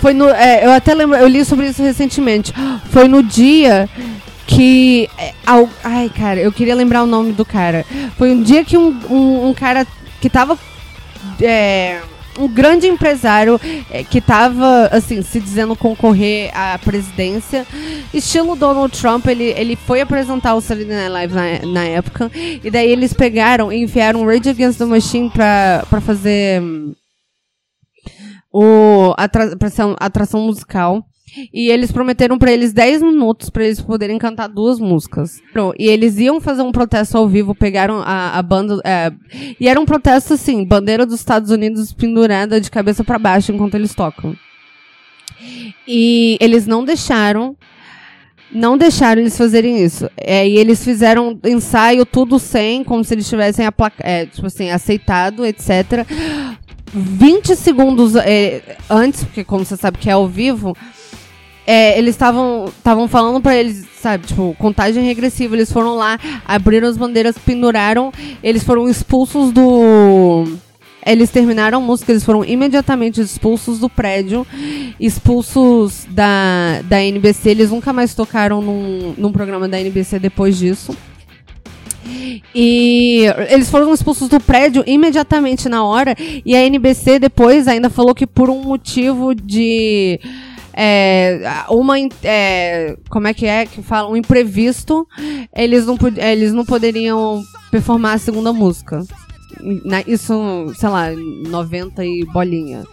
foi 0.00 0.12
no, 0.12 0.28
é, 0.28 0.64
eu 0.66 0.72
até 0.72 0.92
lembro, 0.94 1.16
eu 1.16 1.28
li 1.28 1.44
sobre 1.44 1.68
isso 1.68 1.80
recentemente. 1.82 2.52
Foi 2.90 3.06
no 3.06 3.22
dia 3.22 3.88
que. 4.48 5.08
é, 5.16 5.32
al- 5.46 5.68
ai, 5.84 6.10
cara, 6.10 6.40
eu 6.40 6.50
queria 6.50 6.74
lembrar 6.74 7.04
o 7.04 7.06
nome 7.06 7.32
do 7.32 7.44
cara. 7.44 7.86
Foi 8.18 8.32
um 8.32 8.42
dia 8.42 8.64
que 8.64 8.76
um, 8.76 8.88
um, 9.08 9.48
um 9.50 9.54
cara 9.54 9.86
que 10.20 10.28
tava. 10.28 10.58
é, 11.40 12.00
um 12.40 12.48
grande 12.48 12.86
empresário 12.86 13.60
é, 13.90 14.02
que 14.02 14.20
tava, 14.20 14.86
assim, 14.92 15.22
se 15.22 15.40
dizendo 15.40 15.76
concorrer 15.76 16.50
à 16.54 16.78
presidência. 16.78 17.66
Estilo 18.12 18.56
Donald 18.56 18.96
Trump, 18.98 19.26
ele, 19.26 19.44
ele 19.56 19.76
foi 19.76 20.00
apresentar 20.00 20.54
o 20.54 20.60
Saturday 20.60 20.96
Night 20.96 21.10
Live 21.10 21.34
na, 21.34 21.72
na 21.72 21.84
época. 21.84 22.30
E 22.34 22.70
daí 22.70 22.90
eles 22.90 23.12
pegaram 23.12 23.72
e 23.72 23.82
enfiaram 23.82 24.24
Rage 24.24 24.48
Against 24.48 24.78
the 24.78 24.84
Machine 24.84 25.30
pra, 25.30 25.84
pra 25.88 26.00
fazer. 26.00 26.60
hum, 26.60 26.94
O, 28.52 29.14
uma 29.14 29.96
atração 30.00 30.40
musical. 30.42 31.04
E 31.52 31.68
eles 31.68 31.92
prometeram 31.92 32.38
pra 32.38 32.52
eles 32.52 32.72
10 32.72 33.02
minutos 33.02 33.50
pra 33.50 33.64
eles 33.64 33.80
poderem 33.80 34.18
cantar 34.18 34.48
duas 34.48 34.78
músicas. 34.78 35.40
E 35.78 35.86
eles 35.86 36.18
iam 36.18 36.40
fazer 36.40 36.62
um 36.62 36.72
protesto 36.72 37.16
ao 37.16 37.28
vivo, 37.28 37.54
pegaram 37.54 38.02
a, 38.04 38.38
a 38.38 38.42
banda. 38.42 38.80
é, 38.84 39.12
e 39.58 39.68
era 39.68 39.80
um 39.80 39.84
protesto 39.84 40.34
assim, 40.34 40.64
bandeira 40.64 41.06
dos 41.06 41.16
Estados 41.16 41.50
Unidos 41.50 41.92
pendurada 41.92 42.60
de 42.60 42.70
cabeça 42.70 43.04
pra 43.04 43.18
baixo 43.18 43.52
enquanto 43.52 43.74
eles 43.74 43.94
tocam. 43.94 44.36
E 45.86 46.36
eles 46.40 46.66
não 46.66 46.84
deixaram. 46.84 47.56
Não 48.52 48.76
deixaram 48.76 49.20
eles 49.20 49.38
fazerem 49.38 49.82
isso. 49.82 50.10
É, 50.16 50.46
e 50.46 50.56
eles 50.56 50.84
fizeram 50.84 51.38
ensaio 51.44 52.04
tudo 52.04 52.38
sem, 52.38 52.82
como 52.82 53.04
se 53.04 53.14
eles 53.14 53.28
tivessem 53.28 53.64
é, 54.00 54.26
tipo 54.26 54.46
assim, 54.46 54.70
aceitado, 54.70 55.46
etc. 55.46 56.04
20 56.92 57.54
segundos 57.54 58.16
é, 58.16 58.76
antes, 58.88 59.22
porque 59.22 59.44
como 59.44 59.64
você 59.64 59.76
sabe 59.76 59.98
que 59.98 60.10
é 60.10 60.12
ao 60.12 60.26
vivo, 60.26 60.76
é, 61.66 61.98
eles 61.98 62.14
estavam 62.14 62.66
estavam 62.66 63.08
falando 63.08 63.40
pra 63.40 63.56
eles, 63.56 63.86
sabe, 64.00 64.26
tipo, 64.26 64.54
contagem 64.58 65.04
regressiva. 65.04 65.54
Eles 65.54 65.72
foram 65.72 65.94
lá, 65.94 66.18
abriram 66.44 66.88
as 66.88 66.96
bandeiras, 66.96 67.36
penduraram, 67.38 68.12
eles 68.42 68.64
foram 68.64 68.88
expulsos 68.88 69.52
do. 69.52 70.44
Eles 71.04 71.30
terminaram 71.30 71.78
a 71.78 71.80
música, 71.80 72.12
eles 72.12 72.24
foram 72.24 72.44
imediatamente 72.44 73.20
expulsos 73.20 73.78
do 73.78 73.88
prédio, 73.88 74.46
expulsos 74.98 76.06
da, 76.10 76.82
da 76.84 77.02
NBC. 77.02 77.50
Eles 77.50 77.70
nunca 77.70 77.92
mais 77.92 78.14
tocaram 78.14 78.60
num, 78.60 79.14
num 79.16 79.32
programa 79.32 79.66
da 79.66 79.80
NBC 79.80 80.18
depois 80.18 80.58
disso. 80.58 80.94
E 82.54 83.24
eles 83.48 83.70
foram 83.70 83.92
expulsos 83.92 84.28
do 84.28 84.40
prédio 84.40 84.82
imediatamente 84.86 85.68
na 85.68 85.84
hora. 85.84 86.14
E 86.44 86.54
a 86.56 86.64
NBC 86.66 87.18
depois 87.18 87.68
ainda 87.68 87.88
falou 87.88 88.14
que 88.14 88.26
por 88.26 88.50
um 88.50 88.62
motivo 88.62 89.34
de. 89.34 90.20
É, 90.72 91.40
uma. 91.68 91.96
é, 92.22 92.96
como 93.08 93.26
é 93.26 93.34
que 93.34 93.46
é 93.46 93.66
que 93.66 93.82
fala? 93.82 94.08
Um 94.08 94.16
imprevisto. 94.16 95.06
Eles 95.54 95.86
não, 95.86 95.98
eles 96.16 96.52
não 96.52 96.64
poderiam 96.64 97.42
performar 97.70 98.14
a 98.14 98.18
segunda 98.18 98.52
música. 98.52 99.02
Na- 99.84 100.02
isso, 100.06 100.72
sei 100.76 100.88
lá, 100.88 101.08
90 101.48 102.04
e 102.04 102.24
bolinha. 102.24 102.84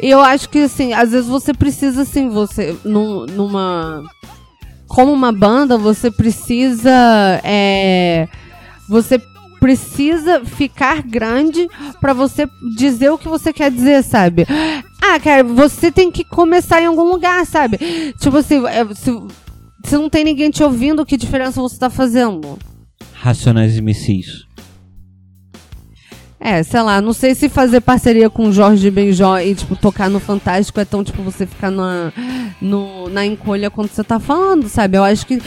E 0.00 0.08
eu 0.10 0.20
acho 0.20 0.48
que, 0.48 0.60
assim, 0.60 0.92
às 0.92 1.10
vezes 1.12 1.28
você 1.28 1.52
precisa, 1.54 2.02
assim, 2.02 2.28
você. 2.28 2.76
Num, 2.84 3.26
numa 3.26 4.02
como 4.86 5.10
uma 5.10 5.32
banda, 5.32 5.78
você 5.78 6.10
precisa. 6.10 6.90
É, 7.42 8.28
você 8.88 9.18
precisa 9.62 10.44
ficar 10.44 11.02
grande 11.02 11.68
pra 12.00 12.12
você 12.12 12.48
dizer 12.76 13.10
o 13.10 13.16
que 13.16 13.28
você 13.28 13.52
quer 13.52 13.70
dizer, 13.70 14.02
sabe? 14.02 14.44
Ah, 15.00 15.20
cara, 15.20 15.44
você 15.44 15.92
tem 15.92 16.10
que 16.10 16.24
começar 16.24 16.82
em 16.82 16.86
algum 16.86 17.04
lugar, 17.04 17.46
sabe? 17.46 17.78
Tipo 18.18 18.38
assim, 18.38 18.66
é, 18.66 18.84
se, 18.92 19.12
se 19.84 19.96
não 19.96 20.10
tem 20.10 20.24
ninguém 20.24 20.50
te 20.50 20.64
ouvindo, 20.64 21.06
que 21.06 21.16
diferença 21.16 21.60
você 21.60 21.78
tá 21.78 21.88
fazendo? 21.88 22.58
Racionais 23.12 23.78
MCs. 23.78 24.48
É, 26.40 26.64
sei 26.64 26.82
lá, 26.82 27.00
não 27.00 27.12
sei 27.12 27.32
se 27.36 27.48
fazer 27.48 27.80
parceria 27.82 28.28
com 28.28 28.48
o 28.48 28.52
Jorge 28.52 28.90
Benjó 28.90 29.38
e, 29.38 29.54
tipo, 29.54 29.76
tocar 29.76 30.10
no 30.10 30.18
Fantástico 30.18 30.80
é 30.80 30.84
tão, 30.84 31.04
tipo, 31.04 31.22
você 31.22 31.46
ficar 31.46 31.70
na, 31.70 32.12
no, 32.60 33.08
na 33.08 33.24
encolha 33.24 33.70
quando 33.70 33.90
você 33.90 34.02
tá 34.02 34.18
falando, 34.18 34.68
sabe? 34.68 34.98
Eu 34.98 35.04
acho 35.04 35.24
que. 35.24 35.40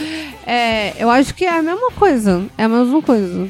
É, 0.46 0.94
eu 0.98 1.10
acho 1.10 1.34
que 1.34 1.44
é 1.44 1.58
a 1.58 1.60
mesma 1.60 1.90
coisa. 1.90 2.46
É 2.56 2.64
a 2.64 2.68
mesma 2.68 3.02
coisa. 3.02 3.46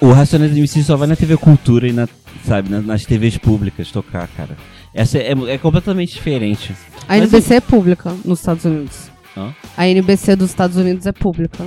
O 0.00 0.12
Racionais 0.12 0.52
MCs 0.52 0.86
só 0.86 0.96
vai 0.96 1.08
na 1.08 1.16
TV 1.16 1.36
Cultura 1.36 1.88
e 1.88 1.92
na, 1.92 2.08
sabe, 2.44 2.70
na- 2.70 2.80
nas 2.80 3.04
TVs 3.04 3.36
públicas 3.38 3.90
tocar, 3.90 4.28
cara. 4.28 4.56
Essa 4.94 5.18
é, 5.18 5.32
é 5.48 5.58
completamente 5.58 6.12
diferente. 6.14 6.72
A 7.08 7.16
Mas, 7.18 7.22
NBC 7.32 7.54
é 7.54 7.60
pública 7.60 8.14
nos 8.24 8.38
Estados 8.40 8.64
Unidos. 8.64 9.10
Hã? 9.36 9.52
A 9.76 9.88
NBC 9.88 10.36
dos 10.36 10.50
Estados 10.50 10.76
Unidos 10.76 11.06
é 11.06 11.12
pública. 11.12 11.66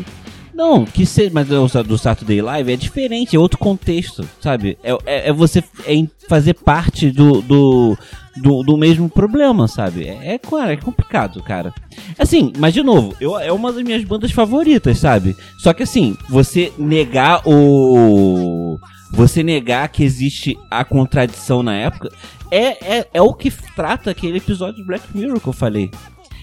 Não, 0.56 0.86
que 0.86 1.06
seja, 1.06 1.32
mas 1.34 1.50
do 1.50 1.98
Saturday 1.98 2.42
Live 2.42 2.72
é 2.72 2.78
diferente, 2.78 3.36
é 3.36 3.40
outro 3.40 3.58
contexto, 3.58 4.26
sabe? 4.40 4.78
É, 4.82 4.94
é, 5.06 5.30
é 5.30 5.34
você 5.34 5.62
é 5.86 6.08
fazer 6.30 6.54
parte 6.54 7.12
do, 7.12 7.42
do, 7.42 7.98
do, 8.38 8.64
do 8.64 8.78
mesmo 8.78 9.10
problema, 9.10 9.68
sabe? 9.68 10.08
É, 10.08 10.36
é, 10.36 10.38
claro, 10.38 10.72
é 10.72 10.78
complicado, 10.78 11.44
cara. 11.44 11.74
Assim, 12.18 12.54
mas 12.58 12.74
de 12.74 12.82
novo, 12.82 13.14
eu, 13.20 13.38
é 13.38 13.52
uma 13.52 13.74
das 13.74 13.84
minhas 13.84 14.06
bandas 14.06 14.32
favoritas, 14.32 14.98
sabe? 14.98 15.36
Só 15.58 15.74
que 15.74 15.84
assim, 15.84 16.18
você 16.30 16.72
negar 16.78 17.42
o. 17.46 18.80
Você 19.12 19.44
negar 19.44 19.90
que 19.90 20.06
existe 20.06 20.58
a 20.72 20.86
contradição 20.86 21.62
na 21.62 21.76
época 21.76 22.10
é, 22.50 22.98
é, 22.98 23.08
é 23.14 23.22
o 23.22 23.34
que 23.34 23.52
trata 23.76 24.12
aquele 24.12 24.38
episódio 24.38 24.78
de 24.78 24.88
Black 24.88 25.06
Mirror 25.14 25.40
que 25.42 25.48
eu 25.48 25.54
falei. 25.54 25.92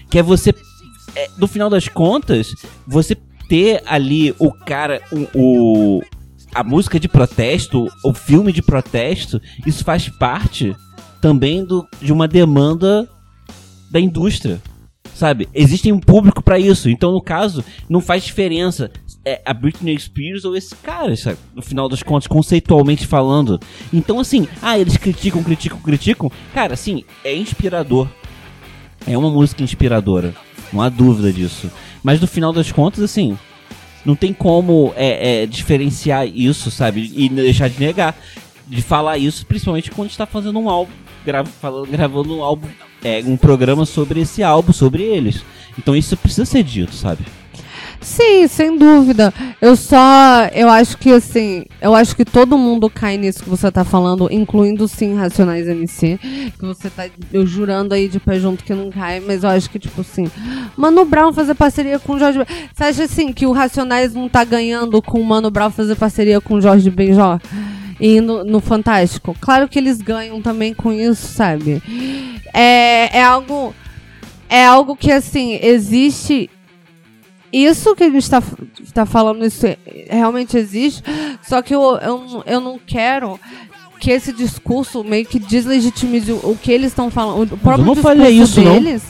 Que 0.09 0.19
é 0.19 0.23
você 0.23 0.53
é, 1.15 1.29
no 1.37 1.47
final 1.47 1.69
das 1.69 1.87
contas, 1.87 2.55
você 2.87 3.15
ter 3.53 3.83
ali 3.85 4.33
o 4.39 4.51
cara, 4.51 4.99
o, 5.11 5.27
o- 5.99 6.03
a 6.55 6.63
música 6.63 6.99
de 6.99 7.07
protesto, 7.07 7.87
o 8.03 8.11
filme 8.11 8.51
de 8.51 8.63
protesto, 8.63 9.39
isso 9.63 9.83
faz 9.83 10.09
parte 10.09 10.75
também 11.21 11.63
do, 11.63 11.87
de 12.01 12.11
uma 12.11 12.27
demanda 12.27 13.07
da 13.91 13.99
indústria. 13.99 14.59
Sabe? 15.13 15.47
Existe 15.53 15.91
um 15.91 15.99
público 15.99 16.41
pra 16.41 16.57
isso. 16.57 16.89
Então, 16.89 17.11
no 17.11 17.21
caso, 17.21 17.63
não 17.87 18.01
faz 18.01 18.23
diferença 18.23 18.89
é 19.23 19.39
a 19.45 19.53
Britney 19.53 19.97
Spears 19.99 20.43
ou 20.45 20.55
esse 20.55 20.75
cara, 20.77 21.15
sabe? 21.15 21.37
No 21.53 21.61
final 21.61 21.87
das 21.87 22.01
contas, 22.01 22.25
conceitualmente 22.25 23.05
falando. 23.05 23.59
Então, 23.93 24.19
assim, 24.19 24.47
ah, 24.63 24.79
eles 24.79 24.97
criticam, 24.97 25.43
criticam, 25.43 25.77
criticam. 25.79 26.31
Cara, 26.55 26.73
assim, 26.73 27.03
é 27.23 27.35
inspirador. 27.35 28.07
É 29.05 29.15
uma 29.15 29.29
música 29.29 29.61
inspiradora. 29.61 30.33
Não 30.73 30.81
há 30.81 30.89
dúvida 30.89 31.31
disso. 31.31 31.69
Mas 32.03 32.19
no 32.19 32.27
final 32.27 32.51
das 32.51 32.71
contas, 32.71 33.01
assim, 33.01 33.37
não 34.05 34.15
tem 34.15 34.33
como 34.33 34.93
é, 34.95 35.43
é, 35.43 35.45
diferenciar 35.45 36.27
isso, 36.27 36.69
sabe? 36.69 37.11
E 37.15 37.29
deixar 37.29 37.69
de 37.69 37.79
negar. 37.79 38.15
De 38.67 38.81
falar 38.81 39.17
isso, 39.17 39.45
principalmente 39.45 39.91
quando 39.91 40.09
está 40.09 40.25
fazendo 40.25 40.57
um 40.57 40.69
álbum, 40.69 40.91
falando, 41.59 41.89
gravando 41.89 42.35
um 42.35 42.43
álbum, 42.43 42.67
é, 43.03 43.21
um 43.25 43.37
programa 43.37 43.85
sobre 43.85 44.21
esse 44.21 44.41
álbum, 44.41 44.71
sobre 44.71 45.03
eles. 45.03 45.43
Então 45.77 45.95
isso 45.95 46.15
precisa 46.15 46.45
ser 46.45 46.63
dito, 46.63 46.93
sabe? 46.93 47.25
Sim, 48.03 48.47
sem 48.47 48.77
dúvida. 48.77 49.33
Eu 49.61 49.75
só. 49.75 50.45
Eu 50.53 50.69
acho 50.69 50.97
que 50.97 51.09
assim. 51.11 51.65
Eu 51.81 51.95
acho 51.95 52.15
que 52.15 52.25
todo 52.25 52.57
mundo 52.57 52.89
cai 52.89 53.17
nisso 53.17 53.43
que 53.43 53.49
você 53.49 53.71
tá 53.71 53.83
falando, 53.85 54.27
incluindo 54.31 54.87
sim 54.87 55.15
Racionais 55.15 55.67
MC. 55.67 56.19
Que 56.59 56.65
você 56.65 56.89
tá 56.89 57.05
eu 57.31 57.45
jurando 57.47 57.93
aí 57.93 58.07
de 58.09 58.19
pé 58.19 58.39
junto 58.39 58.63
que 58.63 58.73
não 58.73 58.91
cai, 58.91 59.19
mas 59.21 59.43
eu 59.43 59.49
acho 59.49 59.69
que, 59.69 59.79
tipo 59.79 60.01
assim. 60.01 60.29
Mano 60.75 61.05
Brown 61.05 61.31
fazer 61.31 61.55
parceria 61.55 61.97
com 61.97 62.13
o 62.13 62.19
Jorge. 62.19 62.39
Ben- 62.39 62.47
Você 62.73 62.83
acha 62.83 63.03
assim 63.05 63.31
que 63.31 63.45
o 63.45 63.51
Racionais 63.53 64.13
não 64.13 64.27
tá 64.27 64.43
ganhando 64.43 65.01
com 65.01 65.19
o 65.21 65.25
Mano 65.25 65.49
Brown 65.49 65.71
fazer 65.71 65.95
parceria 65.95 66.41
com 66.41 66.55
o 66.55 66.61
Jorge 66.61 66.89
Benjó? 66.89 67.39
E 67.99 68.19
no, 68.19 68.43
no 68.43 68.59
Fantástico? 68.59 69.33
Claro 69.39 69.67
que 69.69 69.79
eles 69.79 70.01
ganham 70.01 70.41
também 70.41 70.73
com 70.73 70.91
isso, 70.91 71.27
sabe? 71.27 71.81
É, 72.53 73.17
é 73.19 73.23
algo. 73.23 73.73
É 74.49 74.65
algo 74.65 74.95
que, 74.95 75.09
assim, 75.11 75.57
existe 75.61 76.49
isso 77.53 77.95
que 77.95 78.03
a 78.03 78.09
gente 78.09 78.29
tá, 78.29 78.41
tá 78.93 79.05
falando, 79.05 79.45
isso 79.45 79.65
é- 79.65 79.77
realmente 80.09 80.57
existe, 80.57 81.03
só 81.43 81.61
que 81.61 81.73
eu, 81.75 81.81
eu, 81.97 82.43
eu 82.45 82.59
não 82.59 82.79
quero 82.79 83.39
que 84.03 84.11
esse 84.11 84.33
discurso 84.33 85.01
meio 85.01 85.25
que 85.25 85.39
deslegitimize 85.39 86.29
o, 86.33 86.57
que 86.61 86.73
eles 86.73 86.87
estão 86.87 87.09
falando, 87.09 87.53
o 87.53 87.57
próprio 87.57 87.85
não 87.85 87.93
discurso 87.93 88.17
falei 88.17 88.37
isso, 88.37 88.61
não. 88.61 88.73
deles. 88.73 89.01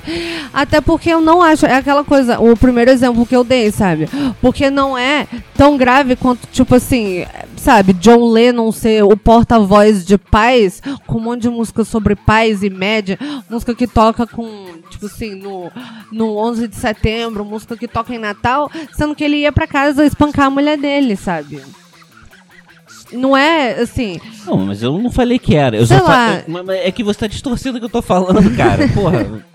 Até 0.53 0.79
porque 0.81 1.09
eu 1.09 1.19
não 1.19 1.41
acho, 1.41 1.65
é 1.65 1.73
aquela 1.73 2.03
coisa, 2.03 2.39
o 2.39 2.55
primeiro 2.55 2.91
exemplo 2.91 3.25
que 3.25 3.35
eu 3.35 3.43
dei, 3.43 3.71
sabe? 3.71 4.07
Porque 4.39 4.69
não 4.69 4.95
é 4.95 5.27
tão 5.57 5.77
grave 5.77 6.15
quanto, 6.15 6.47
tipo 6.51 6.75
assim, 6.75 7.25
sabe, 7.57 7.93
John 7.93 8.29
Lennon 8.29 8.71
ser 8.71 9.03
o 9.03 9.17
porta-voz 9.17 10.05
de 10.05 10.15
paz, 10.15 10.79
com 11.07 11.17
um 11.17 11.21
monte 11.21 11.41
de 11.41 11.49
música 11.49 11.83
sobre 11.83 12.15
paz 12.15 12.61
e 12.61 12.69
média, 12.69 13.17
música 13.49 13.73
que 13.73 13.87
toca 13.87 14.27
com, 14.27 14.67
tipo 14.91 15.07
assim, 15.07 15.33
no, 15.33 15.71
no 16.11 16.37
11 16.37 16.67
de 16.67 16.75
setembro, 16.75 17.43
música 17.43 17.75
que 17.75 17.87
toca 17.87 18.13
em 18.13 18.19
Natal, 18.19 18.69
sendo 18.95 19.15
que 19.15 19.23
ele 19.23 19.37
ia 19.37 19.51
pra 19.51 19.65
casa 19.65 20.05
espancar 20.05 20.45
a 20.45 20.51
mulher 20.51 20.77
dele, 20.77 21.15
sabe? 21.15 21.63
Não 23.13 23.37
é, 23.37 23.81
assim, 23.81 24.19
Não, 24.45 24.57
mas 24.57 24.81
eu 24.81 24.97
não 24.97 25.11
falei 25.11 25.37
que 25.37 25.55
era. 25.55 25.77
Eu 25.77 25.85
Sei 25.85 25.97
só 25.97 26.03
lá. 26.03 26.43
mas 26.47 26.69
é 26.69 26.91
que 26.91 27.03
você 27.03 27.19
tá 27.19 27.27
distorcendo 27.27 27.77
o 27.77 27.79
que 27.79 27.85
eu 27.85 27.89
tô 27.89 28.01
falando, 28.01 28.55
cara. 28.57 28.87
Porra. 28.89 29.45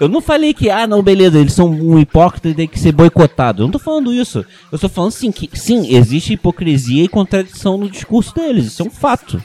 Eu 0.00 0.08
não 0.08 0.20
falei 0.20 0.52
que, 0.52 0.68
ah, 0.68 0.86
não, 0.86 1.02
beleza, 1.02 1.38
eles 1.38 1.52
são 1.52 1.70
um 1.70 1.98
hipócrita 1.98 2.48
e 2.48 2.54
tem 2.54 2.66
que 2.66 2.78
ser 2.78 2.90
boicotado. 2.92 3.62
Eu 3.62 3.66
não 3.66 3.72
tô 3.72 3.78
falando 3.78 4.12
isso. 4.12 4.44
Eu 4.72 4.78
tô 4.78 4.88
falando 4.88 5.12
sim 5.12 5.30
que, 5.30 5.48
sim, 5.56 5.94
existe 5.94 6.32
hipocrisia 6.32 7.04
e 7.04 7.08
contradição 7.08 7.78
no 7.78 7.88
discurso 7.88 8.34
deles. 8.34 8.66
Isso 8.66 8.82
é 8.82 8.86
um 8.86 8.90
fato. 8.90 9.42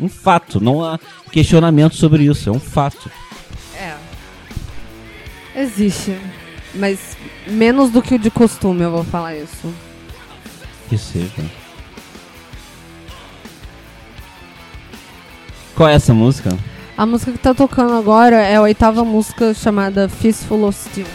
Um 0.00 0.08
fato. 0.08 0.60
Não 0.60 0.82
há 0.84 0.98
questionamento 1.30 1.94
sobre 1.94 2.24
isso. 2.24 2.48
É 2.48 2.52
um 2.52 2.58
fato. 2.58 3.10
É. 3.76 3.94
Existe. 5.54 6.16
Mas 6.74 7.16
menos 7.46 7.90
do 7.90 8.02
que 8.02 8.14
o 8.16 8.18
de 8.18 8.30
costume, 8.30 8.82
eu 8.82 8.90
vou 8.90 9.04
falar 9.04 9.36
isso. 9.36 9.72
Que 10.88 10.98
seja. 10.98 11.44
Qual 15.78 15.88
é 15.88 15.94
essa 15.94 16.12
música? 16.12 16.50
A 16.96 17.06
música 17.06 17.30
que 17.30 17.38
tá 17.38 17.54
tocando 17.54 17.92
agora 17.92 18.34
é 18.34 18.56
a 18.56 18.62
oitava 18.62 19.04
música 19.04 19.54
chamada 19.54 20.08
Fistful 20.08 20.64
of 20.64 20.76
Steel. 20.76 21.06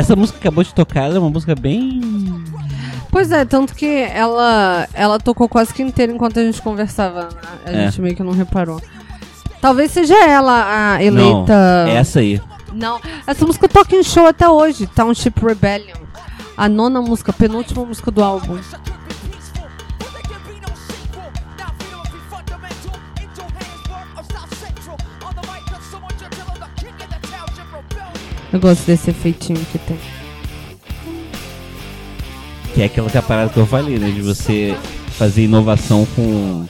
Essa 0.00 0.16
música 0.16 0.38
que 0.38 0.46
acabou 0.48 0.64
de 0.64 0.74
tocar 0.74 1.02
ela 1.04 1.16
é 1.16 1.18
uma 1.18 1.30
música 1.30 1.54
bem. 1.54 2.00
Pois 3.10 3.30
é, 3.32 3.44
tanto 3.44 3.74
que 3.74 3.86
ela, 3.86 4.88
ela 4.94 5.18
tocou 5.18 5.48
quase 5.48 5.74
que 5.74 5.82
inteira 5.82 6.12
enquanto 6.12 6.38
a 6.38 6.42
gente 6.44 6.62
conversava. 6.62 7.22
né? 7.24 7.28
A 7.66 7.70
É. 7.72 7.84
gente 7.86 8.00
meio 8.00 8.14
que 8.16 8.22
não 8.22 8.32
reparou. 8.32 8.80
Talvez 9.60 9.90
seja 9.90 10.14
ela 10.26 10.94
a 10.94 11.02
eleita. 11.02 11.86
É 11.88 11.96
essa 11.96 12.20
aí. 12.20 12.40
Não, 12.72 13.00
essa 13.26 13.44
música 13.44 13.68
toca 13.68 13.94
em 13.96 14.02
show 14.02 14.26
até 14.26 14.48
hoje, 14.48 14.86
Township 14.86 15.44
Rebellion. 15.44 15.96
A 16.56 16.68
nona 16.68 17.00
música, 17.02 17.32
penúltima 17.32 17.84
música 17.84 18.10
do 18.10 18.22
álbum. 18.22 18.58
Eu 28.52 28.58
gosto 28.58 28.84
desse 28.84 29.10
efeitinho 29.10 29.60
que 29.70 29.78
tem. 29.78 29.98
Que 32.74 32.82
é 32.82 32.84
aquela 32.86 33.08
que 33.08 33.16
é 33.16 33.20
a 33.20 33.22
parada 33.22 33.50
que 33.50 33.58
eu 33.58 33.66
falei, 33.66 33.98
né? 33.98 34.10
De 34.10 34.20
você 34.22 34.76
fazer 35.10 35.44
inovação 35.44 36.06
com. 36.16 36.66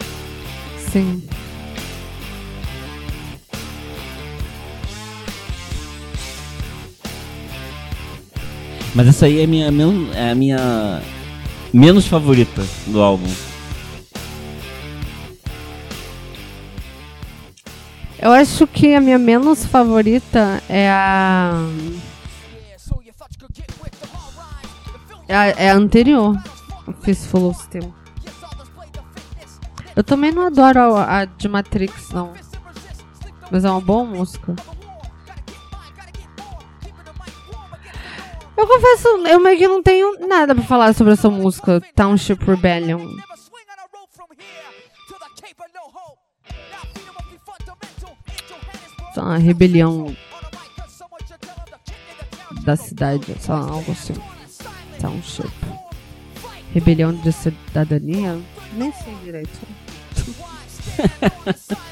Sim. 0.93 1.23
Mas 8.95 9.07
essa 9.07 9.27
aí 9.27 9.41
é 9.41 9.45
a 9.45 9.47
minha, 9.47 9.67
é 10.15 10.31
a 10.31 10.35
minha 10.35 11.03
menos 11.73 12.07
favorita 12.07 12.63
do 12.89 13.01
álbum. 13.01 13.31
Eu 18.23 18.33
acho 18.33 18.67
que 18.67 18.95
a 18.95 19.01
minha 19.01 19.19
menos 19.19 19.65
favorita 19.65 20.63
é 20.69 20.91
a. 20.91 21.55
É 25.27 25.35
a, 25.35 25.47
é 25.47 25.71
a 25.71 25.75
anterior. 25.75 26.37
Fistful 27.01 27.49
of 27.49 27.63
Steel. 27.63 27.95
Eu 29.97 30.05
também 30.05 30.33
não 30.33 30.47
adoro 30.47 30.97
a, 30.97 31.21
a 31.21 31.25
de 31.25 31.49
Matrix, 31.49 32.11
não. 32.11 32.33
Mas 33.51 33.65
é 33.65 33.71
uma 33.71 33.81
boa 33.81 34.05
música. 34.05 34.55
Eu 38.55 38.67
confesso, 38.67 39.09
eu 39.29 39.41
meio 39.41 39.57
que 39.57 39.67
não 39.67 39.83
tenho 39.83 40.29
nada 40.29 40.55
pra 40.55 40.63
falar 40.65 40.95
sobre 40.95 41.15
essa 41.15 41.31
música, 41.31 41.81
Township 41.95 42.45
Rebellion. 42.45 43.17
Uma 49.17 49.39
rebelião 49.39 50.15
da 52.63 52.77
cidade, 52.77 53.35
só 53.41 53.55
algo 53.55 53.93
assim. 53.93 54.15
Township. 55.01 55.51
Rebelião 56.73 57.13
de 57.13 57.33
cidadania? 57.33 58.39
Nem 58.75 58.93
sei 58.93 59.15
direito. 59.25 59.59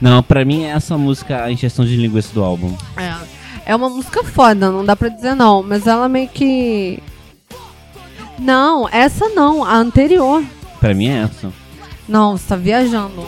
Não, 0.00 0.22
pra 0.22 0.46
mim 0.46 0.64
é 0.64 0.70
essa 0.70 0.96
música 0.96 1.44
a 1.44 1.52
injeção 1.52 1.84
de 1.84 1.94
linguiça 1.94 2.32
do 2.32 2.42
álbum. 2.42 2.74
É. 2.96 3.40
É 3.66 3.76
uma 3.76 3.90
música 3.90 4.24
foda, 4.24 4.70
não 4.70 4.84
dá 4.84 4.96
pra 4.96 5.08
dizer 5.08 5.34
não, 5.34 5.62
mas 5.62 5.86
ela 5.86 6.08
meio 6.08 6.28
que. 6.28 6.98
Não, 8.38 8.88
essa 8.88 9.28
não, 9.28 9.62
a 9.62 9.76
anterior. 9.76 10.42
Pra 10.80 10.94
mim 10.94 11.08
é 11.08 11.24
essa. 11.24 11.52
Não, 12.08 12.36
você 12.36 12.48
tá 12.48 12.56
viajando. 12.56 13.22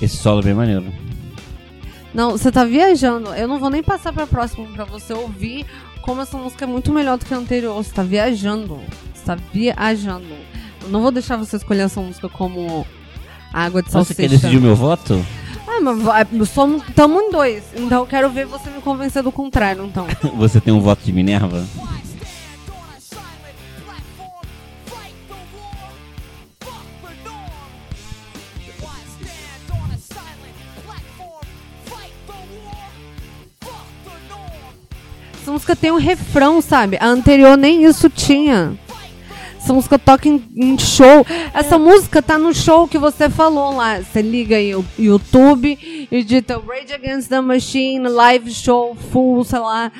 Esse 0.00 0.16
solo 0.16 0.40
é 0.40 0.44
bem 0.44 0.54
maneiro. 0.54 0.84
Não, 2.14 2.32
você 2.32 2.50
tá 2.50 2.64
viajando. 2.64 3.34
Eu 3.34 3.46
não 3.48 3.58
vou 3.58 3.70
nem 3.70 3.82
passar 3.82 4.12
pra 4.12 4.26
próxima 4.26 4.66
pra 4.68 4.84
você 4.84 5.12
ouvir 5.12 5.66
como 6.02 6.20
essa 6.22 6.36
música 6.38 6.64
é 6.64 6.68
muito 6.68 6.92
melhor 6.92 7.18
do 7.18 7.24
que 7.26 7.34
a 7.34 7.36
anterior. 7.36 7.74
Você 7.74 7.92
tá 7.92 8.02
viajando. 8.02 8.80
Você 9.14 9.24
tá 9.24 9.36
viajando. 9.52 10.26
Eu 10.82 10.88
não 10.88 11.02
vou 11.02 11.10
deixar 11.10 11.36
você 11.36 11.56
escolher 11.56 11.82
essa 11.82 12.00
música 12.00 12.28
como 12.28 12.86
água 13.52 13.82
de 13.82 13.88
Você 13.88 13.92
salsicha. 13.92 14.22
quer 14.22 14.28
decidir 14.28 14.56
o 14.58 14.62
meu 14.62 14.76
voto? 14.76 15.24
Ah, 15.68 15.80
mas 15.80 16.48
somos, 16.48 16.82
tamo 16.94 17.20
em 17.20 17.30
dois. 17.30 17.64
Então 17.76 18.00
eu 18.00 18.06
quero 18.06 18.30
ver 18.30 18.46
você 18.46 18.70
me 18.70 18.80
convencer 18.80 19.22
do 19.22 19.32
contrário, 19.32 19.84
então. 19.84 20.06
Você 20.38 20.60
tem 20.60 20.72
um 20.72 20.80
voto 20.80 21.04
de 21.04 21.12
Minerva? 21.12 21.66
Música 35.66 35.74
tem 35.74 35.90
um 35.90 35.98
refrão, 35.98 36.60
sabe? 36.60 36.96
A 37.00 37.06
anterior 37.06 37.56
nem 37.56 37.84
isso 37.84 38.08
tinha. 38.08 38.78
Essa 39.58 39.72
música 39.72 39.98
toca 39.98 40.28
em, 40.28 40.40
em 40.54 40.78
show. 40.78 41.26
Essa 41.52 41.76
música 41.76 42.22
tá 42.22 42.38
no 42.38 42.54
show 42.54 42.86
que 42.86 42.96
você 42.96 43.28
falou 43.28 43.74
lá. 43.74 44.00
Você 44.00 44.22
liga 44.22 44.54
aí 44.54 44.76
o 44.76 44.84
YouTube 44.96 45.76
e 46.08 46.22
digita 46.22 46.62
Rage 46.64 46.92
Against 46.94 47.28
the 47.28 47.40
Machine, 47.40 48.08
live 48.08 48.52
show, 48.52 48.94
full, 49.10 49.42
sei 49.42 49.58
lá. 49.58 49.90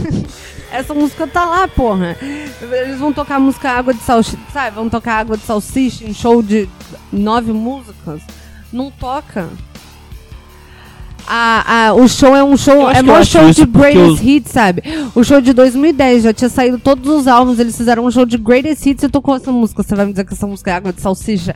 Essa 0.72 0.94
música 0.94 1.26
tá 1.26 1.44
lá, 1.44 1.68
porra. 1.68 2.16
Eles 2.62 2.98
vão 2.98 3.12
tocar 3.12 3.38
música 3.38 3.68
Água 3.72 3.92
de 3.92 4.00
Salsicha, 4.00 4.38
sabe? 4.54 4.74
Vão 4.74 4.88
tocar 4.88 5.18
Água 5.18 5.36
de 5.36 5.44
Salsicha 5.44 6.06
em 6.06 6.14
show 6.14 6.42
de 6.42 6.66
nove 7.12 7.52
músicas. 7.52 8.22
Não 8.72 8.90
toca. 8.90 9.50
A, 11.26 11.88
a- 11.88 11.94
o 11.94 12.06
show 12.08 12.34
é 12.36 12.44
um 12.44 12.56
show, 12.56 12.90
é 12.90 12.98
acho 12.98 13.24
show 13.30 13.50
de 13.50 13.64
greatest 13.64 14.22
eu- 14.22 14.28
hits, 14.28 14.52
sabe? 14.52 14.82
O 15.14 15.24
show 15.24 15.40
de 15.40 15.52
2010 15.52 16.24
já 16.24 16.32
tinha 16.34 16.50
saído 16.50 16.78
todos 16.78 17.08
os 17.10 17.26
álbuns, 17.26 17.58
eles 17.58 17.76
fizeram 17.76 18.04
um 18.04 18.10
show 18.10 18.26
de 18.26 18.36
greatest 18.36 18.84
hits 18.86 19.04
e 19.04 19.08
tocou 19.08 19.34
essa 19.36 19.50
música. 19.50 19.82
Você 19.82 19.94
vai 19.94 20.04
me 20.06 20.12
dizer 20.12 20.24
que 20.24 20.34
essa 20.34 20.46
música 20.46 20.70
é 20.70 20.74
água 20.74 20.92
de 20.92 21.00
salsicha? 21.00 21.54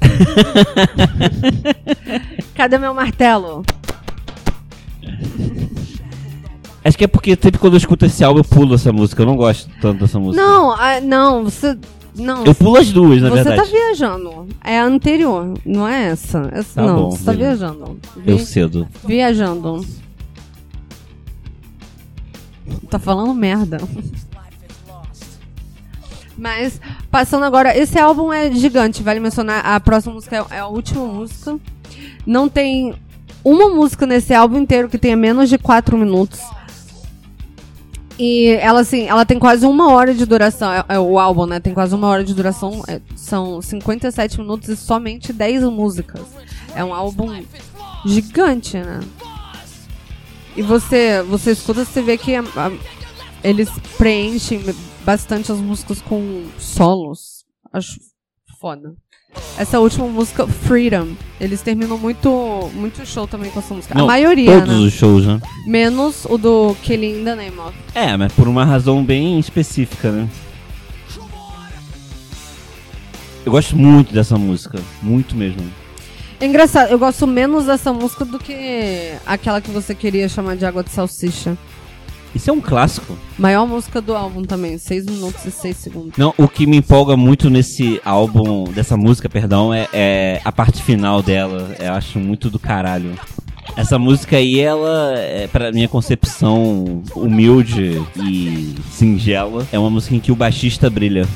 Cadê 2.54 2.78
meu 2.78 2.94
martelo? 2.94 3.64
Acho 6.84 6.96
que 6.96 7.04
é 7.04 7.08
porque 7.08 7.36
sempre 7.40 7.58
quando 7.58 7.74
eu 7.74 7.78
escuto 7.78 8.06
esse 8.06 8.24
álbum 8.24 8.40
eu 8.40 8.44
pulo 8.44 8.74
essa 8.74 8.92
música. 8.92 9.22
Eu 9.22 9.26
não 9.26 9.36
gosto 9.36 9.68
tanto 9.80 10.00
dessa 10.00 10.18
música. 10.18 10.42
Não, 10.42 10.72
ah, 10.72 11.00
não, 11.02 11.44
você. 11.44 11.76
Não. 12.18 12.44
Eu 12.44 12.54
pulo 12.54 12.76
as 12.76 12.90
duas, 12.92 13.22
na 13.22 13.28
você 13.30 13.44
verdade. 13.44 13.62
tá 13.62 13.64
viajando. 13.76 14.48
É 14.64 14.78
a 14.80 14.84
anterior, 14.84 15.54
não 15.64 15.86
é 15.86 16.08
essa. 16.08 16.48
essa 16.52 16.80
Tá 16.80 16.86
não, 16.86 16.96
bom, 17.04 17.10
você 17.12 17.24
tá 17.24 17.32
beleza. 17.32 17.56
viajando. 17.68 17.98
Eu 18.26 18.36
Vi- 18.38 18.44
cedo. 18.46 18.88
Viajando. 19.06 19.86
Tá 22.90 22.98
falando 22.98 23.32
merda. 23.34 23.78
Mas, 26.36 26.80
passando 27.10 27.44
agora, 27.44 27.76
esse 27.76 27.98
álbum 27.98 28.32
é 28.32 28.50
gigante, 28.52 29.02
vale 29.02 29.18
mencionar. 29.20 29.64
A 29.66 29.80
próxima 29.80 30.14
música 30.14 30.36
é, 30.50 30.56
é 30.56 30.58
a 30.60 30.66
última 30.68 31.04
música. 31.04 31.58
Não 32.24 32.48
tem 32.48 32.94
uma 33.44 33.68
música 33.68 34.06
nesse 34.06 34.32
álbum 34.32 34.58
inteiro 34.58 34.88
que 34.88 34.98
tenha 34.98 35.16
menos 35.16 35.48
de 35.48 35.58
4 35.58 35.96
minutos. 35.98 36.40
E 38.18 38.48
ela, 38.60 38.80
assim, 38.80 39.06
ela 39.06 39.24
tem 39.24 39.38
quase 39.38 39.64
uma 39.64 39.92
hora 39.92 40.12
de 40.12 40.26
duração. 40.26 40.72
É, 40.72 40.84
é 40.88 40.98
o 40.98 41.18
álbum, 41.18 41.46
né? 41.46 41.60
Tem 41.60 41.72
quase 41.72 41.94
uma 41.94 42.08
hora 42.08 42.24
de 42.24 42.34
duração. 42.34 42.82
é, 42.88 43.00
são 43.14 43.62
57 43.62 44.38
minutos 44.40 44.68
e 44.68 44.76
somente 44.76 45.32
10 45.32 45.62
músicas. 45.64 46.22
É 46.74 46.82
um 46.84 46.92
álbum 46.92 47.42
gigante, 48.04 48.76
né? 48.78 49.00
E 50.56 50.62
você, 50.62 51.22
você 51.22 51.52
escuta, 51.52 51.84
você 51.84 52.02
vê 52.02 52.18
que 52.18 52.34
a- 52.34 52.40
a- 52.56 52.72
eles 53.44 53.70
preenchem 53.96 54.64
bastante 55.04 55.52
as 55.52 55.58
músicas 55.58 56.00
com 56.02 56.44
solos. 56.58 57.44
Acho 57.72 58.00
foda. 58.60 58.94
Essa 59.58 59.80
última 59.80 60.06
música, 60.06 60.46
Freedom, 60.46 61.08
eles 61.40 61.60
terminam 61.60 61.98
muito, 61.98 62.70
muito 62.74 63.04
show 63.04 63.26
também 63.26 63.50
com 63.50 63.58
essa 63.58 63.74
música. 63.74 63.94
Não, 63.94 64.04
a 64.04 64.06
maioria, 64.06 64.60
Todos 64.60 64.80
né? 64.80 64.86
os 64.86 64.92
shows, 64.92 65.26
né? 65.26 65.40
Menos 65.66 66.24
o 66.26 66.38
do 66.38 66.76
Killing 66.82 67.20
in 67.20 67.24
the 67.24 67.34
Name 67.34 67.58
of. 67.58 67.76
É, 67.94 68.16
mas 68.16 68.32
por 68.32 68.46
uma 68.46 68.64
razão 68.64 69.04
bem 69.04 69.38
específica, 69.38 70.10
né? 70.10 70.28
Eu 73.44 73.52
gosto 73.52 73.76
muito 73.76 74.12
dessa 74.12 74.36
música. 74.36 74.78
Muito 75.02 75.34
mesmo. 75.34 75.62
É 76.40 76.46
engraçado, 76.46 76.90
eu 76.90 76.98
gosto 76.98 77.26
menos 77.26 77.64
dessa 77.66 77.92
música 77.92 78.24
do 78.24 78.38
que 78.38 79.12
aquela 79.26 79.60
que 79.60 79.70
você 79.70 79.94
queria 79.94 80.28
chamar 80.28 80.56
de 80.56 80.64
Água 80.64 80.84
de 80.84 80.90
Salsicha. 80.90 81.56
Isso 82.34 82.50
é 82.50 82.52
um 82.52 82.60
clássico. 82.60 83.16
Maior 83.38 83.66
música 83.66 84.00
do 84.00 84.14
álbum 84.14 84.42
também, 84.42 84.78
6 84.78 85.06
minutos 85.06 85.44
e 85.44 85.50
6 85.50 85.76
segundos. 85.76 86.12
Não, 86.16 86.34
o 86.36 86.46
que 86.46 86.66
me 86.66 86.76
empolga 86.76 87.16
muito 87.16 87.48
nesse 87.48 88.00
álbum, 88.04 88.64
dessa 88.64 88.96
música, 88.96 89.28
perdão, 89.28 89.72
é, 89.72 89.88
é 89.92 90.40
a 90.44 90.52
parte 90.52 90.82
final 90.82 91.22
dela. 91.22 91.74
Eu 91.78 91.92
acho 91.92 92.18
muito 92.18 92.50
do 92.50 92.58
caralho. 92.58 93.18
Essa 93.76 93.98
música 93.98 94.36
aí, 94.36 94.58
ela, 94.58 95.14
é, 95.16 95.46
pra 95.46 95.70
minha 95.70 95.88
concepção 95.88 97.02
humilde 97.14 98.02
e 98.16 98.74
singela, 98.90 99.66
é 99.70 99.78
uma 99.78 99.90
música 99.90 100.16
em 100.16 100.20
que 100.20 100.32
o 100.32 100.36
baixista 100.36 100.90
brilha. 100.90 101.26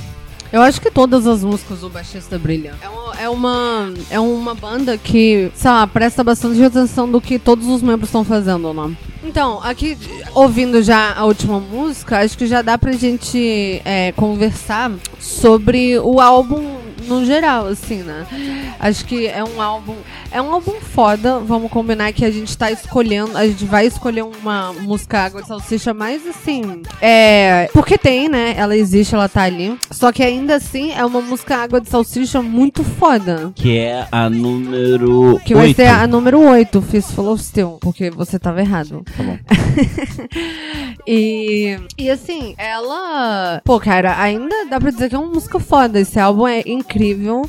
Eu 0.53 0.61
acho 0.61 0.81
que 0.83 0.91
todas 0.91 1.27
as 1.27 1.43
músicas 1.43 1.81
do 1.81 1.89
baixista 1.89 2.39
brilham. 2.39 2.75
É 2.83 2.89
uma, 2.89 3.15
é 3.23 3.29
uma, 3.29 3.93
é 4.11 4.21
uma 4.21 4.55
banda 4.55 4.99
que, 4.99 5.51
sei 5.55 5.71
lá, 5.71 5.87
presta 5.87 6.23
bastante 6.23 6.63
atenção 6.63 7.11
do 7.11 7.23
que 7.23 7.39
todos 7.39 7.67
os 7.67 7.81
membros 7.81 8.09
estão 8.09 8.23
fazendo, 8.23 8.75
né? 8.75 8.95
Então, 9.25 9.63
aqui, 9.63 9.97
ouvindo 10.35 10.83
já 10.83 11.15
a 11.15 11.25
última 11.25 11.59
música, 11.59 12.19
acho 12.19 12.37
que 12.37 12.47
já 12.47 12.61
dá 12.61 12.77
pra 12.77 12.93
gente 12.93 13.81
é, 13.83 14.13
conversar 14.13 14.93
sobre 15.19 15.99
o 16.01 16.21
álbum 16.21 16.82
no 17.03 17.25
geral, 17.25 17.67
assim, 17.67 18.03
né? 18.03 18.27
Acho 18.79 19.05
que 19.05 19.27
é 19.27 19.43
um 19.45 19.61
álbum. 19.61 19.95
É 20.31 20.41
um 20.41 20.53
álbum 20.53 20.73
foda. 20.81 21.39
Vamos 21.41 21.71
combinar 21.71 22.13
que 22.13 22.25
a 22.25 22.31
gente 22.31 22.57
tá 22.57 22.71
escolhendo. 22.71 23.37
A 23.37 23.47
gente 23.47 23.65
vai 23.65 23.87
escolher 23.87 24.23
uma 24.23 24.73
música 24.73 25.21
Água 25.21 25.43
de 25.43 25.49
Salsicha 25.49 25.93
mais 25.93 26.27
assim. 26.27 26.83
É. 27.01 27.69
Porque 27.73 27.99
tem, 27.99 28.29
né? 28.29 28.55
Ela 28.57 28.77
existe, 28.77 29.15
ela 29.15 29.29
tá 29.29 29.43
ali. 29.43 29.77
Só 29.91 30.11
que 30.11 30.23
ainda 30.23 30.57
assim 30.57 30.93
é 30.93 31.05
uma 31.05 31.21
música 31.21 31.57
Água 31.57 31.81
de 31.81 31.89
Salsicha 31.89 32.41
muito 32.41 32.83
foda. 32.83 33.53
Que 33.55 33.79
é 33.79 34.07
a 34.11 34.29
número 34.31 35.41
Que 35.45 35.55
vai 35.55 35.69
8. 35.69 35.77
ser 35.77 35.87
a 35.89 36.07
número 36.07 36.41
8, 36.41 36.81
Fistful 36.83 37.33
of 37.33 37.43
Steel, 37.43 37.79
porque 37.81 38.11
você 38.11 38.39
tava 38.39 38.61
errado. 38.61 39.05
Tá 39.17 39.23
bom. 39.23 39.39
e, 41.07 41.79
e 41.99 42.11
assim, 42.11 42.55
ela. 42.57 43.61
Pô, 43.65 43.79
cara, 43.79 44.19
ainda 44.21 44.67
dá 44.69 44.81
pra 44.81 44.91
dizer 44.91 45.09
que 45.09 45.15
é 45.15 45.19
uma 45.19 45.33
música 45.33 45.59
foda. 45.59 46.01
Esse 46.01 46.19
álbum 46.19 46.47
é 46.47 46.63
incrível. 46.67 46.92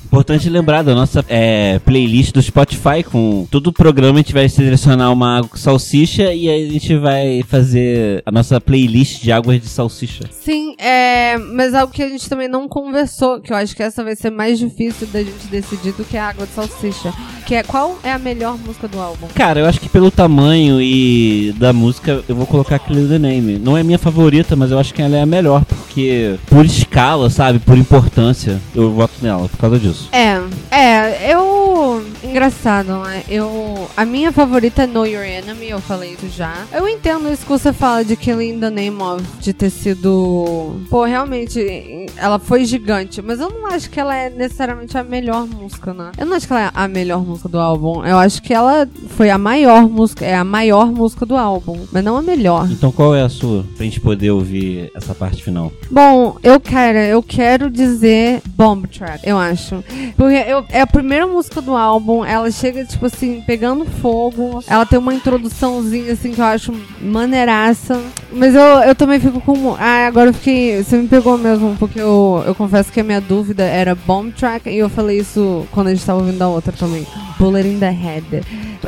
Importante 0.05 0.49
lembrar 0.49 0.83
da 0.83 0.95
nossa 0.95 1.23
é, 1.27 1.79
playlist 1.79 2.33
do 2.33 2.41
Spotify 2.41 3.03
com 3.03 3.47
todo 3.49 3.67
o 3.67 3.73
programa 3.73 4.19
a 4.19 4.21
gente 4.21 4.33
vai 4.33 4.47
selecionar 4.47 5.11
uma 5.11 5.37
água 5.37 5.49
com 5.49 5.57
salsicha 5.57 6.33
e 6.33 6.49
aí 6.49 6.67
a 6.67 6.71
gente 6.71 6.95
vai 6.97 7.43
fazer 7.47 8.21
a 8.25 8.31
nossa 8.31 8.59
playlist 8.61 9.21
de 9.21 9.31
águas 9.31 9.59
de 9.59 9.67
salsicha. 9.67 10.25
Sim, 10.31 10.75
é. 10.77 11.37
Mas 11.37 11.73
algo 11.73 11.91
que 11.91 12.03
a 12.03 12.09
gente 12.09 12.29
também 12.29 12.47
não 12.47 12.67
conversou, 12.67 13.41
que 13.41 13.51
eu 13.51 13.57
acho 13.57 13.75
que 13.75 13.83
essa 13.83 14.03
vai 14.03 14.15
ser 14.15 14.29
mais 14.29 14.59
difícil 14.59 15.07
da 15.07 15.19
gente 15.19 15.47
decidir 15.49 15.93
do 15.93 16.03
que 16.03 16.17
a 16.17 16.29
água 16.29 16.45
de 16.45 16.53
salsicha. 16.53 17.13
Que 17.45 17.55
é 17.55 17.63
qual 17.63 17.99
é 18.03 18.11
a 18.11 18.19
melhor 18.19 18.57
música 18.57 18.87
do 18.87 18.99
álbum? 18.99 19.27
Cara, 19.35 19.59
eu 19.59 19.65
acho 19.65 19.79
que 19.79 19.89
pelo 19.89 20.09
tamanho 20.09 20.81
e 20.81 21.53
da 21.57 21.73
música 21.73 22.23
eu 22.27 22.35
vou 22.35 22.45
colocar 22.45 22.79
Kill 22.79 23.07
the 23.07 23.19
Name. 23.19 23.59
Não 23.59 23.77
é 23.77 23.83
minha 23.83 23.99
favorita, 23.99 24.55
mas 24.55 24.71
eu 24.71 24.79
acho 24.79 24.93
que 24.93 25.01
ela 25.01 25.17
é 25.17 25.21
a 25.21 25.25
melhor 25.25 25.65
porque 25.65 26.37
por 26.47 26.65
escala, 26.65 27.29
sabe, 27.29 27.59
por 27.59 27.77
importância, 27.77 28.59
eu 28.73 28.91
voto 28.91 29.13
nela 29.21 29.32
por 29.37 29.57
causa 29.57 29.79
disso. 29.79 30.09
É, 30.11 30.41
é, 30.71 31.33
eu. 31.33 32.03
Engraçado, 32.23 32.99
né? 33.03 33.23
Eu. 33.29 33.87
A 33.95 34.05
minha 34.05 34.31
favorita 34.31 34.83
é 34.83 34.87
Know 34.87 35.05
Your 35.05 35.23
Enemy, 35.23 35.69
eu 35.69 35.79
falei 35.79 36.13
isso 36.13 36.29
já. 36.29 36.65
Eu 36.71 36.87
entendo 36.87 37.31
isso 37.31 37.43
que 37.43 37.49
você 37.49 37.71
fala 37.71 38.03
de 38.03 38.15
Killing 38.15 38.59
the 38.59 38.69
Name 38.69 39.01
of, 39.01 39.23
de 39.39 39.53
ter 39.53 39.69
sido. 39.69 40.81
Pô, 40.89 41.03
realmente, 41.05 42.07
ela 42.17 42.39
foi 42.39 42.65
gigante, 42.65 43.21
mas 43.21 43.39
eu 43.39 43.49
não 43.49 43.67
acho 43.67 43.89
que 43.89 43.99
ela 43.99 44.15
é 44.15 44.29
necessariamente 44.29 44.97
a 44.97 45.03
melhor 45.03 45.45
música, 45.45 45.93
né? 45.93 46.11
Eu 46.17 46.25
não 46.25 46.35
acho 46.35 46.47
que 46.47 46.53
ela 46.53 46.65
é 46.65 46.71
a 46.73 46.87
melhor 46.87 47.23
música 47.23 47.49
do 47.49 47.59
álbum. 47.59 48.05
Eu 48.05 48.17
acho 48.17 48.41
que 48.41 48.53
ela 48.53 48.87
foi 49.09 49.29
a 49.29 49.37
maior 49.37 49.87
música, 49.89 50.25
é 50.25 50.35
a 50.35 50.43
maior 50.43 50.91
música 50.91 51.25
do 51.25 51.35
álbum, 51.35 51.79
mas 51.91 52.03
não 52.03 52.17
a 52.17 52.21
melhor. 52.21 52.69
Então 52.71 52.91
qual 52.91 53.15
é 53.15 53.21
a 53.21 53.29
sua? 53.29 53.65
Pra 53.75 53.83
gente 53.83 53.99
poder 53.99 54.31
ouvir 54.31 54.91
essa 54.95 55.13
parte 55.13 55.43
final. 55.43 55.71
Bom, 55.89 56.37
eu, 56.43 56.59
cara, 56.59 57.05
eu 57.05 57.21
quero 57.21 57.69
dizer 57.69 58.41
Bomb 58.55 58.87
Track, 58.87 59.22
eu 59.23 59.37
acho. 59.37 59.83
Porque 60.17 60.35
eu, 60.35 60.65
é 60.69 60.81
a 60.81 60.87
primeira 60.87 61.25
música 61.25 61.61
do 61.61 61.75
álbum, 61.75 62.25
ela 62.25 62.51
chega, 62.51 62.83
tipo 62.83 63.05
assim, 63.05 63.41
pegando 63.45 63.85
fogo. 63.85 64.63
Ela 64.67 64.85
tem 64.85 64.99
uma 64.99 65.13
introduçãozinha, 65.13 66.13
assim, 66.13 66.31
que 66.31 66.41
eu 66.41 66.45
acho 66.45 66.73
maneiraça. 67.01 68.01
Mas 68.31 68.53
eu, 68.53 68.61
eu 68.61 68.93
também 68.95 69.19
fico 69.19 69.39
com. 69.41 69.75
Ah, 69.75 70.07
agora 70.07 70.29
eu 70.29 70.33
fiquei. 70.33 70.83
Você 70.83 70.97
me 70.97 71.07
pegou 71.07 71.37
mesmo, 71.37 71.75
porque 71.79 71.99
eu, 71.99 72.43
eu 72.45 72.53
confesso 72.53 72.91
que 72.91 72.99
a 72.99 73.03
minha 73.03 73.21
dúvida 73.21 73.63
era 73.63 73.95
Bomb 73.95 74.31
Track, 74.31 74.69
e 74.69 74.77
eu 74.77 74.89
falei 74.89 75.19
isso 75.19 75.65
quando 75.71 75.87
a 75.87 75.93
gente 75.93 76.05
tava 76.05 76.19
ouvindo 76.19 76.41
a 76.41 76.49
outra 76.49 76.73
também. 76.73 77.07
Bullet 77.39 77.67
in 77.67 77.79
the 77.79 77.89
Head. 77.89 78.41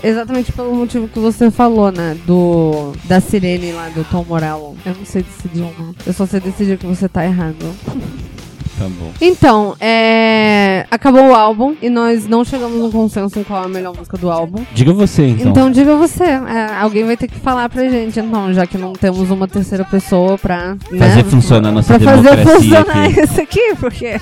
Exatamente 0.03 0.51
pelo 0.51 0.75
motivo 0.75 1.07
que 1.07 1.19
você 1.19 1.49
falou, 1.49 1.91
né? 1.91 2.17
Do. 2.25 2.93
Da 3.05 3.21
sirene 3.21 3.71
lá, 3.71 3.89
do 3.89 4.03
Tom 4.03 4.25
Morello. 4.27 4.75
Eu 4.86 4.95
não 4.95 5.05
sei 5.05 5.23
decidir 5.23 5.61
uma. 5.61 5.95
Eu 6.05 6.13
só 6.13 6.25
sei 6.25 6.39
decidir 6.39 6.77
que 6.77 6.86
você 6.86 7.07
tá 7.07 7.23
errado. 7.25 7.73
Tá 8.78 8.89
bom. 8.89 9.11
Então, 9.21 9.76
é. 9.80 10.86
Acabou 10.91 11.30
o 11.30 11.34
álbum 11.34 11.76
e 11.82 11.89
nós 11.89 12.28
não 12.28 12.43
chegamos 12.43 12.78
num 12.78 12.91
consenso 12.91 13.39
em 13.39 13.43
qual 13.43 13.63
é 13.63 13.65
a 13.65 13.69
melhor 13.69 13.95
música 13.95 14.17
do 14.17 14.30
álbum. 14.30 14.65
Diga 14.73 14.91
você 14.91 15.30
então. 15.30 15.51
Então, 15.51 15.71
diga 15.71 15.95
você. 15.95 16.23
É, 16.23 16.76
alguém 16.82 17.05
vai 17.05 17.15
ter 17.15 17.28
que 17.28 17.39
falar 17.39 17.69
pra 17.69 17.88
gente, 17.88 18.19
então, 18.19 18.53
já 18.53 18.67
que 18.67 18.78
não 18.78 18.93
temos 18.93 19.32
uma 19.32 19.47
terceira 19.47 19.86
pessoa 19.86 20.38
pra. 20.38 20.76
Fazer 20.89 21.15
né, 21.15 21.23
funcionar 21.23 21.69
a 21.69 21.71
nossa 21.71 21.97
pra 21.97 22.17
fazer 22.17 22.45
funcionar 22.45 23.05
aqui. 23.05 23.19
isso 23.21 23.41
aqui, 23.41 23.76
porque. 23.80 24.19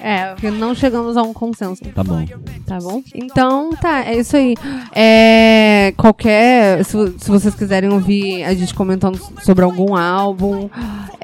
é, 0.00 0.26
porque 0.32 0.50
não 0.50 0.74
chegamos 0.74 1.16
a 1.16 1.22
um 1.22 1.34
consenso. 1.34 1.82
Tá 1.94 2.02
bom. 2.02 2.24
Tá 2.66 2.78
bom? 2.78 3.02
Então, 3.14 3.70
tá, 3.70 4.02
é 4.04 4.18
isso 4.18 4.36
aí. 4.36 4.54
É, 4.94 5.92
qualquer. 5.96 6.84
Se, 6.84 6.96
se 7.18 7.30
vocês 7.30 7.54
quiserem 7.54 7.90
ouvir 7.90 8.44
a 8.44 8.54
gente 8.54 8.74
comentando 8.74 9.20
sobre 9.42 9.64
algum 9.64 9.94
álbum, 9.94 10.70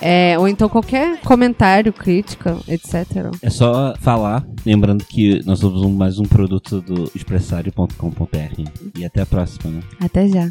é, 0.01 0.37
ou 0.39 0.49
então 0.49 0.69
qualquer 0.69 1.19
comentário, 1.21 1.93
crítica, 2.03 2.59
etc. 2.69 3.31
É 3.41 3.49
só 3.49 3.95
falar, 4.01 4.45
lembrando 4.67 5.05
que 5.05 5.41
nós 5.47 5.61
somos 5.61 5.89
mais 5.91 6.19
um 6.19 6.25
produto 6.25 6.81
do 6.81 7.11
expressário.com.br. 7.15 8.99
E 8.99 9.05
até 9.05 9.23
a 9.23 9.27
próxima, 9.27 9.71
né? 9.71 9.83
Até 10.01 10.27
já. 10.29 10.51